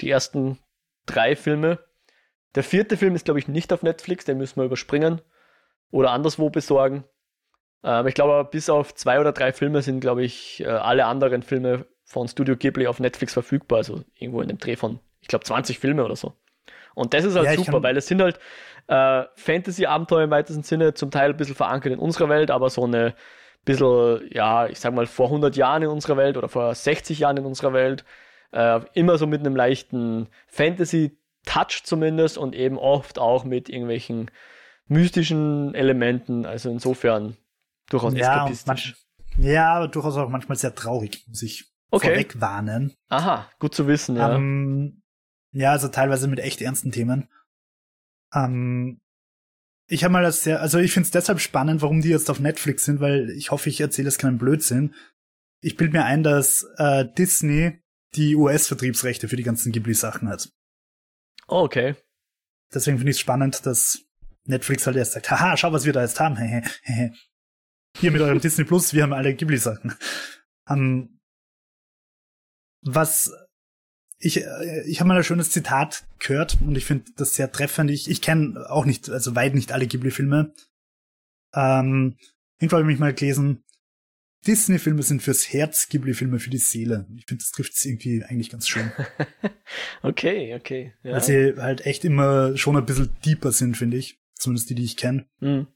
Die 0.00 0.10
ersten 0.10 0.58
drei 1.06 1.36
Filme. 1.36 1.80
Der 2.54 2.62
vierte 2.62 2.96
Film 2.96 3.14
ist, 3.14 3.24
glaube 3.24 3.40
ich, 3.40 3.48
nicht 3.48 3.72
auf 3.72 3.82
Netflix, 3.82 4.24
den 4.24 4.38
müssen 4.38 4.56
wir 4.56 4.64
überspringen 4.64 5.20
oder 5.90 6.12
anderswo 6.12 6.50
besorgen. 6.50 7.04
Aber 7.84 8.08
ich 8.08 8.14
glaube, 8.14 8.48
bis 8.50 8.70
auf 8.70 8.94
zwei 8.94 9.20
oder 9.20 9.32
drei 9.32 9.52
Filme 9.52 9.82
sind, 9.82 10.00
glaube 10.00 10.24
ich, 10.24 10.62
äh, 10.64 10.68
alle 10.68 11.04
anderen 11.04 11.42
Filme 11.42 11.84
von 12.04 12.26
Studio 12.28 12.56
Ghibli 12.56 12.86
auf 12.86 12.98
Netflix 12.98 13.34
verfügbar. 13.34 13.78
Also 13.78 14.02
irgendwo 14.14 14.40
in 14.40 14.48
dem 14.48 14.58
Dreh 14.58 14.76
von, 14.76 15.00
ich 15.20 15.28
glaube, 15.28 15.44
20 15.44 15.78
Filme 15.78 16.02
oder 16.02 16.16
so. 16.16 16.32
Und 16.94 17.12
das 17.12 17.24
ist 17.24 17.36
halt 17.36 17.46
ja, 17.46 17.56
super, 17.56 17.82
weil 17.82 17.96
es 17.96 18.06
sind 18.06 18.22
halt 18.22 18.38
äh, 18.86 19.24
Fantasy-Abenteuer 19.36 20.24
im 20.24 20.30
weitesten 20.30 20.62
Sinne, 20.62 20.94
zum 20.94 21.10
Teil 21.10 21.30
ein 21.30 21.36
bisschen 21.36 21.56
verankert 21.56 21.92
in 21.92 21.98
unserer 21.98 22.30
Welt, 22.30 22.50
aber 22.50 22.70
so 22.70 22.84
eine 22.84 23.14
bisschen, 23.66 24.30
ja, 24.30 24.66
ich 24.66 24.80
sag 24.80 24.94
mal, 24.94 25.06
vor 25.06 25.26
100 25.26 25.54
Jahren 25.56 25.82
in 25.82 25.88
unserer 25.88 26.16
Welt 26.16 26.38
oder 26.38 26.48
vor 26.48 26.74
60 26.74 27.18
Jahren 27.18 27.36
in 27.36 27.44
unserer 27.44 27.74
Welt. 27.74 28.04
Äh, 28.52 28.80
immer 28.94 29.18
so 29.18 29.26
mit 29.26 29.40
einem 29.40 29.56
leichten 29.56 30.28
Fantasy-Touch 30.46 31.82
zumindest 31.84 32.38
und 32.38 32.54
eben 32.54 32.78
oft 32.78 33.18
auch 33.18 33.44
mit 33.44 33.68
irgendwelchen 33.68 34.30
mystischen 34.86 35.74
Elementen. 35.74 36.46
Also 36.46 36.70
insofern 36.70 37.36
durchaus 37.90 38.14
ja, 38.14 38.48
eskapistisch. 38.48 38.94
ja, 39.38 39.74
aber 39.74 39.88
durchaus 39.88 40.16
auch 40.16 40.28
manchmal 40.28 40.58
sehr 40.58 40.74
traurig, 40.74 41.24
muss 41.26 41.42
ich 41.42 41.72
okay. 41.90 42.08
vorweg 42.08 42.40
warnen. 42.40 42.94
Aha, 43.08 43.50
gut 43.58 43.74
zu 43.74 43.86
wissen, 43.86 44.16
ja. 44.16 44.34
Ähm, 44.34 45.02
Ja, 45.52 45.70
also 45.70 45.88
teilweise 45.88 46.26
mit 46.26 46.40
echt 46.40 46.60
ernsten 46.60 46.90
Themen. 46.90 47.28
Ähm, 48.34 49.00
ich 49.86 50.02
habe 50.02 50.12
mal 50.12 50.22
das 50.22 50.42
sehr, 50.42 50.60
also 50.60 50.78
ich 50.78 50.92
finde 50.92 51.06
es 51.06 51.10
deshalb 51.12 51.40
spannend, 51.40 51.82
warum 51.82 52.00
die 52.00 52.08
jetzt 52.08 52.30
auf 52.30 52.40
Netflix 52.40 52.84
sind, 52.84 53.00
weil 53.00 53.30
ich 53.30 53.50
hoffe, 53.50 53.68
ich 53.68 53.80
erzähle 53.80 54.08
jetzt 54.08 54.18
keinen 54.18 54.38
Blödsinn. 54.38 54.94
Ich 55.60 55.76
bilde 55.76 55.98
mir 55.98 56.04
ein, 56.04 56.22
dass 56.22 56.66
äh, 56.78 57.04
Disney 57.16 57.80
die 58.16 58.34
US-Vertriebsrechte 58.34 59.28
für 59.28 59.36
die 59.36 59.42
ganzen 59.42 59.72
Ghibli-Sachen 59.72 60.28
hat. 60.28 60.50
Oh, 61.48 61.60
okay. 61.60 61.94
Deswegen 62.72 62.98
finde 62.98 63.10
ich 63.10 63.16
es 63.16 63.20
spannend, 63.20 63.66
dass 63.66 64.00
Netflix 64.44 64.86
halt 64.86 64.96
erst 64.96 65.12
sagt, 65.12 65.30
haha, 65.30 65.56
schau, 65.56 65.72
was 65.72 65.84
wir 65.84 65.92
da 65.92 66.02
jetzt 66.02 66.20
haben. 66.20 66.36
Hier 67.96 68.10
mit 68.10 68.20
eurem 68.20 68.40
Disney 68.40 68.64
Plus, 68.64 68.92
wir 68.92 69.02
haben 69.02 69.12
alle 69.12 69.34
Ghibli-Sachen. 69.34 69.94
Um, 70.68 70.76
ähm, 70.76 71.20
was 72.82 73.32
ich, 74.18 74.44
äh, 74.44 74.82
ich 74.86 75.00
habe 75.00 75.08
mal 75.08 75.16
ein 75.16 75.24
schönes 75.24 75.50
Zitat 75.50 76.06
gehört 76.18 76.58
und 76.60 76.76
ich 76.76 76.84
finde 76.84 77.12
das 77.16 77.34
sehr 77.34 77.52
treffend. 77.52 77.90
Ich, 77.90 78.08
ich 78.10 78.20
kenne 78.22 78.68
auch 78.68 78.84
nicht, 78.84 79.10
also 79.10 79.34
weit 79.36 79.54
nicht 79.54 79.72
alle 79.72 79.86
Ghibli-Filme. 79.86 80.52
Ähm, 81.54 82.16
irgendwann 82.58 82.80
habe 82.80 82.82
ich 82.82 82.94
mich 82.94 82.98
mal 82.98 83.14
gelesen, 83.14 83.64
Disney-Filme 84.46 85.02
sind 85.02 85.22
fürs 85.22 85.52
Herz, 85.52 85.88
Ghibli-Filme 85.88 86.38
für 86.38 86.50
die 86.50 86.58
Seele. 86.58 87.06
Ich 87.16 87.26
finde, 87.26 87.42
das 87.42 87.52
trifft 87.52 87.74
es 87.74 87.84
irgendwie 87.84 88.22
eigentlich 88.24 88.50
ganz 88.50 88.68
schön. 88.68 88.92
okay, 90.02 90.54
okay. 90.54 90.92
Ja. 91.02 91.12
Weil 91.12 91.22
sie 91.22 91.54
halt 91.56 91.86
echt 91.86 92.04
immer 92.04 92.56
schon 92.56 92.76
ein 92.76 92.84
bisschen 92.84 93.10
deeper 93.24 93.52
sind, 93.52 93.76
finde 93.76 93.96
ich. 93.96 94.18
Zumindest 94.34 94.68
die, 94.68 94.74
die 94.74 94.84
ich 94.84 94.96
kenne. 94.96 95.26
Mhm. 95.40 95.68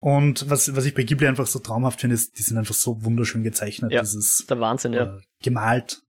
Und 0.00 0.48
was, 0.48 0.74
was 0.76 0.84
ich 0.84 0.94
bei 0.94 1.02
Ghibli 1.02 1.26
einfach 1.26 1.46
so 1.46 1.58
traumhaft 1.58 2.00
finde, 2.00 2.14
ist, 2.14 2.38
die 2.38 2.42
sind 2.42 2.56
einfach 2.56 2.74
so 2.74 3.04
wunderschön 3.04 3.42
gezeichnet. 3.42 3.92
Ja, 3.92 4.02
Dieses, 4.02 4.46
der 4.48 4.60
Wahnsinn, 4.60 4.92
ja. 4.92 5.16
Äh, 5.16 5.20
gemalt. 5.42 6.02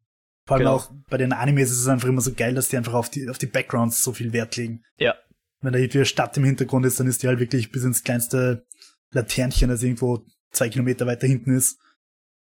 Vor 0.46 0.58
allem 0.58 0.66
genau. 0.66 0.76
auch 0.76 0.92
bei 1.10 1.18
den 1.18 1.34
Animes 1.34 1.72
ist 1.72 1.80
es 1.80 1.88
einfach 1.88 2.08
immer 2.08 2.22
so 2.22 2.34
geil, 2.34 2.54
dass 2.54 2.70
die 2.70 2.78
einfach 2.78 2.94
auf 2.94 3.10
die, 3.10 3.30
auf 3.30 3.38
die 3.38 3.48
Backgrounds 3.48 4.04
so 4.04 4.14
viel 4.14 4.34
Wert 4.34 4.56
legen. 4.58 4.84
Ja. 4.98 5.16
Wenn 5.62 5.74
da 5.74 5.80
irgendwie 5.80 6.00
eine 6.00 6.06
Stadt 6.06 6.38
im 6.38 6.44
Hintergrund 6.44 6.86
ist, 6.86 7.00
dann 7.00 7.08
ist 7.08 7.24
die 7.24 7.28
halt 7.28 7.40
wirklich 7.40 7.72
bis 7.72 7.84
ins 7.84 8.04
kleinste 8.04 8.66
Laternchen, 9.12 9.70
das 9.70 9.84
irgendwo 9.84 10.26
zwei 10.52 10.70
Kilometer 10.70 11.06
weiter 11.06 11.28
hinten 11.28 11.56
ist, 11.56 11.80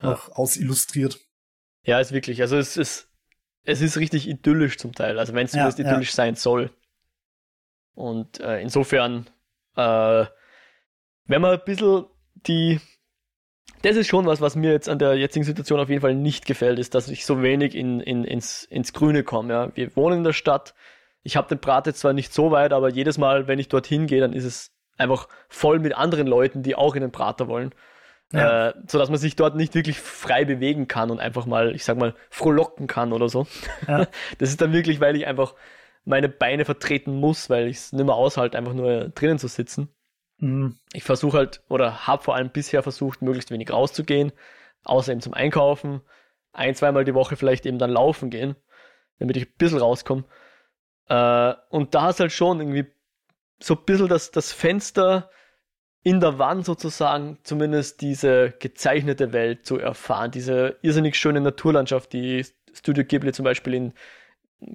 ja. 0.02 0.14
auch 0.14 0.30
ausillustriert. 0.30 1.20
Ja, 1.84 2.00
ist 2.00 2.12
wirklich. 2.12 2.42
Also 2.42 2.58
es 2.58 2.78
ist, 2.78 3.10
es 3.64 3.82
ist 3.82 3.98
richtig 3.98 4.28
idyllisch 4.28 4.78
zum 4.78 4.94
Teil. 4.94 5.20
Also 5.20 5.34
wenn 5.34 5.46
es 5.46 5.54
ja, 5.54 5.70
idyllisch 5.70 6.10
ja. 6.10 6.16
sein 6.16 6.36
soll. 6.36 6.72
Und 7.94 8.40
äh, 8.40 8.62
insofern, 8.62 9.28
äh, 9.76 10.26
wenn 11.28 11.42
man 11.42 11.54
ein 11.54 11.66
bisschen 11.66 12.06
die 12.48 12.80
das 13.82 13.98
ist 13.98 14.08
schon 14.08 14.26
was, 14.26 14.42
was 14.42 14.56
mir 14.56 14.72
jetzt 14.72 14.90
an 14.90 14.98
der 14.98 15.16
jetzigen 15.16 15.46
Situation 15.46 15.80
auf 15.80 15.90
jeden 15.90 16.02
Fall 16.02 16.16
nicht 16.16 16.46
gefällt, 16.46 16.80
ist, 16.80 16.96
dass 16.96 17.08
ich 17.08 17.26
so 17.26 17.44
wenig 17.44 17.76
in, 17.76 18.00
in, 18.00 18.24
ins, 18.24 18.64
ins 18.64 18.94
Grüne 18.94 19.24
komme. 19.24 19.54
Ja. 19.54 19.72
Wir 19.76 19.96
wohnen 19.96 20.20
in 20.20 20.24
der 20.24 20.34
Stadt. 20.34 20.74
Ich 21.22 21.38
habe 21.38 21.48
den 21.48 21.60
Brat 21.60 21.86
jetzt 21.86 22.00
zwar 22.00 22.14
nicht 22.14 22.34
so 22.34 22.50
weit, 22.50 22.74
aber 22.74 22.90
jedes 22.90 23.20
Mal, 23.20 23.48
wenn 23.48 23.60
ich 23.60 23.70
dorthin 23.70 24.08
gehe, 24.08 24.22
dann 24.22 24.34
ist 24.34 24.46
es 24.46 24.72
einfach 24.98 25.28
voll 25.50 25.80
mit 25.80 25.96
anderen 25.96 26.26
Leuten, 26.26 26.64
die 26.64 26.76
auch 26.76 26.96
in 26.96 27.02
den 27.02 27.12
Prater 27.12 27.48
wollen. 27.48 27.76
Ja. 28.34 28.70
Äh, 28.70 28.74
so 28.88 28.98
dass 28.98 29.10
man 29.10 29.20
sich 29.20 29.36
dort 29.36 29.56
nicht 29.56 29.76
wirklich 29.76 30.00
frei 30.00 30.46
bewegen 30.46 30.88
kann 30.88 31.12
und 31.12 31.20
einfach 31.20 31.46
mal, 31.46 31.76
ich 31.76 31.84
sag 31.84 31.98
mal, 31.98 32.16
frohlocken 32.32 32.88
kann 32.88 33.14
oder 33.14 33.30
so. 33.30 33.46
Ja. 33.88 34.08
Das 34.40 34.50
ist 34.50 34.62
dann 34.62 34.74
wirklich, 34.74 35.00
weil 35.00 35.16
ich 35.16 35.28
einfach 35.28 35.54
meine 36.06 36.30
Beine 36.30 36.66
vertreten 36.66 37.20
muss, 37.20 37.50
weil 37.50 37.68
ich 37.68 37.78
es 37.78 37.94
nicht 37.94 38.06
mehr 38.06 38.16
aushalte, 38.16 38.58
einfach 38.58 38.74
nur 38.74 39.10
drinnen 39.10 39.38
zu 39.38 39.48
sitzen. 39.48 39.90
Mhm. 40.38 40.78
Ich 40.94 41.04
versuche 41.04 41.38
halt, 41.38 41.62
oder 41.70 42.08
habe 42.08 42.24
vor 42.24 42.36
allem 42.36 42.50
bisher 42.50 42.84
versucht, 42.84 43.22
möglichst 43.22 43.52
wenig 43.52 43.72
rauszugehen, 43.72 44.32
außer 44.84 45.12
eben 45.12 45.22
zum 45.22 45.34
Einkaufen. 45.34 46.02
Ein, 46.52 46.76
zweimal 46.76 47.04
die 47.06 47.14
Woche 47.14 47.36
vielleicht 47.36 47.66
eben 47.66 47.80
dann 47.80 47.92
laufen 47.92 48.30
gehen, 48.30 48.56
damit 49.20 49.38
ich 49.38 49.48
ein 49.48 49.54
bisschen 49.58 49.80
rauskomme. 49.80 50.26
Äh, 51.08 51.54
und 51.70 51.96
da 51.96 52.10
ist 52.10 52.20
halt 52.20 52.32
schon 52.32 52.60
irgendwie 52.60 52.86
so 53.60 53.76
ein 53.76 53.86
bisschen 53.86 54.08
das, 54.08 54.32
das 54.32 54.52
Fenster 54.52 55.30
in 56.04 56.20
der 56.20 56.38
Wand 56.38 56.66
sozusagen, 56.66 57.40
zumindest 57.44 58.02
diese 58.02 58.54
gezeichnete 58.60 59.34
Welt 59.34 59.66
zu 59.66 59.80
erfahren. 59.80 60.32
Diese 60.32 60.78
irrsinnig 60.82 61.16
schöne 61.16 61.42
Naturlandschaft, 61.42 62.14
die 62.14 62.46
Studio 62.74 63.04
Ghibli 63.04 63.32
zum 63.34 63.44
Beispiel 63.44 63.74
in, 63.74 63.94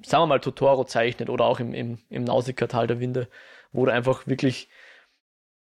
sagen 0.03 0.23
wir 0.23 0.27
mal, 0.27 0.39
Totoro 0.39 0.83
zeichnet 0.83 1.29
oder 1.29 1.45
auch 1.45 1.59
im, 1.59 1.73
im, 1.73 1.99
im 2.09 2.23
Nausicaa-Tal 2.25 2.87
der 2.87 2.99
Winde, 2.99 3.29
wo 3.71 3.85
du 3.85 3.93
einfach 3.93 4.27
wirklich 4.27 4.67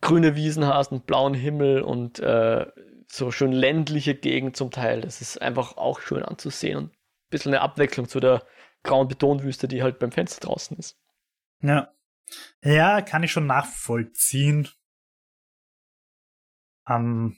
grüne 0.00 0.34
Wiesen 0.34 0.66
hast 0.66 0.92
und 0.92 1.06
blauen 1.06 1.34
Himmel 1.34 1.82
und 1.82 2.18
äh, 2.20 2.66
so 3.06 3.30
schön 3.30 3.52
ländliche 3.52 4.14
Gegend 4.14 4.56
zum 4.56 4.70
Teil. 4.70 5.00
Das 5.00 5.20
ist 5.20 5.40
einfach 5.40 5.76
auch 5.76 6.00
schön 6.00 6.22
anzusehen 6.22 6.76
und 6.76 6.92
ein 6.92 7.30
bisschen 7.30 7.52
eine 7.52 7.62
Abwechslung 7.62 8.08
zu 8.08 8.20
der 8.20 8.46
grauen 8.82 9.08
Betonwüste, 9.08 9.68
die 9.68 9.82
halt 9.82 9.98
beim 9.98 10.12
Fenster 10.12 10.46
draußen 10.46 10.76
ist. 10.78 10.98
Ja. 11.62 11.92
Ja, 12.62 13.02
kann 13.02 13.22
ich 13.22 13.32
schon 13.32 13.46
nachvollziehen. 13.46 14.68
Ähm, 16.88 17.36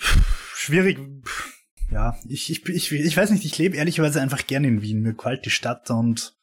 schwierig. 0.00 0.98
Ja, 1.90 2.18
ich, 2.26 2.50
ich, 2.50 2.68
ich, 2.68 2.92
ich 2.92 3.16
weiß 3.16 3.30
nicht, 3.30 3.44
ich 3.44 3.58
lebe 3.58 3.76
ehrlicherweise 3.76 4.20
einfach 4.20 4.46
gerne 4.46 4.66
in 4.66 4.82
Wien. 4.82 5.02
Mir 5.02 5.14
gefällt 5.14 5.44
die 5.44 5.50
Stadt 5.50 5.90
und 5.90 6.35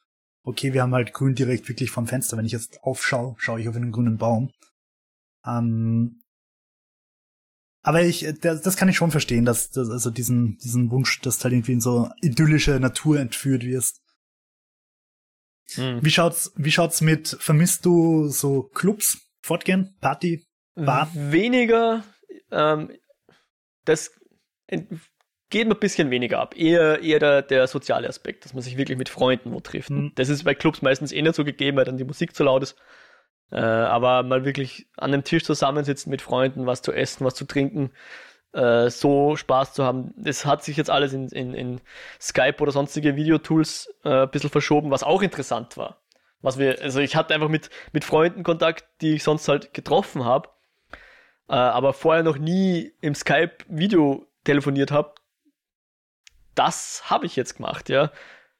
okay, 0.44 0.74
wir 0.74 0.82
haben 0.82 0.94
halt 0.94 1.14
grün 1.14 1.36
direkt 1.36 1.68
wirklich 1.70 1.92
vom 1.92 2.08
Fenster. 2.08 2.38
Wenn 2.38 2.46
ich 2.46 2.52
jetzt 2.52 2.84
aufschaue, 2.84 3.36
schaue 3.38 3.62
ich 3.62 3.70
auf 3.70 3.76
einen 3.76 3.92
grünen 3.92 4.18
Baum. 4.18 4.52
Ähm, 5.46 6.22
aber 7.82 8.04
ich, 8.04 8.26
das, 8.40 8.62
das 8.62 8.78
kann 8.78 8.88
ich 8.88 8.96
schon 8.96 9.12
verstehen, 9.12 9.44
dass, 9.44 9.72
dass 9.72 9.90
also 9.90 10.10
diesen, 10.10 10.58
diesen 10.58 10.90
Wunsch, 10.90 11.20
dass 11.22 11.38
du 11.38 11.46
halt 11.46 11.54
irgendwie 11.54 11.74
in 11.74 11.82
so 11.82 12.10
idyllische 12.22 12.80
Natur 12.80 13.20
entführt 13.20 13.64
wirst. 13.64 14.02
Hm. 15.76 16.04
Wie 16.04 16.12
schaut's, 16.12 16.54
wie 16.56 16.72
schaut's 16.72 17.02
mit, 17.02 17.38
vermisst 17.40 17.86
du 17.86 18.30
so 18.30 18.64
Clubs, 18.64 19.22
Fortgehen, 19.42 19.96
Party, 20.00 20.46
Bar? 20.76 21.10
Weniger, 21.14 22.04
ähm, 22.52 22.92
das 23.86 24.12
geht 25.54 25.68
mir 25.68 25.76
ein 25.76 25.80
bisschen 25.80 26.10
weniger 26.10 26.40
ab. 26.40 26.58
Eher, 26.58 27.04
eher 27.04 27.20
der, 27.20 27.44
der 27.44 27.68
soziale 27.68 28.10
Aspekt, 28.10 28.44
dass 28.44 28.56
man 28.56 28.64
sich 28.64 28.76
wirklich 28.76 28.98
mit 28.98 29.08
Freunden 29.08 29.54
wo 29.54 29.60
trifft. 29.60 29.92
Mhm. 29.92 30.12
Das 30.16 30.28
ist 30.28 30.44
bei 30.44 30.56
Clubs 30.56 30.82
meistens 30.82 31.12
eh 31.12 31.22
nicht 31.22 31.36
so 31.36 31.46
gegeben, 31.46 31.78
weil 31.78 31.86
dann 31.86 31.98
die 31.98 32.04
Musik 32.04 32.36
zu 32.36 32.44
laut 32.44 32.64
ist. 32.64 32.76
Äh, 33.52 33.58
aber 33.60 34.24
mal 34.24 34.46
wirklich 34.46 34.88
an 34.98 35.14
einem 35.14 35.24
Tisch 35.24 35.44
zusammensitzen 35.44 36.10
mit 36.10 36.24
Freunden, 36.24 36.66
was 36.66 36.82
zu 36.82 36.92
essen, 36.92 37.24
was 37.24 37.36
zu 37.36 37.46
trinken, 37.46 37.92
äh, 38.54 38.90
so 38.90 39.36
Spaß 39.36 39.76
zu 39.76 39.84
haben. 39.84 40.16
Das 40.18 40.44
hat 40.44 40.64
sich 40.64 40.76
jetzt 40.76 40.90
alles 40.90 41.14
in, 41.14 41.28
in, 41.28 41.54
in 41.54 41.82
Skype 42.20 42.60
oder 42.60 42.72
sonstige 42.72 43.16
Videotools 43.16 43.94
äh, 44.04 44.24
ein 44.24 44.32
bisschen 44.32 44.50
verschoben, 44.50 44.90
was 44.90 45.04
auch 45.04 45.22
interessant 45.22 45.78
war. 45.78 46.02
Was 46.42 46.58
wir, 46.58 46.82
also 46.82 47.00
ich 47.00 47.16
hatte 47.16 47.36
einfach 47.36 47.48
mit, 47.48 47.70
mit 47.92 48.04
Freunden 48.04 48.42
Kontakt, 48.42 48.86
die 49.02 49.14
ich 49.14 49.24
sonst 49.24 49.48
halt 49.48 49.72
getroffen 49.76 50.26
habe, 50.26 50.50
äh, 51.48 51.54
aber 51.54 51.94
vorher 51.94 52.24
noch 52.24 52.40
nie 52.40 52.92
im 53.02 53.14
Skype 53.14 53.58
Video 53.68 54.26
telefoniert 54.46 54.90
habe 54.90 55.14
das 56.56 57.10
habe 57.10 57.26
ich 57.26 57.36
jetzt 57.36 57.56
gemacht, 57.56 57.90
ja. 57.90 58.12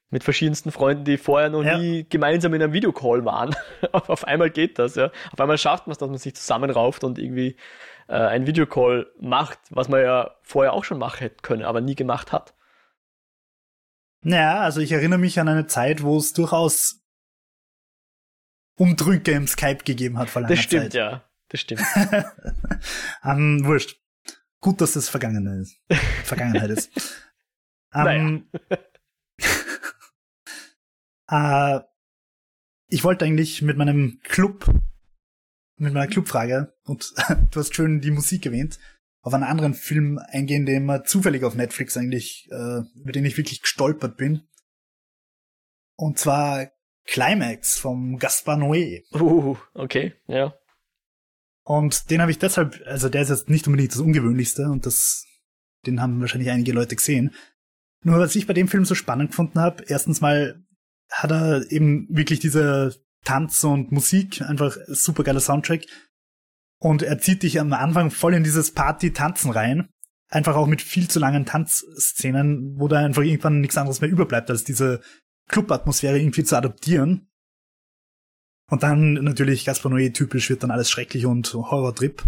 Mit 0.10 0.24
verschiedensten 0.24 0.72
Freunden, 0.72 1.06
die 1.06 1.18
vorher 1.18 1.50
noch 1.50 1.64
ja. 1.64 1.78
nie 1.78 2.06
gemeinsam 2.08 2.54
in 2.54 2.62
einem 2.62 2.74
Videocall 2.74 3.26
waren. 3.26 3.56
Auf 3.92 4.26
einmal 4.26 4.52
geht 4.52 4.78
das, 4.78 4.96
ja. 4.96 5.12
Auf 5.32 5.40
einmal 5.40 5.58
schafft 5.58 5.88
man 5.88 5.94
es, 5.94 5.98
dass 5.98 6.10
man 6.10 6.20
sich 6.20 6.36
zusammenrauft 6.36 7.04
und 7.04 7.18
irgendwie 7.18 7.56
äh, 8.08 8.14
einen 8.14 8.46
Videocall 8.46 9.12
macht, 9.20 9.60
was 9.72 9.90
man 9.90 10.02
ja 10.02 10.36
vorher 10.44 10.74
auch 10.74 10.84
schon 10.84 11.00
machen 11.00 11.20
hätte 11.20 11.38
können, 11.42 11.64
aber 11.64 11.82
nie 11.82 11.96
gemacht 11.96 12.32
hat. 12.32 12.54
Naja, 14.22 14.62
also 14.62 14.82
ich 14.82 14.92
erinnere 14.92 15.20
mich 15.20 15.40
an 15.40 15.48
eine 15.48 15.68
Zeit, 15.68 16.04
wo 16.04 16.18
es 16.18 16.34
durchaus 16.34 17.02
Umdrücke 18.76 19.32
im 19.32 19.48
Skype 19.48 19.84
gegeben 19.84 20.18
hat 20.18 20.30
vor 20.30 20.42
langer 20.44 20.56
Das 20.56 20.64
stimmt, 20.64 20.84
Zeit. 20.84 20.94
ja. 20.94 21.24
Das 21.50 21.62
stimmt. 21.62 21.82
um, 23.24 23.66
wurscht. 23.66 24.00
Gut, 24.60 24.80
dass 24.82 24.94
das 24.94 25.10
Vergangenheit 25.10 25.60
ist. 25.60 25.78
Vergangenheit 26.24 26.70
ist. 26.70 26.92
Ähm, 27.94 28.48
naja. 31.30 31.80
äh, 31.80 31.84
ich 32.88 33.04
wollte 33.04 33.26
eigentlich 33.26 33.62
mit 33.62 33.78
meinem 33.78 34.20
Club, 34.24 34.66
mit 35.78 35.94
meiner 35.94 36.08
Clubfrage, 36.08 36.76
und 36.86 37.14
du 37.52 37.60
hast 37.60 37.76
schön 37.76 38.02
die 38.02 38.12
Musik 38.12 38.46
erwähnt, 38.46 38.80
auf 39.22 39.34
einen 39.34 39.44
anderen 39.44 39.74
Film 39.74 40.20
eingehen, 40.20 40.66
den 40.66 40.86
man 40.86 41.06
zufällig 41.06 41.44
auf 41.44 41.56
Netflix 41.56 41.98
eigentlich, 41.98 42.48
äh, 42.52 42.82
über 42.96 43.12
den 43.12 43.26
ich 43.26 43.38
wirklich 43.38 43.62
gestolpert 43.62 44.18
bin. 44.18 44.48
Und 45.96 46.20
zwar 46.20 46.68
Climax 47.06 47.78
vom 47.78 48.18
Gaspar 48.18 48.58
Noé. 48.58 49.04
Uh, 49.14 49.58
okay, 49.74 50.14
ja. 50.28 50.54
Und 51.64 52.10
den 52.10 52.22
habe 52.22 52.32
ich 52.32 52.40
deshalb, 52.40 52.82
also 52.86 53.10
der 53.10 53.22
ist 53.22 53.30
jetzt 53.30 53.50
nicht 53.50 53.68
unbedingt 53.68 53.94
das 53.94 54.02
Ungewöhnlichste 54.02 54.64
und 54.70 54.86
das, 54.86 55.26
den 55.86 56.02
haben 56.02 56.20
wahrscheinlich 56.20 56.52
einige 56.52 56.74
Leute 56.74 56.96
gesehen. 56.96 57.34
Nur 58.04 58.20
was 58.20 58.36
ich 58.36 58.48
bei 58.48 58.54
dem 58.54 58.68
Film 58.68 58.86
so 58.86 58.96
spannend 58.96 59.32
gefunden 59.32 59.60
habe, 59.60 59.84
erstens 59.88 60.22
mal 60.22 60.62
hat 61.10 61.32
er 61.32 61.72
eben 61.72 62.08
wirklich 62.10 62.40
diese 62.40 62.96
Tanz 63.24 63.64
und 63.64 63.92
Musik, 63.92 64.42
einfach 64.42 64.76
super 64.88 65.24
geiler 65.24 65.40
Soundtrack. 65.40 65.86
Und 66.80 67.02
er 67.02 67.20
zieht 67.20 67.44
dich 67.44 67.60
am 67.60 67.72
Anfang 67.72 68.12
voll 68.12 68.34
in 68.34 68.44
dieses 68.44 68.72
Party-Tanzen 68.72 69.52
rein. 69.52 69.90
einfach 70.34 70.56
auch 70.56 70.68
mit 70.68 70.82
viel 70.82 71.08
zu 71.08 71.20
langen 71.20 71.46
Tanzszenen, 71.46 72.76
wo 72.78 72.88
da 72.88 73.00
einfach 73.00 73.22
irgendwann 73.22 73.62
nichts 73.62 73.78
anderes 73.78 74.02
mehr 74.02 74.10
überbleibt, 74.10 74.50
als 74.50 74.64
diese 74.64 75.02
Club-Atmosphäre 75.50 76.20
irgendwie 76.20 76.44
zu 76.44 76.58
adoptieren. 76.58 77.30
Und 78.70 78.84
dann 78.84 79.14
natürlich 79.14 79.66
Gaspar 79.66 79.92
Noé 79.92 80.14
typisch 80.14 80.50
wird 80.50 80.64
dann 80.64 80.72
alles 80.72 80.90
schrecklich 80.90 81.26
und 81.26 81.54
Horror-Trip. 81.54 82.24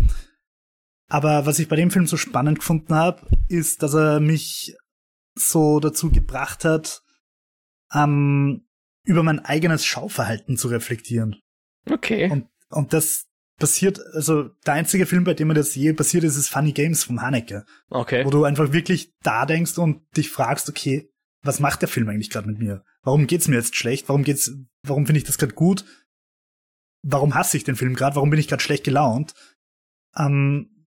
Aber 1.10 1.46
was 1.46 1.60
ich 1.60 1.68
bei 1.68 1.76
dem 1.76 1.92
Film 1.92 2.08
so 2.08 2.18
spannend 2.18 2.60
gefunden 2.60 2.94
habe, 2.94 3.26
ist, 3.48 3.82
dass 3.82 3.94
er 3.94 4.20
mich 4.20 4.76
so 5.36 5.80
dazu 5.80 6.12
gebracht 6.12 6.66
hat, 6.66 7.04
ähm, 7.94 8.68
über 9.04 9.24
mein 9.24 9.40
eigenes 9.40 9.86
Schauverhalten 9.86 10.58
zu 10.58 10.70
reflektieren. 10.70 11.40
Okay. 11.90 12.30
Und, 12.30 12.48
und 12.70 12.94
das 12.94 13.28
passiert, 13.58 14.00
also 14.14 14.50
der 14.66 14.74
einzige 14.74 15.06
Film, 15.06 15.24
bei 15.24 15.34
dem 15.34 15.48
mir 15.48 15.54
das 15.54 15.76
je 15.76 15.94
passiert 15.94 16.24
ist, 16.24 16.36
ist 16.36 16.50
Funny 16.50 16.74
Games 16.74 17.04
vom 17.04 17.22
Haneke. 17.22 17.66
Okay. 17.90 18.26
Wo 18.26 18.30
du 18.30 18.44
einfach 18.44 18.74
wirklich 18.74 19.14
da 19.22 19.46
denkst 19.46 19.78
und 19.78 20.02
dich 20.18 20.30
fragst, 20.30 20.70
okay, 20.70 21.10
was 21.44 21.60
macht 21.60 21.82
der 21.82 21.90
Film 21.90 22.10
eigentlich 22.10 22.32
gerade 22.32 22.48
mit 22.48 22.58
mir? 22.58 22.84
Warum 23.04 23.28
geht's 23.28 23.48
mir 23.48 23.56
jetzt 23.56 23.76
schlecht? 23.76 24.10
Warum 24.10 24.24
geht's, 24.24 24.52
warum 24.82 25.06
finde 25.06 25.20
ich 25.20 25.26
das 25.26 25.38
gerade 25.38 25.54
gut? 25.54 25.86
Warum 27.04 27.36
hasse 27.36 27.56
ich 27.56 27.64
den 27.64 27.76
Film 27.76 27.94
gerade? 27.94 28.16
Warum 28.16 28.32
bin 28.32 28.40
ich 28.40 28.48
gerade 28.48 28.64
schlecht 28.64 28.84
gelaunt? 28.84 29.36
Ähm, 30.18 30.88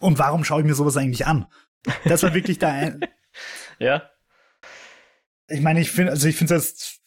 und 0.00 0.18
warum 0.18 0.44
schaue 0.44 0.60
ich 0.62 0.66
mir 0.66 0.74
sowas 0.74 0.96
eigentlich 0.96 1.26
an? 1.26 1.46
Das 2.04 2.22
war 2.22 2.32
wirklich 2.32 2.58
der 2.58 2.68
ein 2.72 3.00
Ja. 3.78 4.08
Ich 5.48 5.60
meine, 5.60 5.80
ich 5.80 5.90
finde, 5.90 6.12
also 6.12 6.28
ich 6.28 6.36
finde 6.36 6.54
das, 6.54 7.00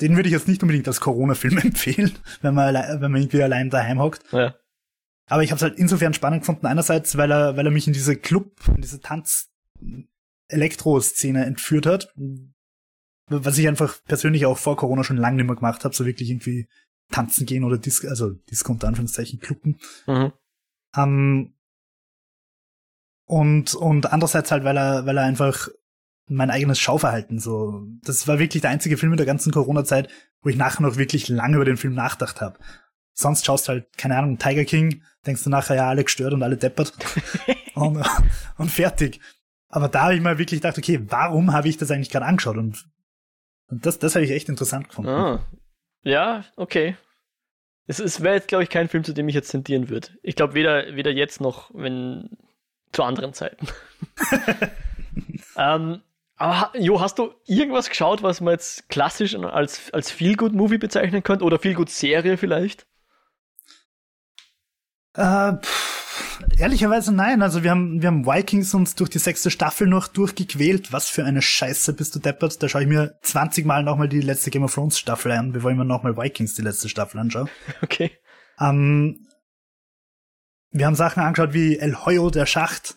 den 0.00 0.16
würde 0.16 0.28
ich 0.28 0.32
jetzt 0.32 0.48
nicht 0.48 0.62
unbedingt 0.62 0.88
als 0.88 1.00
Corona-Film 1.00 1.58
empfehlen, 1.62 2.18
wenn 2.40 2.54
man, 2.54 2.74
alle- 2.74 3.00
wenn 3.00 3.12
man 3.12 3.20
irgendwie 3.20 3.42
allein 3.42 3.68
daheim 3.70 4.00
hockt. 4.00 4.24
Ja. 4.32 4.56
Aber 5.26 5.42
ich 5.42 5.50
habe 5.50 5.56
es 5.56 5.62
halt 5.62 5.78
insofern 5.78 6.12
spannend 6.14 6.42
gefunden. 6.42 6.66
Einerseits, 6.66 7.16
weil 7.16 7.30
er, 7.32 7.56
weil 7.56 7.64
er 7.66 7.72
mich 7.72 7.86
in 7.86 7.92
diese 7.94 8.14
Club, 8.16 8.60
in 8.68 8.82
diese 8.82 9.00
Tanz-Elektro-Szene 9.00 11.44
entführt 11.46 11.86
hat. 11.86 12.12
Was 13.28 13.56
ich 13.56 13.66
einfach 13.68 14.02
persönlich 14.04 14.44
auch 14.44 14.58
vor 14.58 14.76
Corona 14.76 15.02
schon 15.02 15.16
lange 15.16 15.36
nicht 15.38 15.46
mehr 15.46 15.56
gemacht 15.56 15.82
habe, 15.84 15.94
so 15.94 16.04
wirklich 16.04 16.28
irgendwie 16.28 16.68
tanzen 17.10 17.46
gehen 17.46 17.64
oder 17.64 17.78
Dis 17.78 18.04
also 18.04 18.30
Disco 18.30 18.72
unter 18.72 18.88
Anführungszeichen 18.88 19.40
kluppen. 19.40 19.80
Mhm. 20.06 20.32
Ähm, 20.94 21.53
und, 23.26 23.74
und 23.74 24.12
andererseits 24.12 24.50
halt, 24.50 24.64
weil 24.64 24.76
er, 24.76 25.06
weil 25.06 25.16
er 25.16 25.24
einfach 25.24 25.68
mein 26.26 26.50
eigenes 26.50 26.78
Schauverhalten 26.78 27.38
so, 27.38 27.86
das 28.02 28.26
war 28.26 28.38
wirklich 28.38 28.62
der 28.62 28.70
einzige 28.70 28.96
Film 28.96 29.12
in 29.12 29.18
der 29.18 29.26
ganzen 29.26 29.52
Corona-Zeit, 29.52 30.08
wo 30.42 30.48
ich 30.48 30.56
nachher 30.56 30.82
noch 30.82 30.96
wirklich 30.96 31.28
lange 31.28 31.56
über 31.56 31.64
den 31.64 31.76
Film 31.76 31.94
nachgedacht 31.94 32.40
habe. 32.40 32.58
Sonst 33.12 33.44
schaust 33.44 33.68
du 33.68 33.72
halt, 33.72 33.96
keine 33.96 34.16
Ahnung, 34.16 34.38
Tiger 34.38 34.64
King, 34.64 35.02
denkst 35.26 35.44
du 35.44 35.50
nachher, 35.50 35.76
ja, 35.76 35.88
alle 35.88 36.04
gestört 36.04 36.32
und 36.32 36.42
alle 36.42 36.56
deppert 36.56 36.92
und, 37.74 38.04
und 38.58 38.70
fertig. 38.70 39.20
Aber 39.68 39.88
da 39.88 40.04
habe 40.04 40.14
ich 40.14 40.20
mal 40.20 40.38
wirklich 40.38 40.60
gedacht, 40.60 40.78
okay, 40.78 41.00
warum 41.08 41.52
habe 41.52 41.68
ich 41.68 41.76
das 41.76 41.90
eigentlich 41.90 42.10
gerade 42.10 42.26
angeschaut? 42.26 42.56
Und, 42.56 42.86
und 43.68 43.86
das, 43.86 43.98
das 43.98 44.14
habe 44.14 44.24
ich 44.24 44.30
echt 44.30 44.48
interessant 44.48 44.88
gefunden. 44.88 45.10
Ah. 45.10 45.46
Ja, 46.02 46.44
okay. 46.56 46.96
Es, 47.86 47.98
es 47.98 48.22
wäre 48.22 48.36
jetzt, 48.36 48.48
glaube 48.48 48.64
ich, 48.64 48.70
kein 48.70 48.88
Film, 48.88 49.04
zu 49.04 49.12
dem 49.12 49.28
ich 49.28 49.34
jetzt 49.34 49.50
tendieren 49.50 49.88
würde. 49.88 50.08
Ich 50.22 50.36
glaube, 50.36 50.54
weder, 50.54 50.94
weder 50.96 51.10
jetzt 51.10 51.40
noch 51.40 51.70
wenn 51.74 52.30
zu 52.94 53.02
anderen 53.02 53.34
Zeiten. 53.34 53.66
ähm, 55.56 56.02
aber 56.36 56.72
Jo, 56.78 57.00
hast 57.00 57.18
du 57.18 57.32
irgendwas 57.46 57.88
geschaut, 57.88 58.22
was 58.22 58.40
man 58.40 58.52
jetzt 58.52 58.88
klassisch 58.88 59.36
als, 59.36 59.92
als 59.92 60.10
Feel-Good-Movie 60.10 60.78
bezeichnen 60.78 61.22
könnte? 61.22 61.44
Oder 61.44 61.58
Feel-Good-Serie 61.58 62.36
vielleicht? 62.36 62.86
Äh, 65.16 65.52
pff, 65.54 66.42
ehrlicherweise 66.58 67.14
nein. 67.14 67.42
Also 67.42 67.62
wir 67.62 67.70
haben, 67.70 68.02
wir 68.02 68.08
haben 68.08 68.26
Vikings 68.26 68.74
uns 68.74 68.96
durch 68.96 69.10
die 69.10 69.18
sechste 69.18 69.50
Staffel 69.50 69.86
noch 69.86 70.08
durchgequält. 70.08 70.92
Was 70.92 71.08
für 71.08 71.24
eine 71.24 71.40
Scheiße 71.40 71.92
bist 71.92 72.14
du 72.16 72.18
deppert. 72.18 72.60
Da 72.62 72.68
schaue 72.68 72.82
ich 72.82 72.88
mir 72.88 73.16
20 73.22 73.64
Mal 73.64 73.84
nochmal 73.84 74.08
die 74.08 74.20
letzte 74.20 74.50
Game 74.50 74.64
of 74.64 74.74
Thrones 74.74 74.98
Staffel 74.98 75.32
an, 75.32 75.52
bevor 75.52 75.70
ich 75.70 75.76
mir 75.76 75.84
nochmal 75.84 76.16
Vikings 76.16 76.54
die 76.54 76.62
letzte 76.62 76.88
Staffel 76.88 77.20
anschaue. 77.20 77.48
Okay. 77.82 78.10
Ähm, 78.60 79.26
wir 80.74 80.86
haben 80.86 80.94
Sachen 80.96 81.22
angeschaut 81.22 81.54
wie 81.54 81.78
El 81.78 82.04
Hoyo, 82.04 82.30
der 82.30 82.46
Schacht. 82.46 82.96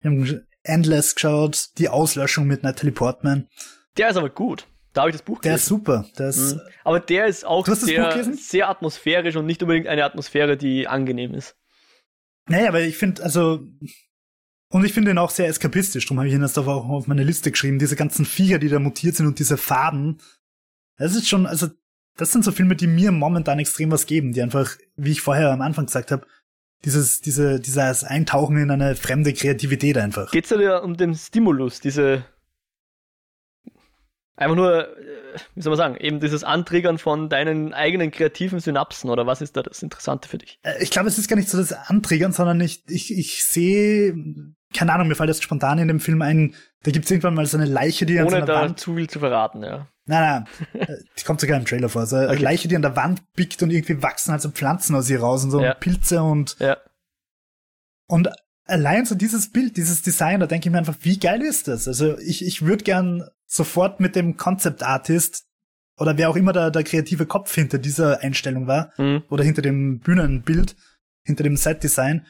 Wir 0.00 0.10
haben 0.10 0.46
Endless 0.62 1.14
geschaut, 1.14 1.70
die 1.78 1.88
Auslöschung 1.88 2.46
mit 2.46 2.62
Natalie 2.62 2.92
Portman. 2.92 3.48
Der 3.96 4.10
ist 4.10 4.16
aber 4.16 4.28
gut. 4.30 4.66
Da 4.92 5.02
habe 5.02 5.10
ich 5.10 5.16
das 5.16 5.22
Buch 5.22 5.40
Der 5.40 5.54
ist 5.54 5.68
gelesen. 5.68 5.78
super. 5.84 6.06
Der 6.18 6.28
ist, 6.28 6.54
Mhm. 6.54 6.60
Aber 6.84 7.00
der 7.00 7.26
ist 7.26 7.44
auch 7.46 7.66
sehr, 7.66 8.08
gelesen? 8.10 8.34
sehr 8.34 8.68
atmosphärisch 8.68 9.36
und 9.36 9.46
nicht 9.46 9.62
unbedingt 9.62 9.86
eine 9.86 10.04
Atmosphäre, 10.04 10.56
die 10.56 10.88
angenehm 10.88 11.34
ist. 11.34 11.54
Naja, 12.48 12.68
aber 12.68 12.80
ich 12.80 12.96
finde, 12.96 13.22
also, 13.22 13.60
und 14.70 14.84
ich 14.84 14.92
finde 14.92 15.10
ihn 15.10 15.18
auch 15.18 15.30
sehr 15.30 15.48
eskapistisch, 15.48 16.06
darum 16.06 16.18
habe 16.18 16.28
ich 16.28 16.34
ihn 16.34 16.42
jetzt 16.42 16.58
auch 16.58 16.66
auf 16.66 17.06
meine 17.06 17.24
Liste 17.24 17.50
geschrieben, 17.50 17.78
diese 17.78 17.96
ganzen 17.96 18.24
Viecher, 18.24 18.58
die 18.58 18.68
da 18.68 18.78
mutiert 18.78 19.16
sind 19.16 19.26
und 19.26 19.38
diese 19.38 19.56
Farben. 19.56 20.18
Das 20.96 21.14
ist 21.14 21.28
schon, 21.28 21.46
also, 21.46 21.68
das 22.16 22.32
sind 22.32 22.44
so 22.44 22.50
Filme, 22.52 22.74
die 22.74 22.86
mir 22.86 23.12
momentan 23.12 23.58
extrem 23.58 23.90
was 23.90 24.06
geben, 24.06 24.32
die 24.32 24.40
einfach, 24.42 24.76
wie 24.96 25.12
ich 25.12 25.20
vorher 25.20 25.50
am 25.52 25.60
Anfang 25.60 25.86
gesagt 25.86 26.10
habe, 26.10 26.26
dieses, 26.84 27.20
diese, 27.20 27.60
dieses 27.60 28.04
Eintauchen 28.04 28.56
in 28.58 28.70
eine 28.70 28.94
fremde 28.94 29.32
Kreativität 29.32 29.98
einfach. 29.98 30.30
Geht's 30.30 30.50
da 30.50 30.58
wieder 30.58 30.82
um 30.82 30.96
den 30.96 31.14
Stimulus, 31.14 31.80
diese 31.80 32.24
einfach 34.36 34.56
nur, 34.56 34.88
äh, 34.88 35.38
wie 35.54 35.62
soll 35.62 35.70
man 35.70 35.78
sagen, 35.78 35.96
eben 35.96 36.20
dieses 36.20 36.44
Antriggern 36.44 36.98
von 36.98 37.28
deinen 37.28 37.72
eigenen 37.74 38.10
kreativen 38.10 38.60
Synapsen 38.60 39.10
oder 39.10 39.26
was 39.26 39.40
ist 39.40 39.56
da 39.56 39.62
das 39.62 39.82
Interessante 39.82 40.28
für 40.28 40.38
dich? 40.38 40.60
Äh, 40.62 40.82
Ich 40.82 40.90
glaube, 40.90 41.08
es 41.08 41.18
ist 41.18 41.28
gar 41.28 41.36
nicht 41.36 41.48
so 41.48 41.58
das 41.58 41.72
Antriggern, 41.72 42.32
sondern 42.32 42.60
ich, 42.60 42.84
ich, 42.88 43.16
ich 43.16 43.44
sehe, 43.44 44.14
keine 44.74 44.92
Ahnung, 44.92 45.08
mir 45.08 45.14
fällt 45.14 45.28
jetzt 45.28 45.42
spontan 45.42 45.78
in 45.78 45.88
dem 45.88 46.00
Film 46.00 46.22
ein, 46.22 46.54
da 46.82 46.90
gibt's 46.90 47.10
irgendwann 47.10 47.34
mal 47.34 47.46
so 47.46 47.56
eine 47.56 47.66
Leiche, 47.66 48.06
die 48.06 48.18
an 48.18 48.28
so 48.28 48.36
Ohne 48.36 48.44
einer 48.44 48.46
da 48.46 48.60
Wand 48.60 48.78
zu 48.78 48.94
viel 48.94 49.08
zu 49.08 49.18
verraten, 49.18 49.62
ja. 49.62 49.88
Nein, 50.08 50.46
nein, 50.72 50.80
äh, 50.82 50.96
die 51.18 51.24
kommt 51.24 51.40
sogar 51.40 51.58
im 51.58 51.64
Trailer 51.64 51.88
vor. 51.88 52.06
So 52.06 52.16
eine 52.16 52.28
Okay. 52.28 52.42
Leiche, 52.42 52.68
die 52.68 52.76
an 52.76 52.82
der 52.82 52.96
Wand 52.96 53.22
biegt 53.34 53.62
und 53.62 53.70
irgendwie 53.70 54.02
wachsen 54.02 54.30
halt 54.32 54.42
so 54.42 54.50
Pflanzen 54.50 54.94
aus 54.94 55.10
ihr 55.10 55.20
raus 55.20 55.44
und 55.44 55.50
so 55.50 55.60
Ja. 55.60 55.72
und 55.72 55.80
Pilze 55.80 56.22
und, 56.22 56.56
Ja, 56.60 56.76
und 58.08 58.28
allein 58.66 59.04
so 59.06 59.14
dieses 59.14 59.50
Bild, 59.50 59.76
dieses 59.76 60.02
Design, 60.02 60.40
da 60.40 60.46
denke 60.46 60.68
ich 60.68 60.72
mir 60.72 60.78
einfach, 60.78 60.96
wie 61.02 61.18
geil 61.18 61.42
ist 61.42 61.68
das? 61.68 61.88
Also 61.88 62.18
ich, 62.18 62.44
ich 62.44 62.62
würde 62.62 62.84
gern 62.84 63.28
sofort 63.46 64.00
mit 64.00 64.16
dem 64.16 64.36
Concept 64.36 64.82
Artist 64.82 65.44
oder 65.98 66.16
wer 66.18 66.28
auch 66.30 66.36
immer 66.36 66.52
da 66.52 66.70
der 66.70 66.84
kreative 66.84 67.26
Kopf 67.26 67.54
hinter 67.54 67.78
dieser 67.78 68.20
Einstellung 68.20 68.66
war 68.66 68.92
hm. 68.96 69.22
oder 69.28 69.44
hinter 69.44 69.62
dem 69.62 69.98
Bühnenbild, 70.00 70.76
hinter 71.24 71.42
dem 71.42 71.56
Set-Design, 71.56 72.26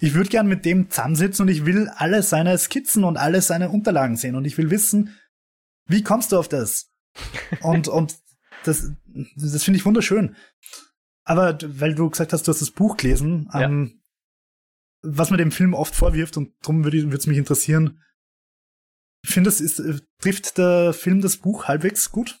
ich 0.00 0.14
würde 0.14 0.28
gern 0.28 0.48
mit 0.48 0.64
dem 0.64 0.90
zusammensitzen 0.90 1.44
und 1.44 1.48
ich 1.48 1.64
will 1.64 1.88
alle 1.96 2.22
seine 2.22 2.58
Skizzen 2.58 3.04
und 3.04 3.16
alle 3.16 3.40
seine 3.40 3.70
Unterlagen 3.70 4.16
sehen 4.16 4.34
und 4.34 4.44
ich 4.44 4.58
will 4.58 4.70
wissen, 4.70 5.14
wie 5.86 6.02
kommst 6.02 6.32
du 6.32 6.38
auf 6.38 6.48
das? 6.48 6.90
Und, 7.62 7.88
und 7.88 8.16
das, 8.64 8.90
das 9.36 9.64
finde 9.64 9.78
ich 9.78 9.84
wunderschön. 9.86 10.36
Aber 11.24 11.58
weil 11.64 11.94
du 11.94 12.10
gesagt 12.10 12.32
hast, 12.32 12.46
du 12.46 12.52
hast 12.52 12.60
das 12.60 12.70
Buch 12.70 12.96
gelesen, 12.96 13.48
Ja. 13.52 13.62
ähm, 13.62 14.00
was 15.02 15.30
man 15.30 15.38
dem 15.38 15.52
Film 15.52 15.74
oft 15.74 15.94
vorwirft, 15.94 16.36
und 16.36 16.54
darum 16.62 16.84
würde 16.84 16.98
es 16.98 17.26
mich 17.26 17.38
interessieren, 17.38 18.02
findest 19.24 19.60
ist, 19.60 19.78
äh, 19.78 20.00
trifft 20.20 20.58
der 20.58 20.92
Film 20.94 21.20
das 21.20 21.36
Buch 21.36 21.66
halbwegs 21.66 22.10
gut? 22.10 22.40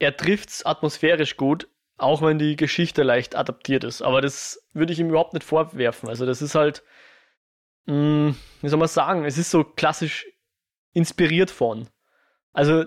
er 0.00 0.16
trifft's 0.16 0.66
atmosphärisch 0.66 1.36
gut, 1.36 1.68
auch 1.96 2.20
wenn 2.20 2.38
die 2.38 2.56
Geschichte 2.56 3.04
leicht 3.04 3.36
adaptiert 3.36 3.84
ist. 3.84 4.02
Aber 4.02 4.20
das 4.20 4.60
würde 4.72 4.92
ich 4.92 4.98
ihm 4.98 5.08
überhaupt 5.08 5.32
nicht 5.34 5.44
vorwerfen. 5.44 6.08
Also 6.08 6.26
das 6.26 6.42
ist 6.42 6.56
halt, 6.56 6.82
mh, 7.86 8.34
wie 8.60 8.68
soll 8.68 8.78
man 8.78 8.88
sagen, 8.88 9.24
es 9.24 9.38
ist 9.38 9.50
so 9.52 9.62
klassisch 9.62 10.26
inspiriert 10.92 11.50
von. 11.50 11.88
Also 12.52 12.84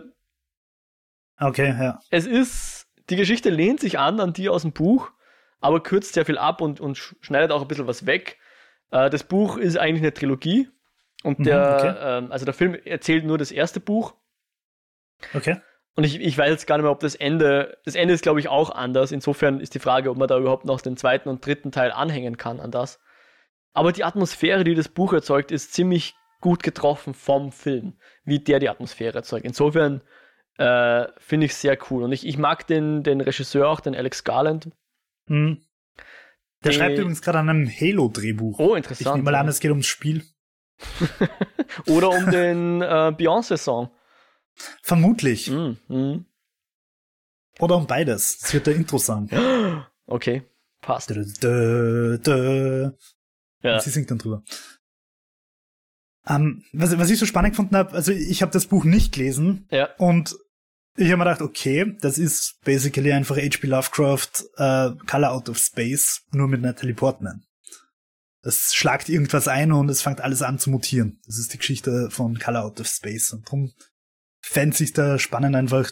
Okay, 1.40 1.70
ja. 1.80 2.00
es 2.10 2.26
ist, 2.26 2.88
die 3.10 3.16
Geschichte 3.16 3.50
lehnt 3.50 3.80
sich 3.80 4.00
an 4.00 4.20
an 4.20 4.34
die 4.34 4.50
aus 4.50 4.64
dem 4.64 4.72
Buch, 4.74 5.12
aber 5.60 5.82
kürzt 5.82 6.14
sehr 6.14 6.26
viel 6.26 6.38
ab 6.38 6.62
und, 6.62 6.80
und 6.80 6.98
sch- 6.98 7.16
schneidet 7.22 7.52
auch 7.52 7.62
ein 7.62 7.68
bisschen 7.68 7.88
was 7.88 8.06
weg. 8.06 8.38
Äh, 8.92 9.10
das 9.10 9.24
Buch 9.24 9.58
ist 9.58 9.78
eigentlich 9.78 10.02
eine 10.02 10.14
Trilogie 10.14 10.70
und 11.24 11.40
Mhm, 11.40 11.44
der, 11.44 11.76
okay. 11.80 11.96
ähm, 12.00 12.32
also 12.32 12.46
der 12.46 12.54
Film 12.54 12.76
erzählt 12.86 13.26
nur 13.26 13.38
das 13.38 13.52
erste 13.52 13.80
Buch 13.80 14.16
Okay. 15.34 15.58
und 15.96 16.04
ich, 16.04 16.20
ich 16.20 16.38
weiß 16.38 16.50
jetzt 16.50 16.68
gar 16.68 16.78
nicht 16.78 16.84
mehr, 16.84 16.92
ob 16.92 17.00
das 17.00 17.16
Ende, 17.16 17.78
das 17.86 17.96
Ende 17.96 18.14
ist 18.14 18.22
glaube 18.24 18.40
ich 18.40 18.48
auch 18.48 18.70
anders. 18.70 19.12
Insofern 19.12 19.60
ist 19.60 19.74
die 19.76 19.80
Frage, 19.80 20.10
ob 20.10 20.18
man 20.18 20.28
da 20.28 20.38
überhaupt 20.38 20.66
noch 20.66 20.82
den 20.82 20.98
zweiten 20.98 21.30
und 21.30 21.46
dritten 21.46 21.72
Teil 21.72 21.92
anhängen 21.92 22.38
kann 22.38 22.60
an 22.60 22.72
das. 22.72 23.00
Aber 23.74 23.92
die 23.92 24.04
Atmosphäre, 24.04 24.64
die 24.64 24.76
das 24.76 24.90
Buch 24.90 25.14
erzeugt, 25.14 25.52
ist 25.52 25.74
ziemlich 25.74 26.16
gut 26.42 26.62
getroffen 26.64 27.14
vom 27.14 27.52
Film, 27.52 27.98
wie 28.24 28.40
der 28.40 28.60
die 28.60 28.70
Atmosphäre 28.70 29.18
erzeugt. 29.18 29.46
Insofern 29.46 30.02
äh, 30.58 31.08
finde 31.18 31.46
ich 31.46 31.56
sehr 31.56 31.78
cool. 31.90 32.04
Und 32.04 32.12
ich, 32.12 32.26
ich 32.26 32.38
mag 32.38 32.66
den, 32.68 33.04
den 33.04 33.22
Regisseur 33.22 33.68
auch, 33.70 33.80
den 33.80 33.96
Alex 33.96 34.24
Garland. 34.24 34.70
Hm. 35.28 35.62
Der 36.64 36.72
Die- 36.72 36.78
schreibt 36.78 36.98
übrigens 36.98 37.22
gerade 37.22 37.40
an 37.40 37.50
einem 37.50 37.70
Halo-Drehbuch. 37.70 38.60
Oh, 38.60 38.72
ich 38.76 38.78
interessant. 38.84 39.18
nehme 39.18 39.32
mal 39.32 39.36
an, 39.38 39.48
es 39.48 39.60
geht 39.60 39.72
ums 39.72 39.88
Spiel. 39.88 40.24
Oder 41.88 42.10
um 42.10 42.30
den 42.32 42.82
äh, 42.82 43.12
Beyoncé-Song. 43.18 43.90
Vermutlich. 44.82 45.50
Mm, 45.52 45.78
mm. 45.88 46.26
Oder 47.60 47.76
um 47.78 47.88
beides. 47.88 48.40
Das 48.40 48.54
wird 48.54 48.68
der 48.68 48.76
Intro-Song. 48.76 49.30
Okay, 50.10 50.44
passt. 50.82 51.10
Dö, 51.10 51.26
dö, 51.42 52.18
dö. 52.20 52.92
Ja. 53.62 53.78
Sie 53.82 53.90
singt 53.90 54.10
dann 54.10 54.20
drüber. 54.20 54.42
Um, 56.26 56.64
was, 56.74 56.98
was 56.98 57.10
ich 57.10 57.20
so 57.20 57.26
spannend 57.26 57.52
gefunden 57.54 57.76
habe, 57.76 57.92
also 57.94 58.12
ich 58.14 58.42
habe 58.42 58.52
das 58.54 58.68
Buch 58.68 58.86
nicht 58.86 59.14
gelesen 59.14 59.68
Ja. 59.70 59.90
und 59.98 60.36
ich 60.98 61.12
habe 61.12 61.18
mir 61.18 61.26
gedacht, 61.26 61.42
okay, 61.42 61.96
das 62.02 62.18
ist 62.18 62.60
basically 62.66 63.14
einfach 63.14 63.38
H.P. 63.38 63.68
Lovecraft 63.68 64.46
äh, 64.58 64.90
Color 65.06 65.32
Out 65.32 65.50
of 65.50 65.60
Space, 65.60 66.24
nur 66.32 66.48
mit 66.48 66.62
Natalie 66.62 66.96
Portman. 66.96 67.46
Es 68.42 68.74
schlagt 68.74 69.08
irgendwas 69.08 69.48
ein 69.48 69.72
und 69.72 69.90
es 69.90 70.02
fängt 70.02 70.22
alles 70.22 70.42
an 70.42 70.58
zu 70.58 70.72
mutieren. 70.72 71.20
Das 71.26 71.38
ist 71.38 71.54
die 71.54 71.58
Geschichte 71.60 72.10
von 72.10 72.40
Color 72.40 72.64
Out 72.64 72.80
of 72.80 72.88
Space. 72.88 73.32
Und 73.32 73.46
darum 73.46 73.74
fände 74.42 74.84
ich 74.84 74.94
da 74.94 75.20
spannend 75.20 75.56
einfach 75.56 75.92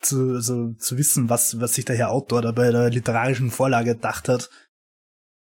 zu, 0.00 0.34
also, 0.34 0.74
zu 0.74 0.96
wissen, 0.96 1.28
was, 1.28 1.60
was 1.60 1.74
sich 1.74 1.84
der 1.84 1.96
Herr 1.96 2.10
Autor 2.10 2.42
da 2.42 2.52
bei 2.52 2.70
der 2.70 2.90
literarischen 2.90 3.50
Vorlage 3.50 3.94
gedacht 3.94 4.28
hat. 4.28 4.48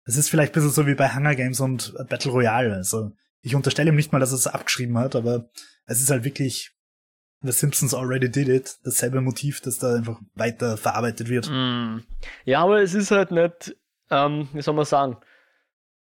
Es 0.05 0.17
ist 0.17 0.31
vielleicht 0.31 0.53
ein 0.53 0.55
bisschen 0.55 0.71
so 0.71 0.87
wie 0.87 0.95
bei 0.95 1.15
Hunger 1.15 1.35
Games 1.35 1.61
und 1.61 1.95
Battle 2.09 2.33
Royale. 2.33 2.75
Also 2.77 3.13
ich 3.43 3.55
unterstelle 3.55 3.91
ihm 3.91 3.97
nicht 3.97 4.13
mal, 4.13 4.21
dass 4.21 4.33
er 4.33 4.37
es 4.37 4.47
abgeschrieben 4.47 4.97
hat, 4.97 5.17
aber 5.17 5.51
es 5.85 6.01
ist 6.01 6.11
halt 6.11 6.25
wirklich 6.25 6.73
The 7.43 7.53
Simpsons 7.53 7.93
already 7.95 8.31
did 8.31 8.49
it, 8.49 8.77
dasselbe 8.85 9.21
Motiv, 9.21 9.61
das 9.61 9.79
da 9.79 9.97
einfach 9.97 10.21
weiter 10.35 10.77
verarbeitet 10.77 11.29
wird. 11.29 11.51
Mm. 11.51 11.99
Ja, 12.45 12.63
aber 12.63 12.83
es 12.83 12.95
ist 12.95 13.11
halt 13.11 13.31
nicht, 13.31 13.77
ähm, 14.11 14.49
wie 14.53 14.63
soll 14.63 14.75
man 14.75 14.85
sagen, 14.85 15.17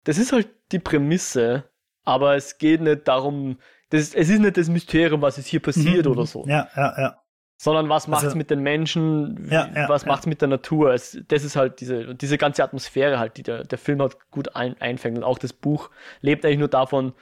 das 0.04 0.18
ist 0.18 0.32
halt 0.32 0.48
die 0.72 0.78
Prämisse, 0.78 1.64
aber 2.04 2.34
es 2.36 2.58
geht 2.58 2.80
nicht 2.80 3.06
darum, 3.08 3.58
das, 3.90 4.14
es 4.14 4.28
ist 4.28 4.40
nicht 4.40 4.56
das 4.56 4.68
Mysterium, 4.68 5.22
was 5.22 5.38
ist 5.38 5.46
hier 5.46 5.60
passiert 5.60 6.06
Mhm, 6.06 6.12
oder 6.12 6.26
so, 6.26 6.44
Ja, 6.46 6.68
ja, 6.76 6.94
ja. 7.00 7.16
sondern 7.56 7.88
was 7.88 8.08
macht 8.08 8.22
es 8.22 8.28
Also- 8.28 8.36
mit 8.38 8.50
den 8.50 8.60
Menschen, 8.60 9.48
Ja, 9.50 9.70
ja, 9.74 9.88
was 9.88 10.02
ja. 10.02 10.08
macht 10.08 10.20
es 10.20 10.26
mit 10.26 10.40
der 10.40 10.48
Natur. 10.48 10.92
Es, 10.92 11.18
das 11.28 11.44
ist 11.44 11.56
halt 11.56 11.80
diese, 11.80 12.14
diese 12.14 12.36
ganze 12.38 12.64
Atmosphäre 12.64 13.18
halt, 13.18 13.36
die 13.36 13.42
der, 13.42 13.64
der 13.64 13.78
Film 13.78 14.00
halt 14.00 14.16
gut 14.30 14.56
ein, 14.56 14.78
einfängt 14.80 15.16
und 15.18 15.24
auch 15.24 15.38
das 15.38 15.52
Buch 15.52 15.90
lebt 16.20 16.44
eigentlich 16.44 16.58
nur 16.58 16.68
davon, 16.68 17.12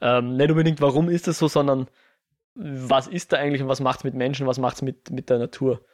ähm, 0.00 0.36
nicht 0.36 0.50
unbedingt, 0.50 0.80
warum 0.80 1.08
ist 1.08 1.26
es 1.28 1.38
so, 1.38 1.48
sondern 1.48 1.88
was 2.56 3.06
ist 3.06 3.32
da 3.32 3.36
eigentlich 3.36 3.62
und 3.62 3.68
was 3.68 3.80
macht 3.80 4.00
es 4.00 4.04
mit 4.04 4.14
Menschen, 4.14 4.46
was 4.46 4.58
macht 4.58 4.76
es 4.76 4.82
mit, 4.82 5.10
mit 5.10 5.28
der 5.30 5.38
Natur. 5.38 5.84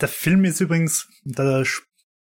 Der 0.00 0.08
Film 0.08 0.44
ist 0.44 0.60
übrigens, 0.60 1.08
da 1.24 1.60
sch- 1.62 1.82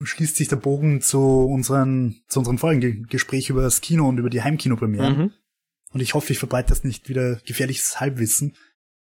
schließt 0.02 0.36
sich 0.36 0.48
der 0.48 0.56
Bogen 0.56 1.00
zu 1.00 1.20
unseren, 1.20 2.22
zu 2.28 2.38
unserem 2.38 2.58
vorigen 2.58 2.80
Ge- 2.80 3.02
Gespräch 3.08 3.50
über 3.50 3.62
das 3.62 3.80
Kino 3.80 4.08
und 4.08 4.18
über 4.18 4.30
die 4.30 4.42
Heimkinopremieren. 4.42 5.18
Mhm. 5.18 5.32
Und 5.92 6.00
ich 6.00 6.14
hoffe, 6.14 6.32
ich 6.32 6.38
verbreite 6.38 6.70
das 6.70 6.84
nicht 6.84 7.08
wieder 7.08 7.36
gefährliches 7.46 8.00
Halbwissen. 8.00 8.56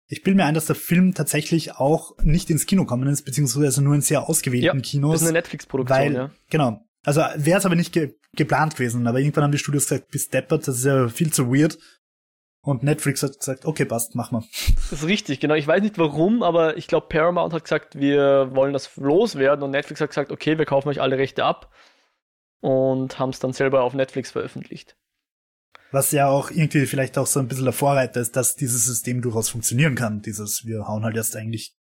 Ich 0.09 0.23
bilde 0.23 0.37
mir 0.39 0.45
ein, 0.45 0.55
dass 0.55 0.67
der 0.67 0.77
Film 0.77 1.15
tatsächlich 1.15 1.73
auch 1.77 2.17
nicht 2.23 2.51
ins 2.51 2.67
Kino 2.67 2.85
kommen 2.85 3.09
ist, 3.09 3.23
beziehungsweise 3.23 3.83
nur 3.83 3.95
in 3.95 4.01
sehr 4.01 4.29
ausgewählten 4.29 4.79
Das 4.81 4.91
Kinos. 4.91 5.17
ist 5.17 5.23
eine 5.23 5.33
Netflix-Produktion, 5.33 5.99
weil, 5.99 6.15
ja. 6.15 6.31
genau. 6.51 6.85
Also 7.05 7.21
wäre 7.37 7.59
es 7.59 7.67
aber 7.67 7.75
nicht 7.75 7.93
ge 7.93 8.15
geplant 8.35 8.77
gewesen, 8.77 9.07
aber 9.07 9.19
irgendwann 9.21 9.45
haben 9.45 9.53
die 9.53 9.59
Studios 9.59 9.85
gesagt, 9.89 10.09
bis 10.11 10.29
deppert, 10.29 10.67
das 10.67 10.79
ist 10.79 10.85
ja 10.87 11.09
viel 11.09 11.31
zu 11.33 11.53
weird. 11.53 11.79
Und 12.65 12.85
Netflix 12.85 13.25
hat 13.25 13.39
gesagt, 13.39 13.65
okay, 13.65 13.85
passt, 13.85 14.15
mach 14.15 14.31
mal. 14.31 14.45
Das 14.91 14.93
ist 14.93 15.07
richtig, 15.07 15.41
genau. 15.41 15.55
Ich 15.55 15.67
weiß 15.67 15.83
nicht 15.83 15.99
warum, 15.99 16.45
aber 16.45 16.77
ich 16.77 16.87
glaube, 16.87 17.09
Paramount 17.09 17.53
hat 17.53 17.65
gesagt, 17.65 17.99
wir 17.99 18.55
wollen 18.55 18.73
das 18.73 18.97
loswerden 18.97 19.65
und 19.65 19.73
Netflix 19.73 20.01
hat 20.01 20.11
gesagt, 20.11 20.31
okay, 20.31 20.59
wir 20.59 20.65
kaufen 20.65 20.89
euch 20.89 21.01
alle 21.01 21.19
Rechte 21.19 21.45
ab 21.45 21.73
und 22.61 23.19
haben 23.19 23.31
es 23.31 23.41
dann 23.41 23.53
selber 23.53 23.83
auf 23.83 23.95
Netflix 23.95 24.31
veröffentlicht. 24.31 24.97
Was 25.91 26.13
ja 26.13 26.29
auch 26.29 26.51
irgendwie 26.51 26.87
vielleicht 26.87 27.19
auch 27.19 27.27
so 27.27 27.41
ein 27.41 27.49
bisschen 27.49 27.65
der 27.65 27.73
Vorreiter 27.73 28.21
ist, 28.21 28.37
dass 28.37 28.55
dieses 28.55 28.87
System 28.87 29.23
durchaus 29.23 29.49
funktionieren 29.49 29.97
kann. 29.97 30.23
Dieses, 30.23 30.65
wir 30.65 30.87
hauen 30.87 31.05
halt 31.05 31.17
erst 31.17 31.35
eigentlich 31.35 31.77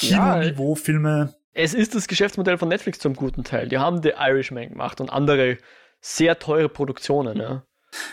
Ja, 0.00 0.40
Kinoniveau-Filme. 0.40 1.34
Es 1.52 1.74
ist 1.74 1.94
das 1.94 2.08
Geschäftsmodell 2.08 2.56
von 2.56 2.70
Netflix 2.70 2.98
zum 2.98 3.14
guten 3.14 3.44
Teil. 3.44 3.68
Die 3.68 3.76
haben 3.76 4.02
The 4.02 4.14
Irishman 4.18 4.70
gemacht 4.70 5.02
und 5.02 5.10
andere 5.10 5.58
sehr 6.00 6.38
teure 6.38 6.70
Produktionen. 6.70 7.36
Ja. 7.36 7.66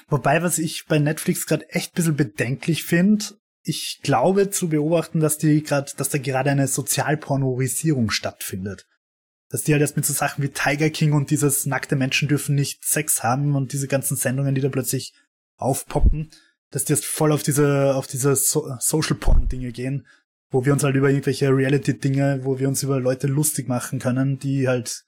Wobei, 0.08 0.42
was 0.44 0.58
ich 0.58 0.86
bei 0.86 1.00
Netflix 1.00 1.46
gerade 1.46 1.70
echt 1.70 1.92
ein 1.92 1.96
bisschen 1.96 2.16
bedenklich 2.16 2.84
finde, 2.84 3.26
ich 3.62 4.00
glaube 4.02 4.50
zu 4.50 4.70
beobachten, 4.70 5.20
dass 5.20 5.38
die 5.38 5.62
gerade, 5.64 5.92
dass 5.98 6.10
da 6.10 6.18
gerade 6.18 6.50
eine 6.50 6.68
Sozialpornorisierung 6.68 8.10
stattfindet. 8.10 8.88
Dass 9.50 9.64
die 9.64 9.74
halt 9.74 9.82
erst 9.82 9.96
mit 9.96 10.06
so 10.06 10.14
Sachen 10.14 10.44
wie 10.44 10.50
Tiger 10.50 10.90
King 10.90 11.14
und 11.14 11.32
dieses 11.32 11.66
nackte 11.66 11.96
Menschen 11.96 12.28
dürfen 12.28 12.56
nicht 12.56 12.86
Sex 12.86 13.24
haben 13.24 13.56
und 13.56 13.74
diese 13.74 13.88
ganzen 13.88 14.16
Sendungen, 14.16 14.56
die 14.56 14.62
da 14.62 14.70
plötzlich 14.70 15.14
aufpoppen, 15.58 16.32
dass 16.72 16.86
die 16.86 16.94
erst 16.94 17.06
voll 17.06 17.32
auf 17.32 17.44
diese, 17.44 17.96
auf 17.96 18.08
diese 18.08 18.36
so 18.36 18.76
Social 18.80 19.16
Porn 19.18 19.48
Dinge 19.48 19.72
gehen, 19.72 20.08
wo 20.52 20.66
wir 20.66 20.74
uns 20.74 20.84
halt 20.84 20.96
über 20.96 21.10
irgendwelche 21.10 21.50
Reality 21.50 21.98
Dinge, 21.98 22.42
wo 22.44 22.60
wir 22.60 22.68
uns 22.68 22.84
über 22.84 23.00
Leute 23.00 23.28
lustig 23.28 23.68
machen 23.68 24.00
können, 24.00 24.40
die 24.40 24.68
halt 24.68 25.06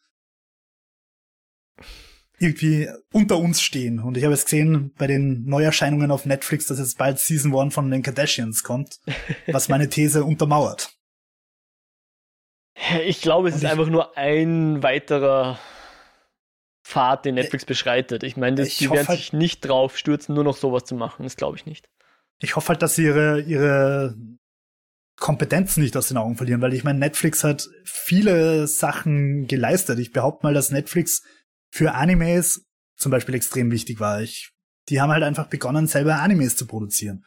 irgendwie 2.42 2.90
unter 3.14 3.38
uns 3.38 3.62
stehen. 3.62 4.00
Und 4.00 4.18
ich 4.18 4.24
habe 4.24 4.34
jetzt 4.34 4.46
gesehen 4.46 4.94
bei 4.98 5.08
den 5.08 5.46
Neuerscheinungen 5.46 6.10
auf 6.12 6.26
Netflix, 6.26 6.66
dass 6.68 6.80
jetzt 6.80 6.98
bald 6.98 7.20
Season 7.20 7.56
1 7.56 7.74
von 7.74 7.90
den 7.92 8.02
Kardashians 8.02 8.64
kommt, 8.64 9.00
was 9.48 9.70
meine 9.70 9.90
These 9.90 10.24
untermauert. 10.24 10.94
Ich 13.06 13.22
glaube, 13.22 13.50
es 13.50 13.56
Und 13.56 13.64
ist 13.64 13.70
einfach 13.70 13.88
nur 13.88 14.18
ein 14.18 14.82
weiterer 14.82 15.60
Pfad, 16.84 17.26
den 17.26 17.36
Netflix 17.36 17.64
beschreitet. 17.66 18.24
Ich 18.24 18.38
meine, 18.38 18.56
das- 18.58 18.78
die 18.78 18.90
werden 18.90 19.08
halt- 19.08 19.20
sich 19.20 19.34
nicht 19.34 19.62
drauf 19.62 19.98
stürzen, 19.98 20.34
nur 20.34 20.44
noch 20.44 20.58
sowas 20.58 20.86
zu 20.86 20.96
machen. 20.96 21.24
Das 21.24 21.36
glaube 21.36 21.58
ich 21.58 21.66
nicht. 21.66 21.88
Ich 22.40 22.56
hoffe 22.56 22.70
halt, 22.70 22.82
dass 22.82 22.96
sie 22.96 23.04
ihre, 23.04 23.42
ihre 23.42 24.16
Kompetenz 25.20 25.78
nicht 25.78 25.96
aus 25.96 26.08
den 26.08 26.18
Augen 26.18 26.36
verlieren, 26.38 26.62
weil 26.62 26.74
ich 26.74 26.84
meine, 26.84 26.98
Netflix 26.98 27.44
hat 27.44 27.70
viele 27.84 28.66
Sachen 28.66 29.46
geleistet. 29.46 30.00
Ich 30.00 30.12
behaupte 30.12 30.48
mal, 30.48 30.54
dass 30.56 30.72
Netflix 30.72 31.22
für 31.72 31.94
Animes 31.94 32.66
zum 32.96 33.12
Beispiel 33.12 33.36
extrem 33.36 33.72
wichtig 33.72 34.00
war. 34.00 34.22
Ich, 34.22 34.54
die 34.90 35.02
haben 35.02 35.12
halt 35.12 35.24
einfach 35.24 35.48
begonnen, 35.48 35.88
selber 35.88 36.20
Animes 36.20 36.56
zu 36.56 36.68
produzieren. 36.68 37.26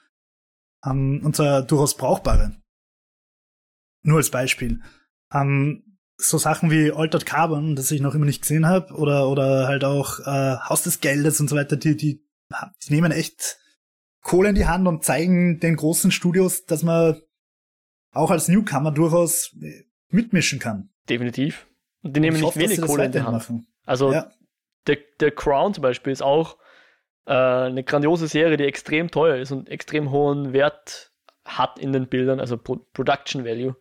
Ähm, 0.85 1.21
und 1.25 1.35
zwar 1.35 1.63
durchaus 1.63 1.97
brauchbare. 1.97 2.57
Nur 4.03 4.19
als 4.19 4.31
Beispiel. 4.31 4.83
Ähm, 5.33 5.99
so 6.17 6.39
Sachen 6.39 6.71
wie 6.71 6.93
Altered 6.93 7.27
Carbon, 7.27 7.75
das 7.75 7.91
ich 7.91 8.01
noch 8.01 8.15
immer 8.15 8.27
nicht 8.27 8.43
gesehen 8.43 8.67
habe, 8.67 8.95
oder, 8.95 9.29
oder 9.29 9.67
halt 9.67 9.85
auch 9.85 10.21
äh, 10.21 10.57
Haus 10.69 10.83
des 10.83 11.01
Geldes 11.01 11.41
und 11.41 11.49
so 11.49 11.57
weiter, 11.57 11.77
die, 11.77 11.97
die, 11.97 12.25
die 12.87 12.93
nehmen 12.93 13.11
echt 13.11 13.59
Kohle 14.21 14.51
in 14.51 14.55
die 14.55 14.67
Hand 14.67 14.87
und 14.87 15.05
zeigen 15.05 15.59
den 15.59 15.77
großen 15.77 16.13
Studios, 16.13 16.65
dass 16.67 16.83
man 16.83 17.21
auch 18.13 18.31
als 18.31 18.49
Newcomer 18.49 18.93
durchaus 18.93 19.55
äh, 19.61 19.85
mitmischen 20.09 20.61
kann. 20.61 20.91
Definitiv. 21.09 21.67
Und 22.03 22.15
die 22.15 22.21
nehmen 22.21 22.37
Ich 22.37 22.43
nicht 22.43 22.47
hoffe, 22.47 22.61
wenig 22.61 22.81
Kohle 22.81 23.07
in 23.07 23.13
die 23.13 23.21
Hand. 23.23 23.33
machen. 23.33 23.67
Also 23.85 24.13
Ja. 24.13 24.31
der, 24.87 24.99
der 25.21 25.31
Crown 25.31 25.75
zum 25.75 25.83
Beispiel 25.83 26.13
ist 26.13 26.23
auch 26.23 26.59
äh, 27.27 27.33
eine 27.33 27.85
grandiose 27.85 28.29
Serie, 28.29 28.57
die 28.57 28.65
extrem 28.65 29.11
teuer 29.11 29.37
ist 29.37 29.51
und 29.53 29.69
extrem 29.69 30.11
hohen 30.11 30.53
Wert 30.53 31.13
hat 31.45 31.79
in 31.79 31.93
den 31.93 32.09
Bildern, 32.09 32.41
also 32.41 32.57
Pro 32.57 32.77
Production 32.93 33.45
Value. 33.45 33.77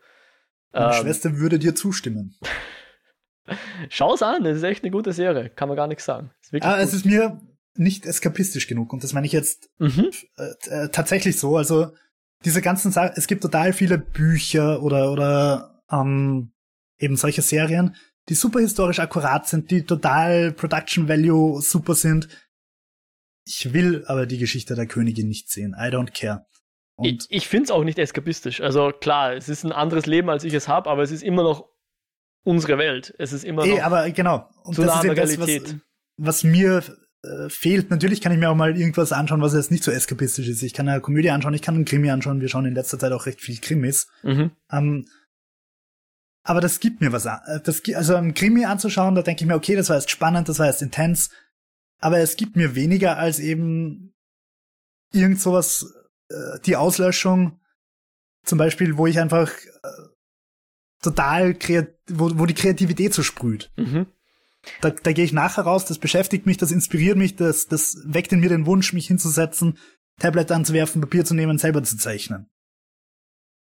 Meine 0.71 0.95
Ähm, 0.95 1.01
Schwester 1.01 1.37
würde 1.37 1.59
dir 1.59 1.75
zustimmen. 1.75 2.35
Schau's 3.89 4.21
an, 4.23 4.43
das 4.43 4.57
ist 4.57 4.63
echt 4.63 4.83
eine 4.83 4.91
gute 4.91 5.11
Serie, 5.13 5.49
kann 5.49 5.67
man 5.67 5.75
gar 5.75 5.87
nichts 5.87 6.05
sagen. 6.05 6.31
Ah, 6.61 6.79
es 6.79 6.93
ist 6.93 7.05
mir 7.05 7.41
nicht 7.75 8.05
eskapistisch 8.05 8.67
genug 8.67 8.93
und 8.93 9.03
das 9.03 9.13
meine 9.13 9.25
ich 9.25 9.33
jetzt 9.33 9.69
mhm. 9.79 10.11
äh, 10.37 10.69
äh, 10.69 10.89
tatsächlich 10.89 11.39
so. 11.39 11.57
Also 11.57 11.91
diese 12.45 12.61
ganzen 12.61 12.91
Sachen, 12.91 13.13
es 13.15 13.27
gibt 13.27 13.41
total 13.41 13.73
viele 13.73 13.97
Bücher 13.97 14.81
oder 14.81 15.11
oder 15.11 15.81
ähm, 15.91 16.53
eben 16.97 17.17
solche 17.17 17.41
Serien, 17.41 17.95
die 18.29 18.35
super 18.35 18.59
historisch 18.59 18.99
akkurat 18.99 19.47
sind, 19.47 19.71
die 19.71 19.83
total 19.83 20.51
Production 20.53 21.07
Value 21.07 21.61
super 21.61 21.95
sind. 21.95 22.27
Ich 23.45 23.73
will 23.73 24.05
aber 24.07 24.25
die 24.25 24.37
Geschichte 24.37 24.75
der 24.75 24.87
Königin 24.87 25.27
nicht 25.27 25.49
sehen. 25.49 25.75
I 25.77 25.87
don't 25.87 26.11
care. 26.11 26.45
Und 26.95 27.05
Ich, 27.05 27.25
ich 27.29 27.47
finde 27.47 27.65
es 27.65 27.71
auch 27.71 27.83
nicht 27.83 27.99
eskapistisch. 27.99 28.61
Also 28.61 28.91
klar, 28.91 29.33
es 29.33 29.49
ist 29.49 29.63
ein 29.63 29.71
anderes 29.71 30.05
Leben, 30.05 30.29
als 30.29 30.43
ich 30.43 30.53
es 30.53 30.67
habe, 30.67 30.89
aber 30.89 31.03
es 31.03 31.11
ist 31.11 31.23
immer 31.23 31.43
noch 31.43 31.67
unsere 32.43 32.77
Welt. 32.77 33.13
Es 33.17 33.33
ist 33.33 33.43
immer 33.43 33.65
eh, 33.65 33.75
noch 33.75 33.83
aber 33.83 34.09
genau. 34.11 34.49
Und 34.63 34.75
zu 34.75 34.83
das 34.83 35.03
ist 35.03 35.17
das, 35.17 35.39
was, 35.39 35.75
was 36.17 36.43
mir 36.43 36.83
äh, 37.23 37.49
fehlt. 37.49 37.89
Natürlich 37.89 38.21
kann 38.21 38.31
ich 38.31 38.37
mir 38.37 38.49
auch 38.49 38.55
mal 38.55 38.77
irgendwas 38.77 39.11
anschauen, 39.11 39.41
was 39.41 39.53
jetzt 39.53 39.71
nicht 39.71 39.83
so 39.83 39.91
eskapistisch 39.91 40.47
ist. 40.47 40.61
Ich 40.61 40.73
kann 40.73 40.87
eine 40.87 41.01
Komödie 41.01 41.29
anschauen, 41.29 41.53
ich 41.53 41.61
kann 41.61 41.75
einen 41.75 41.85
Krimi 41.85 42.09
anschauen. 42.09 42.41
Wir 42.41 42.49
schauen 42.49 42.65
in 42.65 42.75
letzter 42.75 42.99
Zeit 42.99 43.11
auch 43.11 43.25
recht 43.25 43.41
viel 43.41 43.59
Krimis. 43.59 44.07
Mhm. 44.23 44.51
Ähm, 44.71 45.05
aber 46.43 46.61
das 46.61 46.79
gibt 46.79 47.01
mir 47.01 47.11
was. 47.11 47.25
an. 47.25 47.41
Äh, 47.45 47.59
Das, 47.61 47.81
also 47.95 48.15
ein 48.15 48.33
Krimi 48.33 48.65
anzuschauen, 48.65 49.15
da 49.15 49.21
denke 49.21 49.43
ich 49.43 49.47
mir, 49.47 49.55
okay, 49.55 49.75
das 49.75 49.89
war 49.89 49.97
jetzt 49.97 50.11
spannend, 50.11 50.49
das 50.49 50.59
war 50.59 50.67
jetzt 50.67 50.81
intens. 50.81 51.29
Aber 51.99 52.19
es 52.19 52.35
gibt 52.35 52.55
mir 52.55 52.75
weniger 52.75 53.17
als 53.17 53.39
eben 53.39 54.13
irgend 55.13 55.39
sowas, 55.39 55.85
äh, 56.29 56.59
die 56.65 56.75
Auslöschung, 56.75 57.59
zum 58.43 58.57
Beispiel, 58.57 58.97
wo 58.97 59.07
ich 59.07 59.19
einfach 59.19 59.49
äh, 59.51 59.87
total 61.01 61.53
kreat 61.53 61.93
wo, 62.07 62.37
wo 62.37 62.45
die 62.45 62.53
Kreativität 62.53 63.13
so 63.13 63.23
sprüht. 63.23 63.71
Mhm. 63.77 64.07
Da, 64.81 64.89
da 64.89 65.11
gehe 65.11 65.25
ich 65.25 65.33
nachher 65.33 65.63
raus, 65.63 65.85
das 65.85 65.99
beschäftigt 65.99 66.45
mich, 66.45 66.57
das 66.57 66.71
inspiriert 66.71 67.17
mich, 67.17 67.35
das, 67.35 67.67
das 67.67 67.97
weckt 68.05 68.31
in 68.31 68.39
mir 68.39 68.49
den 68.49 68.65
Wunsch, 68.65 68.93
mich 68.93 69.07
hinzusetzen, 69.07 69.77
Tablet 70.19 70.51
anzuwerfen, 70.51 71.01
Papier 71.01 71.25
zu 71.25 71.33
nehmen, 71.33 71.57
selber 71.57 71.83
zu 71.83 71.97
zeichnen. 71.97 72.49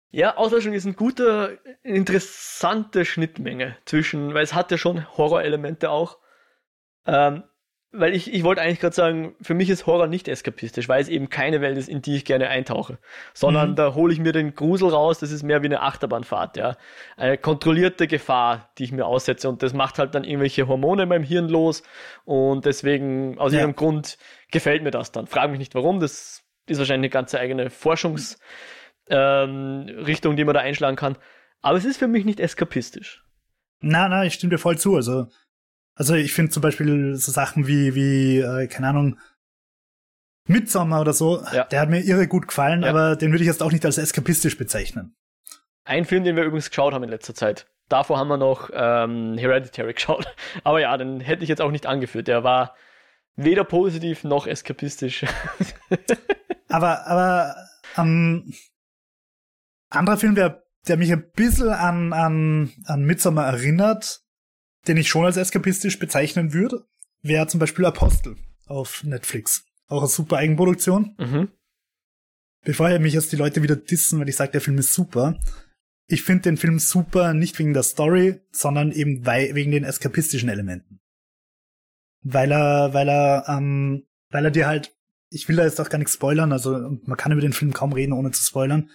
Ja, 0.09 0.37
Auslöschung 0.37 0.73
ist 0.73 0.85
ein 0.85 0.95
guter, 0.95 1.51
interessante 1.83 3.03
Schnittmenge 3.03 3.77
zwischen, 3.85 4.33
weil 4.33 4.43
es 4.43 4.53
hat 4.53 4.71
ja 4.71 4.77
schon 4.77 5.05
Horrorelemente 5.17 5.89
auch. 5.89 6.17
Ähm, 7.05 7.43
weil 7.91 8.13
ich, 8.13 8.33
ich 8.33 8.43
wollte 8.43 8.61
eigentlich 8.61 8.79
gerade 8.79 8.95
sagen, 8.95 9.35
für 9.41 9.53
mich 9.53 9.69
ist 9.69 9.87
Horror 9.87 10.07
nicht 10.07 10.27
eskapistisch, 10.27 10.89
weil 10.89 11.01
es 11.01 11.07
eben 11.07 11.29
keine 11.29 11.61
Welt 11.61 11.77
ist, 11.77 11.87
in 11.87 12.01
die 12.01 12.15
ich 12.15 12.25
gerne 12.25 12.49
eintauche. 12.49 12.99
Sondern 13.33 13.71
mhm. 13.71 13.75
da 13.75 13.95
hole 13.95 14.11
ich 14.13 14.19
mir 14.19 14.33
den 14.33 14.55
Grusel 14.55 14.89
raus, 14.89 15.19
das 15.19 15.31
ist 15.31 15.43
mehr 15.43 15.61
wie 15.61 15.67
eine 15.67 15.81
Achterbahnfahrt, 15.81 16.57
ja. 16.57 16.75
Eine 17.15 17.37
kontrollierte 17.37 18.07
Gefahr, 18.07 18.71
die 18.77 18.83
ich 18.83 18.91
mir 18.91 19.05
aussetze. 19.05 19.47
Und 19.47 19.63
das 19.63 19.73
macht 19.73 19.99
halt 19.99 20.15
dann 20.15 20.25
irgendwelche 20.25 20.67
Hormone 20.67 21.03
in 21.03 21.09
meinem 21.09 21.23
Hirn 21.23 21.47
los. 21.47 21.81
Und 22.25 22.65
deswegen, 22.65 23.37
aus 23.39 23.53
ja. 23.53 23.59
irgendeinem 23.59 23.77
Grund, 23.77 24.17
gefällt 24.51 24.83
mir 24.83 24.91
das 24.91 25.11
dann. 25.11 25.27
Frag 25.27 25.49
mich 25.49 25.59
nicht 25.59 25.73
warum, 25.73 25.99
das 25.99 26.43
ist 26.67 26.77
wahrscheinlich 26.79 27.09
eine 27.09 27.09
ganze 27.09 27.39
eigene 27.39 27.69
Forschungsrichtung, 27.69 28.45
ähm, 29.09 30.05
die 30.05 30.45
man 30.45 30.53
da 30.53 30.61
einschlagen 30.61 30.97
kann. 30.97 31.17
Aber 31.61 31.77
es 31.77 31.85
ist 31.85 31.97
für 31.97 32.07
mich 32.07 32.25
nicht 32.25 32.39
eskapistisch. 32.39 33.23
Na, 33.79 34.07
na, 34.07 34.25
ich 34.25 34.33
stimme 34.33 34.51
dir 34.51 34.57
voll 34.57 34.77
zu. 34.77 34.95
Also 34.95 35.27
also 35.97 36.13
ich 36.13 36.33
finde 36.33 36.51
zum 36.51 36.61
Beispiel 36.61 37.15
so 37.15 37.31
Sachen 37.31 37.67
wie, 37.67 37.95
wie, 37.95 38.39
äh, 38.39 38.67
keine 38.67 38.89
Ahnung, 38.89 39.19
Midsommer 40.45 41.01
oder 41.01 41.11
so, 41.11 41.43
ja. 41.51 41.63
der 41.65 41.81
hat 41.81 41.89
mir 41.89 42.01
irre 42.01 42.27
gut 42.27 42.47
gefallen, 42.47 42.83
ja. 42.83 42.89
aber 42.89 43.15
den 43.15 43.31
würde 43.31 43.43
ich 43.43 43.47
jetzt 43.47 43.63
auch 43.63 43.71
nicht 43.71 43.83
als 43.83 43.97
eskapistisch 43.97 44.57
bezeichnen. 44.57 45.15
Ein 45.83 46.05
Film, 46.05 46.23
den 46.23 46.35
wir 46.35 46.43
übrigens 46.43 46.69
geschaut 46.69 46.93
haben 46.93 47.03
in 47.03 47.09
letzter 47.09 47.33
Zeit. 47.33 47.65
Davor 47.89 48.19
haben 48.19 48.27
wir 48.27 48.37
noch 48.37 48.69
ähm, 48.73 49.37
Hereditary 49.37 49.93
geschaut. 49.95 50.27
Aber 50.63 50.79
ja, 50.79 50.95
den 50.97 51.19
hätte 51.19 51.43
ich 51.43 51.49
jetzt 51.49 51.61
auch 51.61 51.71
nicht 51.71 51.87
angeführt. 51.87 52.27
Der 52.27 52.43
war 52.43 52.75
weder 53.35 53.63
positiv 53.63 54.23
noch 54.23 54.45
eskapistisch. 54.45 55.25
aber, 56.69 57.07
aber 57.07 57.55
ähm, 57.97 58.53
anderer 59.89 60.17
Film, 60.17 60.35
der, 60.35 60.63
der 60.87 60.97
mich 60.97 61.11
ein 61.11 61.31
bisschen 61.31 61.69
an, 61.69 62.13
an, 62.13 62.71
an 62.85 63.05
Midsommar 63.05 63.47
erinnert, 63.47 64.21
den 64.87 64.97
ich 64.97 65.09
schon 65.09 65.25
als 65.25 65.37
eskapistisch 65.37 65.99
bezeichnen 65.99 66.53
würde, 66.53 66.87
wäre 67.21 67.47
zum 67.47 67.59
Beispiel 67.59 67.85
Apostel 67.85 68.37
auf 68.65 69.03
Netflix. 69.03 69.65
Auch 69.87 70.01
eine 70.01 70.09
super 70.09 70.37
Eigenproduktion. 70.37 71.15
Mhm. 71.17 71.49
Bevor 72.63 72.97
mich 72.99 73.13
jetzt 73.13 73.31
die 73.31 73.37
Leute 73.37 73.63
wieder 73.63 73.75
dissen, 73.75 74.19
weil 74.19 74.29
ich 74.29 74.35
sage, 74.35 74.51
der 74.51 74.61
Film 74.61 74.77
ist 74.77 74.93
super. 74.93 75.39
Ich 76.07 76.23
finde 76.23 76.43
den 76.43 76.57
Film 76.57 76.79
super, 76.79 77.33
nicht 77.33 77.57
wegen 77.59 77.73
der 77.73 77.83
Story, 77.83 78.41
sondern 78.51 78.91
eben 78.91 79.25
wegen 79.25 79.71
den 79.71 79.83
eskapistischen 79.83 80.49
Elementen. 80.49 80.99
Weil 82.21 82.51
er, 82.51 82.93
weil 82.93 83.09
er, 83.09 83.45
ähm, 83.47 84.05
weil 84.29 84.45
er 84.45 84.51
dir 84.51 84.67
halt, 84.67 84.93
ich 85.29 85.47
will 85.47 85.57
da 85.57 85.63
jetzt 85.63 85.79
auch 85.79 85.89
gar 85.89 85.97
nichts 85.97 86.13
spoilern, 86.13 86.51
also 86.51 86.99
man 87.05 87.17
kann 87.17 87.31
über 87.31 87.41
den 87.41 87.53
Film 87.53 87.73
kaum 87.73 87.93
reden, 87.93 88.13
ohne 88.13 88.31
zu 88.31 88.43
spoilern. 88.43 88.89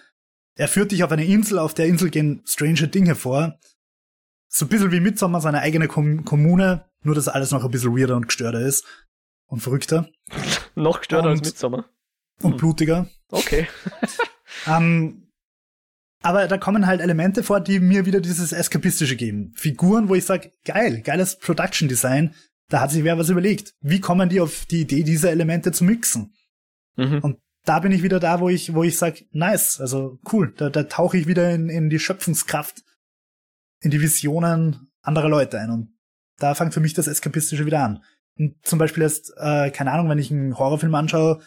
Er 0.57 0.69
führt 0.69 0.93
dich 0.93 1.05
auf 1.05 1.13
eine 1.13 1.25
Insel, 1.25 1.59
auf 1.59 1.75
der 1.75 1.87
Insel 1.87 2.11
gehen 2.11 2.43
strange 2.47 2.89
Dinge 2.89 3.15
vor, 3.15 3.59
so 4.49 4.67
ein 4.67 4.69
bisschen 4.69 4.93
wie 4.93 5.01
Midsommar, 5.01 5.41
seine 5.41 5.61
eigene 5.61 5.89
Kom 5.89 6.25
Kommune, 6.25 6.85
nur 7.03 7.15
dass 7.15 7.29
alles 7.29 7.51
noch 7.53 7.65
ein 7.65 7.71
bisschen 7.71 7.97
weirder 7.97 8.17
und 8.17 8.29
gestörter 8.29 8.61
ist. 8.61 8.85
Und 9.47 9.61
verrückter. 9.61 10.09
noch 10.75 11.01
gestörter 11.01 11.31
und, 11.31 11.39
als 11.39 11.49
Midsommar. 11.49 11.87
Und 12.43 12.53
hm. 12.53 12.59
blutiger. 12.59 13.09
Okay. 13.31 13.67
ähm, 14.67 15.29
aber 16.23 16.47
da 16.49 16.59
kommen 16.59 16.87
halt 16.87 17.01
Elemente 17.01 17.43
vor, 17.43 17.61
die 17.61 17.81
mir 17.81 18.07
wieder 18.07 18.21
dieses 18.21 18.53
Eskapistische 18.53 19.17
geben. 19.17 19.53
Figuren, 19.57 20.09
wo 20.09 20.15
ich 20.15 20.25
sage, 20.25 20.53
geil, 20.65 21.01
geiles 21.01 21.39
Production 21.39 21.89
Design, 21.89 22.35
da 22.69 22.81
hat 22.81 22.91
sich 22.91 23.05
wer 23.05 23.19
was 23.19 23.29
überlegt. 23.29 23.75
Wie 23.81 24.01
kommen 24.01 24.29
die 24.29 24.41
auf 24.41 24.67
die 24.67 24.83
Idee, 24.83 25.03
diese 25.03 25.31
Elemente 25.31 25.73
zu 25.73 25.85
mixen? 25.85 26.35
Mhm. 26.97 27.19
Und 27.21 27.39
da 27.65 27.79
bin 27.79 27.93
ich 27.93 28.03
wieder 28.03 28.21
da, 28.21 28.41
wo 28.41 28.49
ich, 28.49 28.75
wo 28.75 28.83
ich 28.83 28.99
sage, 28.99 29.25
nice, 29.31 29.81
also 29.81 30.19
cool, 30.33 30.53
da, 30.57 30.71
da 30.71 30.85
tauche 30.85 31.17
ich 31.17 31.27
wieder 31.27 31.51
in, 31.51 31.69
in 31.69 31.91
die 31.91 31.99
Schöpfungskraft 31.99 32.83
in 33.81 33.91
die 33.91 34.01
Visionen 34.01 34.91
anderer 35.03 35.29
Leute 35.29 35.59
ein. 35.59 35.71
Und 35.71 35.95
da 36.39 36.55
fängt 36.55 36.75
für 36.75 36.81
mich 36.81 36.95
das 36.95 37.09
Eskapistische 37.09 37.67
wieder 37.67 37.83
an. 37.83 38.03
Und 38.39 38.65
zum 38.65 38.79
Beispiel 38.79 39.03
jetzt, 39.03 39.33
äh, 39.37 39.71
keine 39.71 39.93
Ahnung, 39.93 40.09
wenn 40.09 40.19
ich 40.19 40.31
einen 40.31 40.59
Horrorfilm 40.59 40.95
anschaue, 40.95 41.43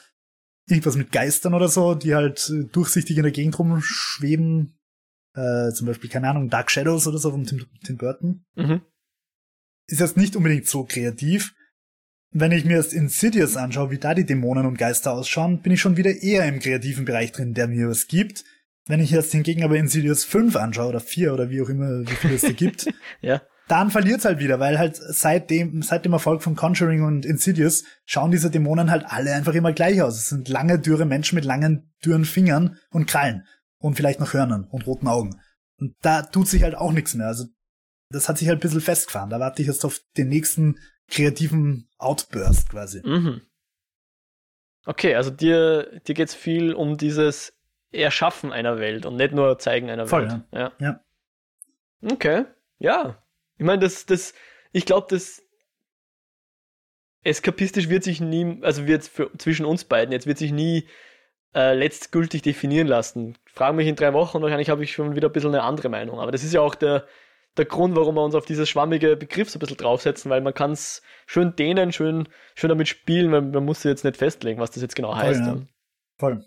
irgendwas 0.68 0.96
mit 0.96 1.12
Geistern 1.12 1.54
oder 1.54 1.68
so, 1.68 1.96
die 1.96 2.16
halt 2.16 2.50
äh, 2.50 2.66
durchsichtig 2.66 3.18
in 3.18 3.24
der 3.24 3.32
Gegend 3.32 3.58
rumschweben, 3.58 4.78
äh, 5.34 5.72
zum 5.72 5.88
Beispiel, 5.88 6.10
keine 6.10 6.30
Ahnung, 6.30 6.50
Dark 6.50 6.72
Shadows 6.72 7.08
oder 7.08 7.18
so 7.18 7.32
von 7.32 7.46
Tim, 7.46 7.66
Tim 7.84 7.98
Burton, 7.98 8.46
mhm. 8.56 8.82
ist 9.88 10.00
jetzt 10.00 10.18
nicht 10.18 10.36
unbedingt 10.36 10.68
so 10.68 10.86
kreativ. 10.86 11.54
Wenn 12.38 12.52
ich 12.52 12.66
mir 12.66 12.76
das 12.76 12.92
Insidious 12.92 13.56
anschaue, 13.56 13.92
wie 13.92 13.98
da 13.98 14.14
die 14.14 14.26
Dämonen 14.26 14.66
und 14.66 14.78
Geister 14.78 15.14
ausschauen, 15.14 15.62
bin 15.62 15.72
ich 15.72 15.80
schon 15.80 15.96
wieder 15.96 16.22
eher 16.22 16.46
im 16.46 16.60
kreativen 16.60 17.06
Bereich 17.06 17.32
drin, 17.32 17.54
der 17.54 17.70
mir 17.70 17.88
was 17.88 18.08
gibt. 18.08 18.44
Wenn 18.88 19.00
ich 19.00 19.12
jetzt 19.12 19.32
hingegen 19.32 19.64
aber 19.64 19.78
Insidious 19.78 20.26
5 20.26 20.58
anschaue 20.58 20.90
oder 20.90 21.00
4 21.00 21.34
oder 21.34 21.50
wie 21.50 21.62
auch 21.62 21.70
immer, 21.70 22.02
wie 22.02 22.16
viel 22.16 22.34
es 22.34 22.42
da 22.42 22.52
gibt, 22.52 22.88
ja. 23.22 23.42
dann 23.70 23.90
verliert's 23.90 24.26
halt 24.26 24.40
wieder, 24.40 24.60
weil 24.60 24.78
halt 24.78 24.98
seit 24.98 25.50
dem, 25.50 25.82
seit 25.82 26.04
dem 26.04 26.12
Erfolg 26.12 26.44
von 26.44 26.58
Conjuring 26.58 27.04
und 27.04 27.26
Insidious 27.26 27.86
schauen 28.04 28.32
diese 28.32 28.52
Dämonen 28.52 28.92
halt 28.92 29.06
alle 29.08 29.34
einfach 29.34 29.54
immer 29.54 29.72
gleich 29.72 30.02
aus. 30.02 30.18
Es 30.18 30.28
sind 30.28 30.50
lange, 30.50 30.78
dürre 30.78 31.06
Menschen 31.06 31.36
mit 31.36 31.46
langen, 31.46 31.94
dürren 32.04 32.26
Fingern 32.26 32.76
und 32.90 33.08
Krallen 33.08 33.46
und 33.78 33.96
vielleicht 33.96 34.20
noch 34.20 34.34
Hörnern 34.34 34.66
und 34.66 34.86
roten 34.86 35.08
Augen. 35.08 35.40
Und 35.80 35.96
da 36.02 36.22
tut 36.22 36.50
sich 36.50 36.64
halt 36.64 36.76
auch 36.76 36.92
nichts 36.92 37.14
mehr. 37.14 37.28
Also 37.28 37.46
das 38.10 38.28
hat 38.28 38.38
sich 38.40 38.50
halt 38.50 38.58
ein 38.58 38.62
bisschen 38.62 38.82
festgefahren. 38.82 39.30
Da 39.30 39.40
warte 39.40 39.62
ich 39.62 39.70
jetzt 39.70 39.86
auf 39.86 40.02
den 40.18 40.28
nächsten 40.28 40.76
kreativen 41.08 41.88
Outburst 41.98 42.70
quasi. 42.70 43.02
Mhm. 43.04 43.42
Okay, 44.86 45.16
also 45.16 45.32
dir, 45.32 46.00
dir 46.08 46.14
geht's 46.14 46.36
viel 46.36 46.74
um 46.74 46.98
dieses 46.98 47.54
Erschaffen 47.92 48.52
einer 48.52 48.80
Welt 48.80 49.06
und 49.06 49.16
nicht 49.16 49.34
nur 49.34 49.58
zeigen 49.58 49.90
einer 49.90 50.08
Voll, 50.08 50.30
Welt. 50.30 50.42
Ja. 50.52 50.72
ja. 50.80 51.00
Okay. 52.04 52.46
Ja. 52.78 53.22
Ich 53.58 53.66
meine, 53.66 53.80
das, 53.80 54.06
das, 54.06 54.34
ich 54.72 54.86
glaube, 54.86 55.08
das 55.10 55.42
eskapistisch 57.24 57.90
wird 57.90 58.04
sich 58.04 58.22
nie, 58.22 58.60
also 58.62 58.86
wird 58.86 59.06
für, 59.06 59.32
zwischen 59.38 59.66
uns 59.66 59.86
beiden, 59.86 60.12
jetzt 60.12 60.28
wird 60.28 60.38
sich 60.38 60.52
nie 60.52 60.88
äh, 61.56 61.74
letztgültig 61.74 62.44
definieren 62.44 62.88
lassen. 62.88 63.38
Frage 63.46 63.76
mich 63.76 63.88
in 63.88 63.96
drei 63.96 64.14
Wochen 64.14 64.42
wahrscheinlich 64.42 64.70
habe 64.70 64.84
ich 64.84 64.94
schon 64.94 65.16
wieder 65.16 65.30
ein 65.30 65.34
bisschen 65.34 65.56
eine 65.56 65.64
andere 65.64 65.90
Meinung. 65.90 66.20
Aber 66.20 66.32
das 66.32 66.44
ist 66.44 66.54
ja 66.54 66.62
auch 66.62 66.76
der, 66.76 67.08
der 67.58 67.66
Grund, 67.66 67.96
warum 67.96 68.16
wir 68.16 68.24
uns 68.24 68.36
auf 68.36 68.46
dieses 68.46 68.70
schwammige 68.70 69.16
Begriff 69.16 69.50
so 69.50 69.58
ein 69.58 69.60
bisschen 69.60 69.78
draufsetzen, 69.78 70.30
weil 70.30 70.42
man 70.42 70.54
kann 70.54 70.72
es 70.72 71.02
schön 71.26 71.56
dehnen, 71.56 71.92
schön, 71.92 72.28
schön 72.56 72.70
damit 72.70 72.88
spielen, 72.88 73.32
weil 73.32 73.42
man 73.42 73.64
muss 73.64 73.84
jetzt 73.84 74.04
nicht 74.04 74.18
festlegen, 74.18 74.60
was 74.60 74.72
das 74.72 74.82
jetzt 74.82 74.96
genau 74.96 75.16
heißt. 75.16 75.42
Voll. 75.42 75.60
Ja. 75.60 75.68
Voll. 76.18 76.46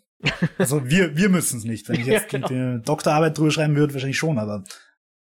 Also 0.59 0.89
wir, 0.89 1.17
wir 1.17 1.29
müssen 1.29 1.59
es 1.59 1.65
nicht. 1.65 1.89
Wenn 1.89 2.01
ich 2.01 2.07
jetzt 2.07 2.33
ja, 2.33 2.39
genau. 2.39 2.49
eine 2.49 2.81
Doktorarbeit 2.81 3.39
drüber 3.39 3.51
schreiben 3.51 3.77
würde, 3.77 3.95
wahrscheinlich 3.95 4.19
schon, 4.19 4.39
aber 4.39 4.65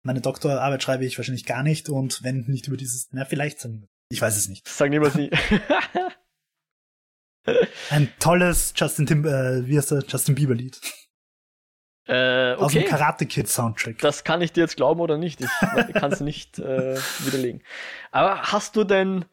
meine 0.04 0.22
Doktorarbeit 0.22 0.82
schreibe 0.82 1.06
ich 1.06 1.18
wahrscheinlich 1.18 1.46
gar 1.46 1.64
nicht 1.64 1.90
und 1.90 2.24
wenn 2.24 2.46
nicht 2.48 2.68
über 2.68 2.78
dieses, 2.78 3.10
na, 3.12 3.26
vielleicht 3.26 3.60
sagen 3.60 3.88
Ich 4.10 4.22
weiß 4.22 4.38
es 4.38 4.48
nicht. 4.48 4.68
Sag 4.68 4.90
niemals 4.90 5.16
nie. 5.16 5.30
Ein 7.90 8.10
tolles 8.20 8.74
Justin 8.76 9.06
Tim, 9.06 9.26
äh, 9.26 9.68
wie 9.68 9.78
heißt 9.78 9.92
der? 9.92 10.04
Justin 10.08 10.36
Bieber 10.36 10.56
Lied. 10.56 10.80
Äh, 12.10 12.54
okay. 12.54 12.64
Aus 12.64 12.74
dem 12.74 12.86
Karate 12.86 13.26
Kid 13.28 13.48
Soundtrack. 13.48 14.00
Das 14.00 14.24
kann 14.24 14.42
ich 14.42 14.52
dir 14.52 14.62
jetzt 14.62 14.78
glauben 14.78 15.00
oder 15.00 15.18
nicht. 15.18 15.42
Ich 15.42 15.50
kann 15.94 16.12
es 16.12 16.22
nicht 16.22 16.58
äh, 16.58 16.98
widerlegen. 17.20 17.62
Aber 18.12 18.42
hast 18.52 18.76
du 18.76 18.84
denn 18.84 19.26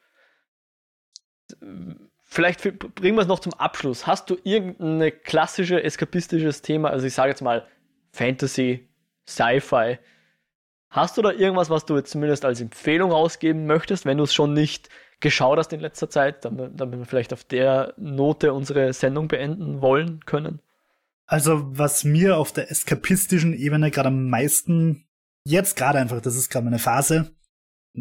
vielleicht 2.22 2.62
bringen 2.94 3.16
wir 3.16 3.22
es 3.22 3.28
noch 3.28 3.38
zum 3.38 3.54
Abschluss. 3.54 4.06
Hast 4.06 4.28
du 4.28 4.36
irgendein 4.42 5.12
klassisches 5.22 5.80
eskapistisches 5.80 6.60
Thema, 6.60 6.90
also 6.90 7.06
ich 7.06 7.14
sage 7.14 7.30
jetzt 7.30 7.40
mal 7.40 7.66
Fantasy, 8.12 8.88
Sci-Fi, 9.26 9.98
hast 10.90 11.16
du 11.16 11.22
da 11.22 11.30
irgendwas, 11.30 11.70
was 11.70 11.86
du 11.86 11.96
jetzt 11.96 12.10
zumindest 12.10 12.44
als 12.44 12.60
Empfehlung 12.60 13.10
rausgeben 13.10 13.66
möchtest, 13.66 14.04
wenn 14.04 14.18
du 14.18 14.24
es 14.24 14.34
schon 14.34 14.52
nicht 14.52 14.90
geschaut 15.20 15.58
hast 15.58 15.72
in 15.72 15.80
letzter 15.80 16.10
Zeit, 16.10 16.44
damit, 16.44 16.72
damit 16.78 16.98
wir 16.98 17.06
vielleicht 17.06 17.32
auf 17.32 17.44
der 17.44 17.94
Note 17.96 18.52
unsere 18.52 18.92
Sendung 18.92 19.28
beenden 19.28 19.80
wollen 19.80 20.20
können? 20.26 20.60
Also, 21.26 21.76
was 21.76 22.04
mir 22.04 22.36
auf 22.36 22.52
der 22.52 22.70
eskapistischen 22.70 23.52
Ebene 23.52 23.90
gerade 23.90 24.08
am 24.08 24.28
meisten, 24.28 25.06
jetzt 25.44 25.76
gerade 25.76 25.98
einfach, 25.98 26.20
das 26.20 26.36
ist 26.36 26.50
gerade 26.50 26.64
meine 26.64 26.78
Phase, 26.78 27.36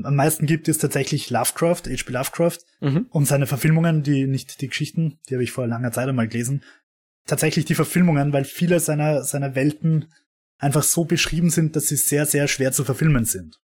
am 0.03 0.15
meisten 0.15 0.45
gibt, 0.45 0.67
ist 0.67 0.79
tatsächlich 0.79 1.29
Lovecraft, 1.29 1.83
H.P. 1.87 2.11
Lovecraft 2.11 2.59
mhm. 2.81 3.07
und 3.09 3.25
seine 3.25 3.47
Verfilmungen, 3.47 4.03
die 4.03 4.27
nicht 4.27 4.61
die 4.61 4.67
Geschichten, 4.67 5.19
die 5.27 5.35
habe 5.35 5.43
ich 5.43 5.51
vor 5.51 5.67
langer 5.67 5.91
Zeit 5.91 6.09
einmal 6.09 6.27
gelesen. 6.27 6.63
Tatsächlich 7.25 7.65
die 7.65 7.75
Verfilmungen, 7.75 8.33
weil 8.33 8.45
viele 8.45 8.79
seiner, 8.79 9.23
seiner 9.23 9.55
Welten 9.55 10.11
einfach 10.57 10.83
so 10.83 11.05
beschrieben 11.05 11.49
sind, 11.49 11.75
dass 11.75 11.87
sie 11.87 11.95
sehr, 11.95 12.25
sehr 12.25 12.47
schwer 12.47 12.71
zu 12.71 12.83
verfilmen 12.83 13.25
sind. 13.25 13.59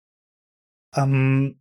Ähm, 0.95 1.61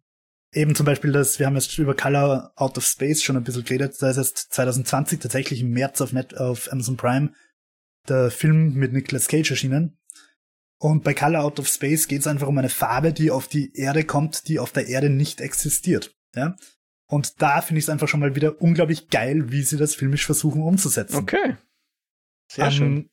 eben 0.52 0.76
zum 0.76 0.86
Beispiel 0.86 1.12
das, 1.12 1.40
wir 1.40 1.46
haben 1.46 1.56
jetzt 1.56 1.78
über 1.78 1.96
Color 1.96 2.52
Out 2.56 2.78
of 2.78 2.86
Space 2.86 3.24
schon 3.24 3.38
ein 3.38 3.44
bisschen 3.44 3.64
geredet, 3.64 3.96
da 4.00 4.10
ist 4.10 4.18
erst 4.18 4.54
2020 4.54 5.20
tatsächlich 5.20 5.62
im 5.62 5.72
März 5.72 6.02
auf, 6.02 6.12
Net, 6.12 6.38
auf 6.38 6.72
Amazon 6.72 6.98
Prime 6.98 7.32
der 8.10 8.32
Film 8.32 8.74
mit 8.76 8.94
Nicolas 8.94 9.28
Cage 9.28 9.52
erschienen. 9.52 9.98
Und 10.78 11.04
bei 11.04 11.14
Color 11.14 11.44
Out 11.44 11.60
of 11.60 11.68
Space 11.68 12.08
geht 12.08 12.22
es 12.22 12.28
einfach 12.28 12.48
um 12.48 12.58
eine 12.58 12.70
Farbe, 12.70 13.14
die 13.14 13.32
auf 13.32 13.48
die 13.48 13.74
Erde 13.76 14.04
kommt, 14.04 14.48
die 14.48 14.60
auf 14.60 14.72
der 14.72 14.88
Erde 14.88 15.10
nicht 15.10 15.42
existiert. 15.42 16.16
Ja? 16.36 16.56
Und 17.08 17.42
da 17.42 17.62
finde 17.62 17.80
ich 17.80 17.86
es 17.86 17.90
einfach 17.90 18.08
schon 18.08 18.20
mal 18.20 18.36
wieder 18.36 18.62
unglaublich 18.62 19.10
geil, 19.10 19.52
wie 19.52 19.64
sie 19.64 19.78
das 19.78 19.96
filmisch 19.96 20.26
versuchen 20.26 20.64
umzusetzen. 20.64 21.16
Okay. 21.16 21.56
Sehr 22.52 22.66
um, 22.66 22.72
ähm, 22.72 22.78
schön. 22.78 23.10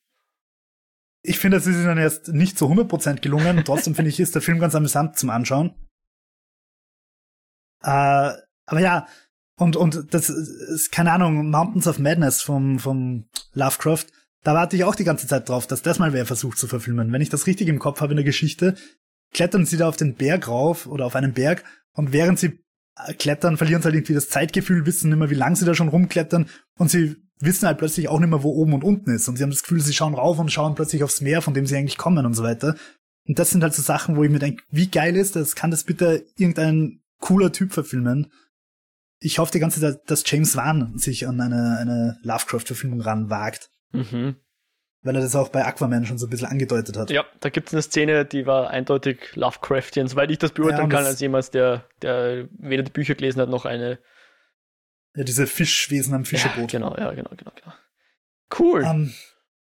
Ich 1.24 1.38
finde, 1.38 1.58
es 1.58 1.66
ist 1.66 1.76
ihnen 1.76 1.98
erst 1.98 2.28
nicht 2.28 2.58
zu 2.58 2.66
100% 2.66 3.20
gelungen. 3.20 3.62
Trotzdem 3.64 3.94
finde 3.94 4.08
ich, 4.10 4.18
ist 4.18 4.34
der 4.34 4.42
Film 4.42 4.58
ganz 4.58 4.74
amüsant 4.74 5.16
zum 5.16 5.30
Anschauen. 5.30 5.74
Äh, 7.82 8.32
aber 8.66 8.80
ja, 8.80 9.06
Und, 9.56 9.76
und 9.76 10.12
das 10.12 10.28
ist, 10.28 10.90
keine 10.90 11.12
Ahnung, 11.12 11.50
Mountains 11.50 11.86
of 11.86 11.98
Madness 11.98 12.42
vom, 12.42 12.78
vom 12.78 13.28
Lovecraft, 13.52 14.06
da 14.42 14.54
warte 14.54 14.76
ich 14.76 14.84
auch 14.84 14.94
die 14.94 15.04
ganze 15.04 15.26
Zeit 15.26 15.48
drauf, 15.48 15.66
dass 15.66 15.82
das 15.82 15.98
mal 15.98 16.12
wer 16.12 16.26
versucht 16.26 16.58
zu 16.58 16.66
verfilmen. 16.66 17.12
Wenn 17.12 17.22
ich 17.22 17.30
das 17.30 17.46
richtig 17.46 17.68
im 17.68 17.78
Kopf 17.78 18.00
habe 18.00 18.12
in 18.12 18.16
der 18.16 18.24
Geschichte, 18.24 18.74
klettern 19.32 19.66
sie 19.66 19.76
da 19.76 19.88
auf 19.88 19.96
den 19.96 20.14
Berg 20.14 20.48
rauf 20.48 20.86
oder 20.86 21.06
auf 21.06 21.16
einen 21.16 21.32
Berg 21.32 21.64
und 21.92 22.12
während 22.12 22.38
sie 22.38 22.58
äh, 22.96 23.14
klettern, 23.14 23.56
verlieren 23.56 23.82
sie 23.82 23.86
halt 23.86 23.94
irgendwie 23.94 24.14
das 24.14 24.28
Zeitgefühl, 24.28 24.86
wissen 24.86 25.10
nicht 25.10 25.18
mehr, 25.18 25.30
wie 25.30 25.34
lang 25.34 25.56
sie 25.56 25.64
da 25.64 25.74
schon 25.74 25.88
rumklettern 25.88 26.48
und 26.78 26.90
sie 26.90 27.16
wissen 27.38 27.66
halt 27.66 27.78
plötzlich 27.78 28.08
auch 28.08 28.20
nicht 28.20 28.30
mehr, 28.30 28.42
wo 28.42 28.50
oben 28.50 28.74
und 28.74 28.84
unten 28.84 29.14
ist. 29.14 29.28
Und 29.28 29.36
sie 29.36 29.42
haben 29.42 29.50
das 29.50 29.62
Gefühl, 29.62 29.80
sie 29.80 29.92
schauen 29.92 30.14
rauf 30.14 30.38
und 30.38 30.52
schauen 30.52 30.74
plötzlich 30.74 31.02
aufs 31.02 31.20
Meer, 31.20 31.42
von 31.42 31.54
dem 31.54 31.66
sie 31.66 31.76
eigentlich 31.76 31.98
kommen 31.98 32.24
und 32.24 32.34
so 32.34 32.42
weiter. 32.42 32.76
Und 33.26 33.38
das 33.38 33.50
sind 33.50 33.62
halt 33.62 33.74
so 33.74 33.82
Sachen, 33.82 34.16
wo 34.16 34.24
ich 34.24 34.30
mir 34.30 34.38
denke, 34.38 34.62
wie 34.70 34.88
geil 34.88 35.16
ist 35.16 35.36
das? 35.36 35.54
Kann 35.54 35.70
das 35.70 35.84
bitte 35.84 36.24
irgendein 36.36 37.00
cooler 37.20 37.52
Typ 37.52 37.72
verfilmen? 37.72 38.32
Ich 39.20 39.38
hoffe 39.38 39.52
die 39.52 39.60
ganze 39.60 39.80
Zeit, 39.80 40.00
dass 40.06 40.24
James 40.26 40.56
Wan 40.56 40.98
sich 40.98 41.28
an 41.28 41.40
eine, 41.40 41.78
eine 41.78 42.18
Lovecraft-Verfilmung 42.22 43.00
ranwagt. 43.00 43.70
Mhm. 43.92 44.36
Weil 45.02 45.16
er 45.16 45.22
das 45.22 45.34
auch 45.34 45.48
bei 45.48 45.64
Aquaman 45.64 46.06
schon 46.06 46.18
so 46.18 46.26
ein 46.26 46.30
bisschen 46.30 46.48
angedeutet 46.48 46.96
hat. 46.96 47.10
Ja, 47.10 47.24
da 47.40 47.48
gibt 47.48 47.68
es 47.68 47.74
eine 47.74 47.82
Szene, 47.82 48.24
die 48.24 48.46
war 48.46 48.70
eindeutig 48.70 49.34
Lovecraftian, 49.34 50.06
soweit 50.06 50.30
ich 50.30 50.38
das 50.38 50.52
beurteilen 50.52 50.90
ja, 50.90 50.96
kann, 50.96 51.04
als 51.04 51.20
jemand, 51.20 51.52
der, 51.54 51.84
der 52.02 52.48
weder 52.52 52.84
die 52.84 52.92
Bücher 52.92 53.16
gelesen 53.16 53.40
hat, 53.40 53.48
noch 53.48 53.64
eine. 53.64 53.98
Ja, 55.16 55.24
diese 55.24 55.46
Fischwesen 55.46 56.14
am 56.14 56.24
Fischeboot. 56.24 56.72
Ja, 56.72 56.78
genau, 56.78 56.96
ja, 56.96 57.12
genau, 57.12 57.30
genau, 57.36 57.50
genau. 57.54 57.74
Cool. 58.56 58.82
Um, 58.82 58.90
ähm, 58.90 59.14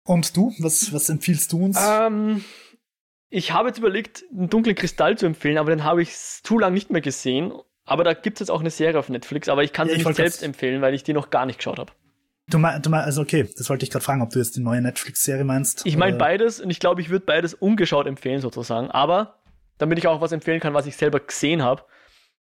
und 0.04 0.36
du, 0.36 0.52
was, 0.58 0.92
was 0.92 1.08
empfiehlst 1.08 1.52
du 1.52 1.64
uns? 1.64 1.78
Um, 1.78 1.84
ähm, 1.84 2.44
ich 3.28 3.52
habe 3.52 3.68
jetzt 3.68 3.78
überlegt, 3.78 4.24
einen 4.36 4.50
dunklen 4.50 4.74
Kristall 4.74 5.16
zu 5.16 5.26
empfehlen, 5.26 5.58
aber 5.58 5.70
den 5.70 5.84
habe 5.84 6.02
ich 6.02 6.16
zu 6.16 6.58
lange 6.58 6.74
nicht 6.74 6.90
mehr 6.90 7.00
gesehen. 7.00 7.52
Aber 7.84 8.02
da 8.02 8.12
gibt 8.12 8.36
es 8.36 8.40
jetzt 8.40 8.50
auch 8.50 8.60
eine 8.60 8.70
Serie 8.70 8.98
auf 8.98 9.08
Netflix, 9.08 9.48
aber 9.48 9.62
ich 9.62 9.72
kann 9.72 9.88
ja, 9.88 9.94
sie 9.94 10.04
nicht 10.04 10.16
selbst 10.16 10.42
empfehlen, 10.42 10.82
weil 10.82 10.94
ich 10.94 11.04
die 11.04 11.12
noch 11.12 11.30
gar 11.30 11.46
nicht 11.46 11.58
geschaut 11.58 11.78
habe. 11.78 11.92
Du 12.50 12.58
meinst, 12.58 12.84
du 12.84 12.90
mein, 12.90 13.02
also 13.02 13.22
okay, 13.22 13.48
das 13.56 13.68
wollte 13.70 13.84
ich 13.84 13.90
gerade 13.90 14.04
fragen, 14.04 14.22
ob 14.22 14.30
du 14.30 14.38
jetzt 14.38 14.56
die 14.56 14.60
neue 14.60 14.82
Netflix-Serie 14.82 15.44
meinst. 15.44 15.86
Ich 15.86 15.96
meine 15.96 16.16
beides 16.16 16.60
und 16.60 16.70
ich 16.70 16.80
glaube, 16.80 17.00
ich 17.00 17.10
würde 17.10 17.24
beides 17.24 17.54
ungeschaut 17.54 18.06
empfehlen 18.06 18.40
sozusagen, 18.40 18.90
aber 18.90 19.40
damit 19.78 19.98
ich 19.98 20.06
auch 20.06 20.20
was 20.20 20.32
empfehlen 20.32 20.60
kann, 20.60 20.74
was 20.74 20.86
ich 20.86 20.96
selber 20.96 21.20
gesehen 21.20 21.62
habe. 21.62 21.84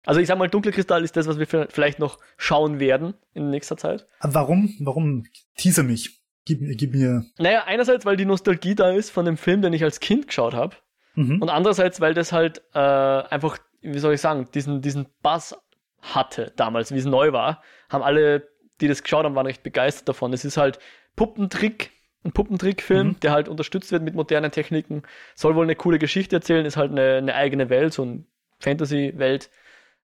Also 0.07 0.21
ich 0.21 0.29
sag 0.29 0.39
mal, 0.39 0.49
Dunkle 0.49 0.73
Kristall 0.73 1.03
ist 1.03 1.17
das, 1.17 1.27
was 1.27 1.39
wir 1.39 1.47
vielleicht 1.47 1.99
noch 1.99 2.19
schauen 2.37 2.79
werden 2.79 3.15
in 3.33 3.51
nächster 3.51 3.77
Zeit. 3.77 4.07
Warum? 4.21 4.75
Warum? 4.81 5.25
Teaser 5.57 5.83
mich. 5.83 6.21
Gib, 6.45 6.61
gib 6.77 6.93
mir. 6.93 7.25
Naja, 7.39 7.65
einerseits, 7.65 8.05
weil 8.05 8.17
die 8.17 8.27
Nostalgie 8.27 8.75
da 8.75 8.91
ist 8.91 9.11
von 9.11 9.25
dem 9.25 9.39
Film, 9.39 9.63
den 9.63 9.73
ich 9.73 9.83
als 9.83 10.01
Kind 10.01 10.27
geschaut 10.27 10.55
habe. 10.55 10.77
Mhm. 11.15 11.41
Und 11.41 11.49
andererseits, 11.49 12.01
weil 12.03 12.13
das 12.13 12.33
halt 12.33 12.63
äh, 12.75 12.79
einfach, 12.79 13.59
wie 13.81 13.99
soll 13.99 14.15
ich 14.15 14.21
sagen, 14.21 14.49
diesen, 14.53 14.83
diesen 14.83 15.07
Bass 15.23 15.57
hatte 16.03 16.53
damals, 16.57 16.93
wie 16.93 16.99
es 16.99 17.07
neu 17.07 17.33
war, 17.33 17.63
haben 17.89 18.03
alle 18.03 18.47
die 18.81 18.89
das 18.89 19.03
geschaut 19.03 19.25
haben, 19.25 19.35
waren 19.35 19.47
recht 19.47 19.63
begeistert 19.63 20.09
davon. 20.09 20.33
Es 20.33 20.45
ist 20.45 20.57
halt 20.57 20.79
Puppentrick, 21.17 21.91
ein 22.25 22.33
Puppentrickfilm, 22.33 23.09
mhm. 23.09 23.21
der 23.21 23.33
halt 23.33 23.49
unterstützt 23.49 23.93
wird 23.93 24.03
mit 24.03 24.15
modernen 24.15 24.51
Techniken. 24.51 25.03
Soll 25.35 25.55
wohl 25.55 25.65
eine 25.65 25.77
coole 25.77 25.99
Geschichte 25.99 26.37
erzählen, 26.37 26.67
ist 26.67 26.77
halt 26.77 26.91
eine, 26.91 27.17
eine 27.17 27.35
eigene 27.35 27.71
Welt, 27.71 27.93
so 27.93 28.03
eine 28.03 28.25
Fantasy-Welt 28.61 29.51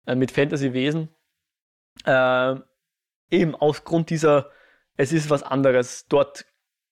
äh, 0.05 0.15
mit 0.15 0.31
Fantasy-Wesen. 0.31 1.09
Äh, 2.05 2.55
eben 3.29 3.55
aus 3.55 3.83
Grund 3.83 4.09
dieser, 4.09 4.49
es 4.97 5.13
ist 5.13 5.29
was 5.29 5.43
anderes. 5.43 6.07
Dort 6.07 6.45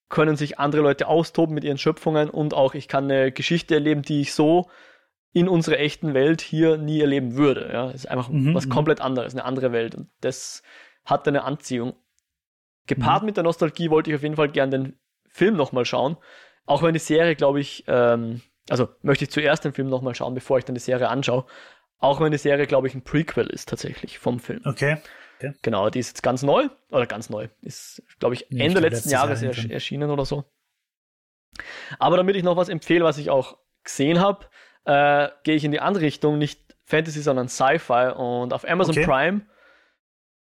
können 0.07 0.35
sich 0.35 0.57
andere 0.57 0.81
Leute 0.81 1.07
austoben 1.07 1.53
mit 1.53 1.63
ihren 1.63 1.77
Schöpfungen 1.77 2.29
und 2.29 2.53
auch 2.53 2.73
ich 2.73 2.87
kann 2.87 3.05
eine 3.05 3.31
Geschichte 3.31 3.75
erleben, 3.75 4.01
die 4.01 4.21
ich 4.21 4.33
so 4.33 4.69
in 5.31 5.47
unserer 5.47 5.77
echten 5.77 6.15
Welt 6.15 6.41
hier 6.41 6.77
nie 6.77 7.01
erleben 7.01 7.35
würde. 7.35 7.69
Ja, 7.71 7.89
es 7.89 7.97
ist 7.97 8.09
einfach 8.09 8.29
mhm, 8.29 8.55
was 8.55 8.65
mhm. 8.65 8.71
komplett 8.71 9.01
anderes, 9.01 9.33
eine 9.33 9.45
andere 9.45 9.71
Welt. 9.71 9.93
Und 9.93 10.09
das 10.21 10.63
hat 11.09 11.27
eine 11.27 11.43
Anziehung. 11.43 11.95
Gepaart 12.87 13.21
mhm. 13.21 13.27
mit 13.27 13.37
der 13.37 13.43
Nostalgie 13.43 13.89
wollte 13.89 14.09
ich 14.09 14.15
auf 14.15 14.23
jeden 14.23 14.35
Fall 14.35 14.49
gern 14.49 14.71
den 14.71 14.99
Film 15.27 15.55
nochmal 15.55 15.85
schauen. 15.85 16.17
Auch 16.65 16.83
wenn 16.83 16.93
die 16.93 16.99
Serie, 16.99 17.35
glaube 17.35 17.59
ich, 17.59 17.83
ähm, 17.87 18.41
also 18.69 18.89
möchte 19.01 19.25
ich 19.25 19.31
zuerst 19.31 19.65
den 19.65 19.73
Film 19.73 19.89
nochmal 19.89 20.15
schauen, 20.15 20.33
bevor 20.33 20.57
ich 20.57 20.65
dann 20.65 20.75
die 20.75 20.81
Serie 20.81 21.09
anschaue. 21.09 21.45
Auch 21.99 22.21
wenn 22.21 22.31
die 22.31 22.37
Serie, 22.37 22.67
glaube 22.67 22.87
ich, 22.87 22.95
ein 22.95 23.03
Prequel 23.03 23.47
ist 23.47 23.69
tatsächlich 23.69 24.19
vom 24.19 24.39
Film. 24.39 24.61
Okay. 24.65 24.97
okay. 25.37 25.53
Genau, 25.61 25.89
die 25.89 25.99
ist 25.99 26.09
jetzt 26.09 26.23
ganz 26.23 26.43
neu, 26.43 26.69
oder 26.91 27.05
ganz 27.05 27.29
neu, 27.29 27.49
ist, 27.61 28.01
glaube 28.19 28.35
ich, 28.35 28.51
Ende 28.51 28.75
ja, 28.75 28.79
letzten 28.79 29.09
Jahres 29.09 29.41
ersch 29.41 29.69
erschienen 29.69 30.09
oder 30.09 30.25
so. 30.25 30.45
Aber 31.97 32.17
damit 32.17 32.35
ich 32.35 32.43
noch 32.43 32.55
was 32.55 32.69
empfehle, 32.69 33.03
was 33.03 33.17
ich 33.17 33.29
auch 33.29 33.57
gesehen 33.83 34.19
habe, 34.19 34.45
äh, 34.85 35.29
gehe 35.43 35.55
ich 35.55 35.63
in 35.63 35.71
die 35.71 35.79
andere 35.79 36.05
Richtung, 36.05 36.37
nicht 36.37 36.75
Fantasy, 36.85 37.21
sondern 37.21 37.49
Sci-Fi. 37.49 38.13
Und 38.15 38.53
auf 38.53 38.67
Amazon 38.67 38.95
okay. 38.95 39.05
Prime 39.05 39.41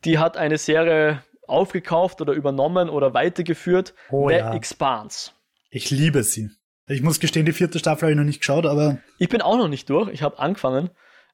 die 0.05 0.17
hat 0.19 0.37
eine 0.37 0.57
Serie 0.57 1.23
aufgekauft 1.47 2.21
oder 2.21 2.33
übernommen 2.33 2.89
oder 2.89 3.13
weitergeführt. 3.13 3.93
Oh, 4.09 4.29
The 4.29 4.35
ja. 4.35 4.53
Expanse. 4.53 5.31
Ich 5.69 5.89
liebe 5.89 6.23
sie. 6.23 6.49
Ich 6.87 7.01
muss 7.01 7.19
gestehen, 7.19 7.45
die 7.45 7.53
vierte 7.53 7.79
Staffel 7.79 8.03
habe 8.03 8.11
ich 8.11 8.17
noch 8.17 8.25
nicht 8.25 8.39
geschaut, 8.39 8.65
aber. 8.65 8.99
Ich 9.17 9.29
bin 9.29 9.41
auch 9.41 9.57
noch 9.57 9.67
nicht 9.67 9.89
durch. 9.89 10.09
Ich 10.09 10.23
habe 10.23 10.39
angefangen. 10.39 10.89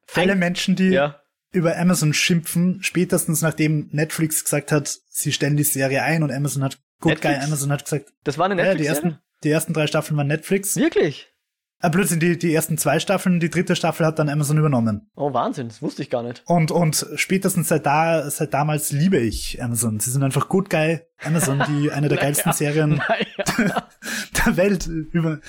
Fängt, 0.06 0.30
Alle 0.30 0.38
Menschen, 0.38 0.76
die 0.76 0.90
ja. 0.90 1.20
über 1.52 1.78
Amazon 1.78 2.14
schimpfen, 2.14 2.80
spätestens 2.82 3.42
nachdem 3.42 3.90
Netflix 3.92 4.44
gesagt 4.44 4.72
hat, 4.72 4.88
sie 5.10 5.32
stellen 5.34 5.58
die 5.58 5.64
Serie 5.64 6.04
ein 6.04 6.24
und 6.24 6.32
Amazon 6.32 6.64
hat, 6.64 6.78
gut 7.00 7.12
Netflix? 7.12 7.22
geil, 7.36 7.46
Amazon 7.46 7.72
hat 7.72 7.84
gesagt. 7.86 8.14
Das 8.24 8.38
war 8.38 8.46
eine 8.46 8.56
Netflix. 8.56 8.78
Ja, 8.78 8.82
die 8.82 8.88
ersten, 8.88 9.20
die 9.44 9.50
ersten 9.50 9.74
drei 9.74 9.88
Staffeln 9.88 10.18
waren 10.18 10.28
Netflix. 10.28 10.76
Wirklich? 10.76 11.34
Ah, 11.80 11.90
plötzlich 11.90 12.20
die, 12.20 12.38
die 12.40 12.54
ersten 12.54 12.78
zwei 12.78 13.00
Staffeln, 13.00 13.40
die 13.40 13.52
dritte 13.52 13.76
Staffel 13.76 14.06
hat 14.06 14.18
dann 14.18 14.30
Amazon 14.30 14.58
übernommen. 14.58 15.12
Oh, 15.16 15.34
Wahnsinn, 15.34 15.68
das 15.68 15.82
wusste 15.82 16.02
ich 16.02 16.10
gar 16.10 16.24
nicht. 16.24 16.42
Und, 16.48 16.72
und 16.72 17.06
spätestens 17.16 17.68
seit 17.68 17.86
da, 17.86 18.30
seit 18.32 18.54
damals 18.54 18.92
liebe 18.92 19.18
ich 19.18 19.62
Amazon. 19.62 20.00
Sie 20.00 20.10
sind 20.10 20.24
einfach 20.24 20.50
gut 20.50 20.72
geil. 20.72 21.08
Amazon, 21.24 21.64
die 21.68 21.92
eine 21.92 22.10
der 22.10 22.18
geilsten 22.18 22.52
Serien 22.52 23.00
der, 23.60 23.88
der 24.46 24.58
Welt 24.58 24.88
über, 24.88 25.40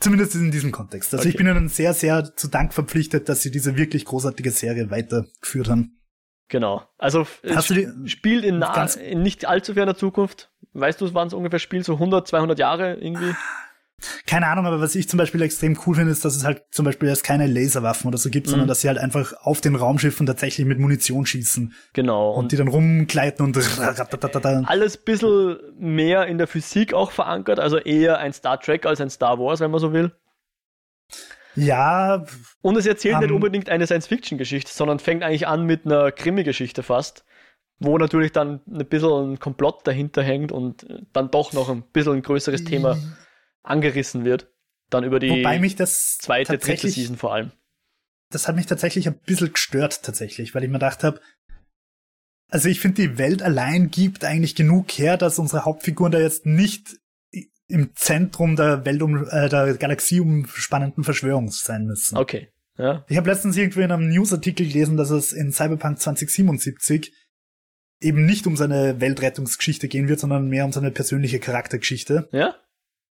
zumindest 0.00 0.36
in 0.36 0.50
diesem 0.50 0.72
Kontext. 0.72 1.12
Also 1.12 1.22
okay. 1.22 1.30
ich 1.30 1.36
bin 1.36 1.46
ihnen 1.46 1.68
sehr, 1.68 1.92
sehr 1.92 2.34
zu 2.34 2.48
Dank 2.48 2.72
verpflichtet, 2.72 3.28
dass 3.28 3.42
sie 3.42 3.50
diese 3.50 3.76
wirklich 3.76 4.06
großartige 4.06 4.50
Serie 4.50 4.90
weitergeführt 4.90 5.68
haben. 5.68 5.98
Genau. 6.48 6.82
Also, 6.96 7.26
Hast 7.46 7.68
du 7.68 7.74
die, 7.74 8.08
spielt 8.08 8.42
in, 8.42 8.58
nah, 8.58 8.84
in 8.84 9.22
nicht 9.22 9.44
allzu 9.44 9.74
ferner 9.74 9.96
Zukunft. 9.96 10.50
Weißt 10.72 10.98
du, 10.98 11.12
wann 11.12 11.28
es 11.28 11.34
ungefähr 11.34 11.58
spielt? 11.58 11.84
So 11.84 11.94
100, 11.94 12.26
200 12.26 12.58
Jahre 12.58 12.94
irgendwie? 12.94 13.34
Keine 14.26 14.46
Ahnung, 14.46 14.66
aber 14.66 14.80
was 14.80 14.94
ich 14.94 15.08
zum 15.08 15.18
Beispiel 15.18 15.42
extrem 15.42 15.78
cool 15.86 15.96
finde, 15.96 16.12
ist, 16.12 16.24
dass 16.24 16.36
es 16.36 16.44
halt 16.44 16.62
zum 16.70 16.84
Beispiel 16.84 17.08
erst 17.08 17.24
keine 17.24 17.46
Laserwaffen 17.48 18.06
oder 18.06 18.18
so 18.18 18.30
gibt, 18.30 18.46
mhm. 18.46 18.50
sondern 18.50 18.68
dass 18.68 18.80
sie 18.80 18.88
halt 18.88 18.98
einfach 18.98 19.32
auf 19.40 19.60
den 19.60 19.74
Raumschiffen 19.74 20.24
tatsächlich 20.24 20.66
mit 20.66 20.78
Munition 20.78 21.26
schießen. 21.26 21.74
Genau. 21.94 22.32
Und, 22.32 22.44
und 22.44 22.52
die 22.52 22.56
dann 22.56 22.68
rumgleiten 22.68 23.44
und 23.44 23.56
alles 24.66 24.96
bisschen 24.96 25.56
mehr 25.78 26.26
in 26.26 26.38
der 26.38 26.46
Physik 26.46 26.94
auch 26.94 27.10
verankert, 27.10 27.58
also 27.58 27.78
eher 27.78 28.18
ein 28.18 28.32
Star 28.32 28.60
Trek 28.60 28.86
als 28.86 29.00
ein 29.00 29.10
Star 29.10 29.38
Wars, 29.38 29.60
wenn 29.60 29.70
man 29.70 29.80
so 29.80 29.92
will. 29.92 30.12
Ja. 31.56 32.24
Und 32.62 32.76
es 32.76 32.86
erzählt 32.86 33.16
um, 33.16 33.20
nicht 33.20 33.32
unbedingt 33.32 33.68
eine 33.68 33.86
Science-Fiction-Geschichte, 33.86 34.70
sondern 34.72 35.00
fängt 35.00 35.24
eigentlich 35.24 35.48
an 35.48 35.64
mit 35.64 35.86
einer 35.86 36.12
Krimi-Geschichte 36.12 36.84
fast 36.84 37.24
wo 37.80 37.96
natürlich 37.96 38.32
dann 38.32 38.60
ein 38.66 38.86
bisschen 38.86 39.34
ein 39.34 39.38
Komplott 39.38 39.86
dahinter 39.86 40.22
hängt 40.22 40.50
und 40.50 40.84
dann 41.12 41.30
doch 41.30 41.52
noch 41.52 41.68
ein 41.68 41.82
bisschen 41.92 42.14
ein 42.14 42.22
größeres 42.22 42.64
Thema 42.64 42.96
angerissen 43.68 44.24
wird. 44.24 44.50
Dann 44.90 45.04
über 45.04 45.18
die 45.18 45.30
Wobei 45.30 45.58
mich 45.58 45.76
das 45.76 46.18
zweite, 46.18 46.56
dritte 46.58 46.88
Season 46.88 47.16
vor 47.16 47.34
allem. 47.34 47.52
Das 48.30 48.48
hat 48.48 48.56
mich 48.56 48.66
tatsächlich 48.66 49.06
ein 49.06 49.18
bisschen 49.18 49.52
gestört, 49.52 50.02
tatsächlich, 50.02 50.54
weil 50.54 50.64
ich 50.64 50.68
mir 50.68 50.74
gedacht 50.74 51.04
habe, 51.04 51.20
also 52.50 52.68
ich 52.68 52.80
finde, 52.80 53.02
die 53.02 53.18
Welt 53.18 53.42
allein 53.42 53.90
gibt 53.90 54.24
eigentlich 54.24 54.54
genug 54.54 54.90
her, 54.92 55.16
dass 55.18 55.38
unsere 55.38 55.64
Hauptfiguren 55.64 56.12
da 56.12 56.18
jetzt 56.18 56.46
nicht 56.46 56.98
im 57.68 57.94
Zentrum 57.94 58.56
der 58.56 58.86
Welt 58.86 59.02
um 59.02 59.26
äh, 59.28 59.48
der 59.50 59.74
Galaxie 59.74 60.20
umspannenden 60.20 61.04
Verschwörung 61.04 61.50
sein 61.50 61.84
müssen. 61.84 62.16
Okay. 62.16 62.48
Ja. 62.78 63.04
Ich 63.08 63.16
habe 63.16 63.28
letztens 63.28 63.56
irgendwie 63.56 63.82
in 63.82 63.92
einem 63.92 64.08
Newsartikel 64.08 64.66
gelesen, 64.66 64.96
dass 64.96 65.10
es 65.10 65.32
in 65.32 65.52
Cyberpunk 65.52 66.00
2077 66.00 67.12
eben 68.00 68.24
nicht 68.24 68.46
um 68.46 68.56
seine 68.56 69.00
Weltrettungsgeschichte 69.00 69.88
gehen 69.88 70.08
wird, 70.08 70.20
sondern 70.20 70.48
mehr 70.48 70.64
um 70.64 70.72
seine 70.72 70.90
persönliche 70.90 71.40
Charaktergeschichte. 71.40 72.28
Ja. 72.32 72.54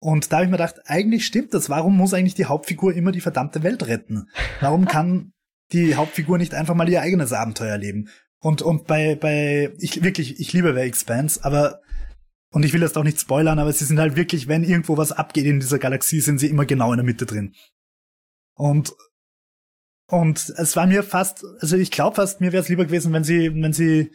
Und 0.03 0.31
da 0.31 0.37
habe 0.37 0.45
ich 0.45 0.51
mir 0.51 0.57
gedacht, 0.57 0.81
eigentlich 0.85 1.27
stimmt 1.27 1.53
das. 1.53 1.69
Warum 1.69 1.95
muss 1.95 2.13
eigentlich 2.13 2.33
die 2.33 2.45
Hauptfigur 2.45 2.93
immer 2.93 3.11
die 3.11 3.21
verdammte 3.21 3.61
Welt 3.61 3.85
retten? 3.85 4.27
Warum 4.59 4.85
kann 4.85 5.31
die 5.71 5.95
Hauptfigur 5.95 6.39
nicht 6.39 6.55
einfach 6.55 6.73
mal 6.73 6.89
ihr 6.89 7.03
eigenes 7.03 7.33
Abenteuer 7.33 7.77
leben? 7.77 8.09
Und, 8.39 8.63
und 8.63 8.87
bei, 8.87 9.13
bei, 9.15 9.71
ich 9.77 10.03
wirklich, 10.03 10.39
ich 10.39 10.53
liebe 10.53 10.73
The 10.73 10.79
Expanse, 10.79 11.45
aber, 11.45 11.81
und 12.51 12.65
ich 12.65 12.73
will 12.73 12.81
das 12.81 12.97
auch 12.97 13.03
nicht 13.03 13.19
spoilern, 13.19 13.59
aber 13.59 13.71
sie 13.71 13.85
sind 13.85 13.99
halt 13.99 14.15
wirklich, 14.15 14.47
wenn 14.47 14.63
irgendwo 14.63 14.97
was 14.97 15.11
abgeht 15.11 15.45
in 15.45 15.59
dieser 15.59 15.77
Galaxie, 15.77 16.19
sind 16.19 16.39
sie 16.39 16.47
immer 16.47 16.65
genau 16.65 16.91
in 16.91 16.97
der 16.97 17.05
Mitte 17.05 17.27
drin. 17.27 17.53
Und, 18.55 18.95
und 20.07 20.51
es 20.57 20.75
war 20.75 20.87
mir 20.87 21.03
fast, 21.03 21.45
also 21.59 21.77
ich 21.77 21.91
glaube 21.91 22.15
fast, 22.15 22.41
mir 22.41 22.51
wäre 22.51 22.63
es 22.63 22.69
lieber 22.69 22.85
gewesen, 22.85 23.13
wenn 23.13 23.23
sie, 23.23 23.53
wenn 23.53 23.73
sie 23.73 24.11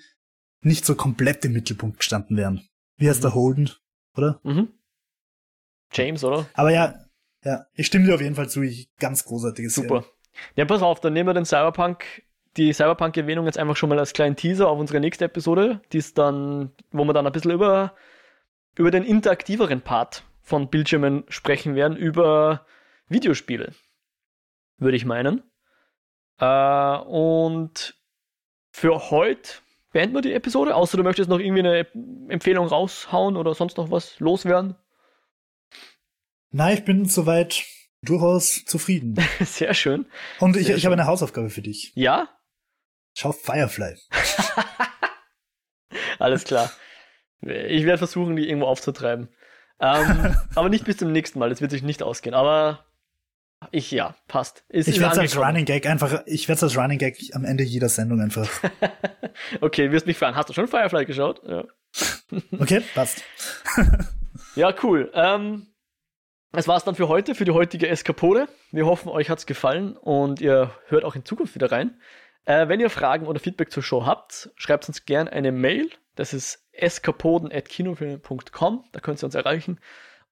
nicht 0.62 0.84
so 0.84 0.96
komplett 0.96 1.44
im 1.44 1.52
Mittelpunkt 1.52 1.98
gestanden 1.98 2.36
wären. 2.36 2.66
Wie 2.96 3.08
heißt 3.08 3.20
mhm. 3.20 3.22
der 3.22 3.34
Holden, 3.36 3.70
oder? 4.16 4.40
Mhm. 4.42 4.72
James, 5.92 6.24
oder? 6.24 6.46
Aber 6.54 6.70
ja, 6.70 6.94
ja, 7.44 7.66
ich 7.74 7.86
stimme 7.86 8.06
dir 8.06 8.14
auf 8.14 8.20
jeden 8.20 8.34
Fall 8.34 8.48
zu. 8.48 8.62
Ich, 8.62 8.88
ganz 8.98 9.24
großartiges 9.24 9.74
Super. 9.74 10.02
Serie. 10.02 10.12
Ja, 10.54 10.64
pass 10.66 10.82
auf, 10.82 11.00
dann 11.00 11.12
nehmen 11.12 11.28
wir 11.28 11.34
den 11.34 11.46
Cyberpunk 11.46 12.04
die 12.56 12.72
Cyberpunk-Erwähnung 12.72 13.46
jetzt 13.46 13.58
einfach 13.58 13.76
schon 13.76 13.88
mal 13.88 13.98
als 13.98 14.12
kleinen 14.12 14.36
Teaser 14.36 14.68
auf 14.68 14.78
unsere 14.78 15.00
nächste 15.00 15.26
Episode, 15.26 15.80
die 15.92 15.98
ist 15.98 16.18
dann, 16.18 16.72
wo 16.90 17.04
wir 17.04 17.12
dann 17.12 17.26
ein 17.26 17.32
bisschen 17.32 17.50
über, 17.50 17.94
über 18.76 18.90
den 18.90 19.04
interaktiveren 19.04 19.82
Part 19.82 20.24
von 20.42 20.68
Bildschirmen 20.68 21.24
sprechen 21.28 21.74
werden, 21.74 21.96
über 21.96 22.64
Videospiele, 23.08 23.72
würde 24.78 24.96
ich 24.96 25.04
meinen. 25.04 25.42
Äh, 26.38 26.98
und 26.98 27.94
für 28.70 29.10
heute 29.10 29.50
beenden 29.92 30.14
wir 30.14 30.22
die 30.22 30.34
Episode, 30.34 30.74
außer 30.74 30.96
du 30.96 31.02
möchtest 31.02 31.28
noch 31.28 31.40
irgendwie 31.40 31.60
eine 31.60 31.86
Empfehlung 32.28 32.66
raushauen 32.66 33.36
oder 33.36 33.54
sonst 33.54 33.76
noch 33.76 33.90
was 33.90 34.18
loswerden. 34.20 34.76
Nein, 36.50 36.74
ich 36.74 36.84
bin 36.84 37.06
soweit 37.06 37.64
durchaus 38.02 38.64
zufrieden. 38.64 39.16
Sehr 39.40 39.74
schön. 39.74 40.06
Und 40.38 40.56
ich, 40.56 40.66
Sehr 40.66 40.76
ich 40.76 40.84
habe 40.86 40.94
eine 40.94 41.06
Hausaufgabe 41.06 41.50
für 41.50 41.62
dich. 41.62 41.92
Ja? 41.94 42.28
Schau 43.14 43.32
Firefly. 43.32 43.96
Alles 46.18 46.44
klar. 46.44 46.70
Ich 47.40 47.84
werde 47.84 47.98
versuchen, 47.98 48.36
die 48.36 48.48
irgendwo 48.48 48.66
aufzutreiben. 48.66 49.28
Ähm, 49.80 50.36
aber 50.54 50.68
nicht 50.68 50.84
bis 50.84 50.96
zum 50.96 51.12
nächsten 51.12 51.38
Mal. 51.38 51.50
Das 51.50 51.60
wird 51.60 51.70
sich 51.70 51.82
nicht 51.82 52.02
ausgehen. 52.02 52.34
Aber 52.34 52.84
ich, 53.70 53.90
ja, 53.90 54.14
passt. 54.28 54.64
Ist, 54.68 54.88
ich 54.88 55.00
werde 55.00 55.14
es 55.14 55.18
als 55.18 55.36
Running 55.36 55.64
Gag 55.64 55.86
einfach, 55.86 56.22
ich 56.26 56.48
werde 56.48 56.56
es 56.56 56.62
als 56.62 56.76
Running 56.76 56.98
Gag 56.98 57.18
am 57.32 57.44
Ende 57.44 57.64
jeder 57.64 57.88
Sendung 57.88 58.20
einfach. 58.20 58.48
okay, 59.60 59.90
wirst 59.92 60.06
mich 60.06 60.18
fragen. 60.18 60.36
Hast 60.36 60.48
du 60.48 60.52
schon 60.52 60.68
Firefly 60.68 61.06
geschaut? 61.06 61.40
Ja. 61.46 61.64
okay, 62.58 62.82
passt. 62.94 63.22
ja, 64.54 64.74
cool. 64.82 65.10
Ähm, 65.14 65.68
das 66.56 66.68
war's 66.68 66.84
dann 66.84 66.94
für 66.94 67.08
heute, 67.08 67.34
für 67.34 67.44
die 67.44 67.52
heutige 67.52 67.88
Eskapode. 67.88 68.48
Wir 68.72 68.86
hoffen, 68.86 69.10
euch 69.10 69.28
hat's 69.30 69.46
gefallen 69.46 69.96
und 69.96 70.40
ihr 70.40 70.72
hört 70.86 71.04
auch 71.04 71.14
in 71.14 71.24
Zukunft 71.24 71.54
wieder 71.54 71.70
rein. 71.70 72.00
Äh, 72.46 72.68
wenn 72.68 72.80
ihr 72.80 72.90
Fragen 72.90 73.26
oder 73.26 73.40
Feedback 73.40 73.70
zur 73.70 73.82
Show 73.82 74.06
habt, 74.06 74.48
schreibt 74.56 74.88
uns 74.88 75.04
gerne 75.04 75.30
eine 75.32 75.52
Mail. 75.52 75.90
Das 76.14 76.32
ist 76.32 76.66
eskapoden.kinofilme.com. 76.72 78.84
Da 78.92 79.00
könnt 79.00 79.22
ihr 79.22 79.26
uns 79.26 79.34
erreichen. 79.34 79.78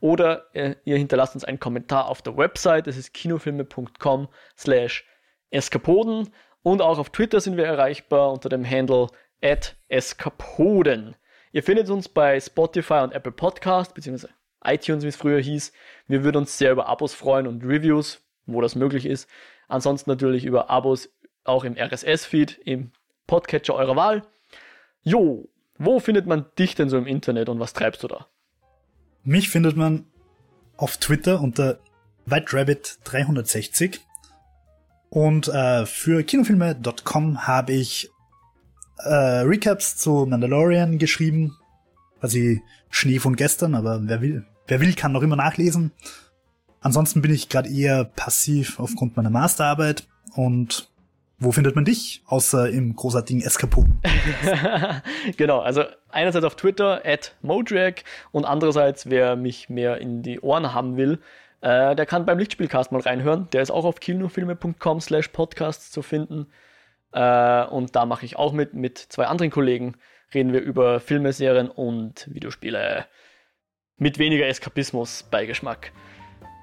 Oder 0.00 0.46
äh, 0.54 0.76
ihr 0.84 0.96
hinterlasst 0.96 1.34
uns 1.34 1.44
einen 1.44 1.60
Kommentar 1.60 2.08
auf 2.08 2.22
der 2.22 2.34
Website. 2.36 2.86
Das 2.86 2.96
ist 2.96 3.12
kinofilme.com 3.12 4.28
slash 4.56 5.04
eskapoden. 5.50 6.32
Und 6.62 6.80
auch 6.80 6.98
auf 6.98 7.10
Twitter 7.10 7.40
sind 7.40 7.58
wir 7.58 7.66
erreichbar 7.66 8.32
unter 8.32 8.48
dem 8.48 8.64
Handle 8.68 9.08
at 9.42 9.76
eskapoden. 9.88 11.16
Ihr 11.52 11.62
findet 11.62 11.90
uns 11.90 12.08
bei 12.08 12.40
Spotify 12.40 13.00
und 13.02 13.12
Apple 13.12 13.32
Podcast, 13.32 13.94
beziehungsweise 13.94 14.32
iTunes, 14.64 15.04
wie 15.04 15.08
es 15.08 15.16
früher 15.16 15.40
hieß. 15.40 15.72
Wir 16.08 16.24
würden 16.24 16.38
uns 16.38 16.58
sehr 16.58 16.72
über 16.72 16.88
Abos 16.88 17.14
freuen 17.14 17.46
und 17.46 17.64
Reviews, 17.64 18.22
wo 18.46 18.60
das 18.60 18.74
möglich 18.74 19.06
ist. 19.06 19.28
Ansonsten 19.68 20.10
natürlich 20.10 20.44
über 20.44 20.70
Abos 20.70 21.08
auch 21.44 21.64
im 21.64 21.76
RSS-Feed, 21.76 22.60
im 22.64 22.92
Podcatcher 23.26 23.74
eurer 23.74 23.96
Wahl. 23.96 24.22
Jo, 25.02 25.48
wo 25.78 26.00
findet 26.00 26.26
man 26.26 26.46
dich 26.58 26.74
denn 26.74 26.88
so 26.88 26.96
im 26.96 27.06
Internet 27.06 27.48
und 27.48 27.60
was 27.60 27.72
treibst 27.72 28.02
du 28.02 28.08
da? 28.08 28.26
Mich 29.22 29.48
findet 29.48 29.76
man 29.76 30.06
auf 30.76 30.96
Twitter 30.96 31.40
unter 31.40 31.78
WhiteRabbit360 32.26 34.00
und 35.10 35.48
äh, 35.48 35.86
für 35.86 36.22
kinofilme.com 36.22 37.46
habe 37.46 37.72
ich 37.72 38.10
äh, 38.98 39.14
Recaps 39.14 39.96
zu 39.96 40.26
Mandalorian 40.26 40.98
geschrieben, 40.98 41.56
quasi 42.20 42.62
Schnee 42.90 43.18
von 43.18 43.36
gestern, 43.36 43.74
aber 43.74 44.00
wer 44.02 44.20
will, 44.20 44.46
wer 44.66 44.80
will, 44.80 44.94
kann 44.94 45.12
noch 45.12 45.22
immer 45.22 45.36
nachlesen. 45.36 45.92
Ansonsten 46.80 47.22
bin 47.22 47.32
ich 47.32 47.48
gerade 47.48 47.68
eher 47.68 48.04
passiv 48.04 48.78
aufgrund 48.78 49.16
meiner 49.16 49.30
Masterarbeit 49.30 50.06
und 50.34 50.88
wo 51.38 51.50
findet 51.52 51.74
man 51.74 51.84
dich, 51.84 52.22
außer 52.26 52.70
im 52.70 52.94
großartigen 52.94 53.42
Eskapoden? 53.42 54.00
genau, 55.36 55.60
also 55.60 55.84
einerseits 56.10 56.44
auf 56.44 56.54
Twitter, 56.56 57.02
at 57.04 57.34
Modrag, 57.42 58.04
und 58.30 58.44
andererseits, 58.44 59.10
wer 59.10 59.34
mich 59.36 59.68
mehr 59.68 59.98
in 59.98 60.22
die 60.22 60.40
Ohren 60.40 60.72
haben 60.72 60.96
will, 60.96 61.18
äh, 61.60 61.96
der 61.96 62.06
kann 62.06 62.24
beim 62.24 62.38
Lichtspielcast 62.38 62.92
mal 62.92 63.00
reinhören. 63.00 63.48
Der 63.52 63.62
ist 63.62 63.70
auch 63.70 63.84
auf 63.84 63.98
kinofilme.com 63.98 65.00
slash 65.00 65.28
podcasts 65.28 65.90
zu 65.90 66.02
finden. 66.02 66.46
Äh, 67.12 67.64
und 67.64 67.96
da 67.96 68.06
mache 68.06 68.24
ich 68.24 68.36
auch 68.36 68.52
mit, 68.52 68.74
mit 68.74 68.98
zwei 68.98 69.26
anderen 69.26 69.50
Kollegen 69.50 69.96
reden 70.34 70.52
wir 70.52 70.60
über 70.60 71.00
Filme, 71.00 71.32
Serien 71.32 71.68
und 71.68 72.28
Videospiele. 72.32 73.06
Mit 73.98 74.18
weniger 74.18 74.46
Eskapismus 74.46 75.24
bei 75.30 75.46
Geschmack. 75.46 75.92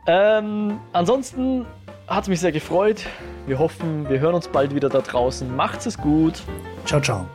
Ähm, 0.05 0.79
ansonsten 0.91 1.65
hat 2.07 2.23
es 2.23 2.29
mich 2.29 2.41
sehr 2.41 2.51
gefreut. 2.51 3.05
Wir 3.47 3.57
hoffen, 3.57 4.09
wir 4.09 4.19
hören 4.19 4.35
uns 4.35 4.49
bald 4.49 4.75
wieder 4.75 4.89
da 4.89 4.99
draußen. 4.99 5.55
Macht's 5.55 5.85
es 5.85 5.97
gut. 5.97 6.41
Ciao, 6.85 6.99
ciao. 6.99 7.25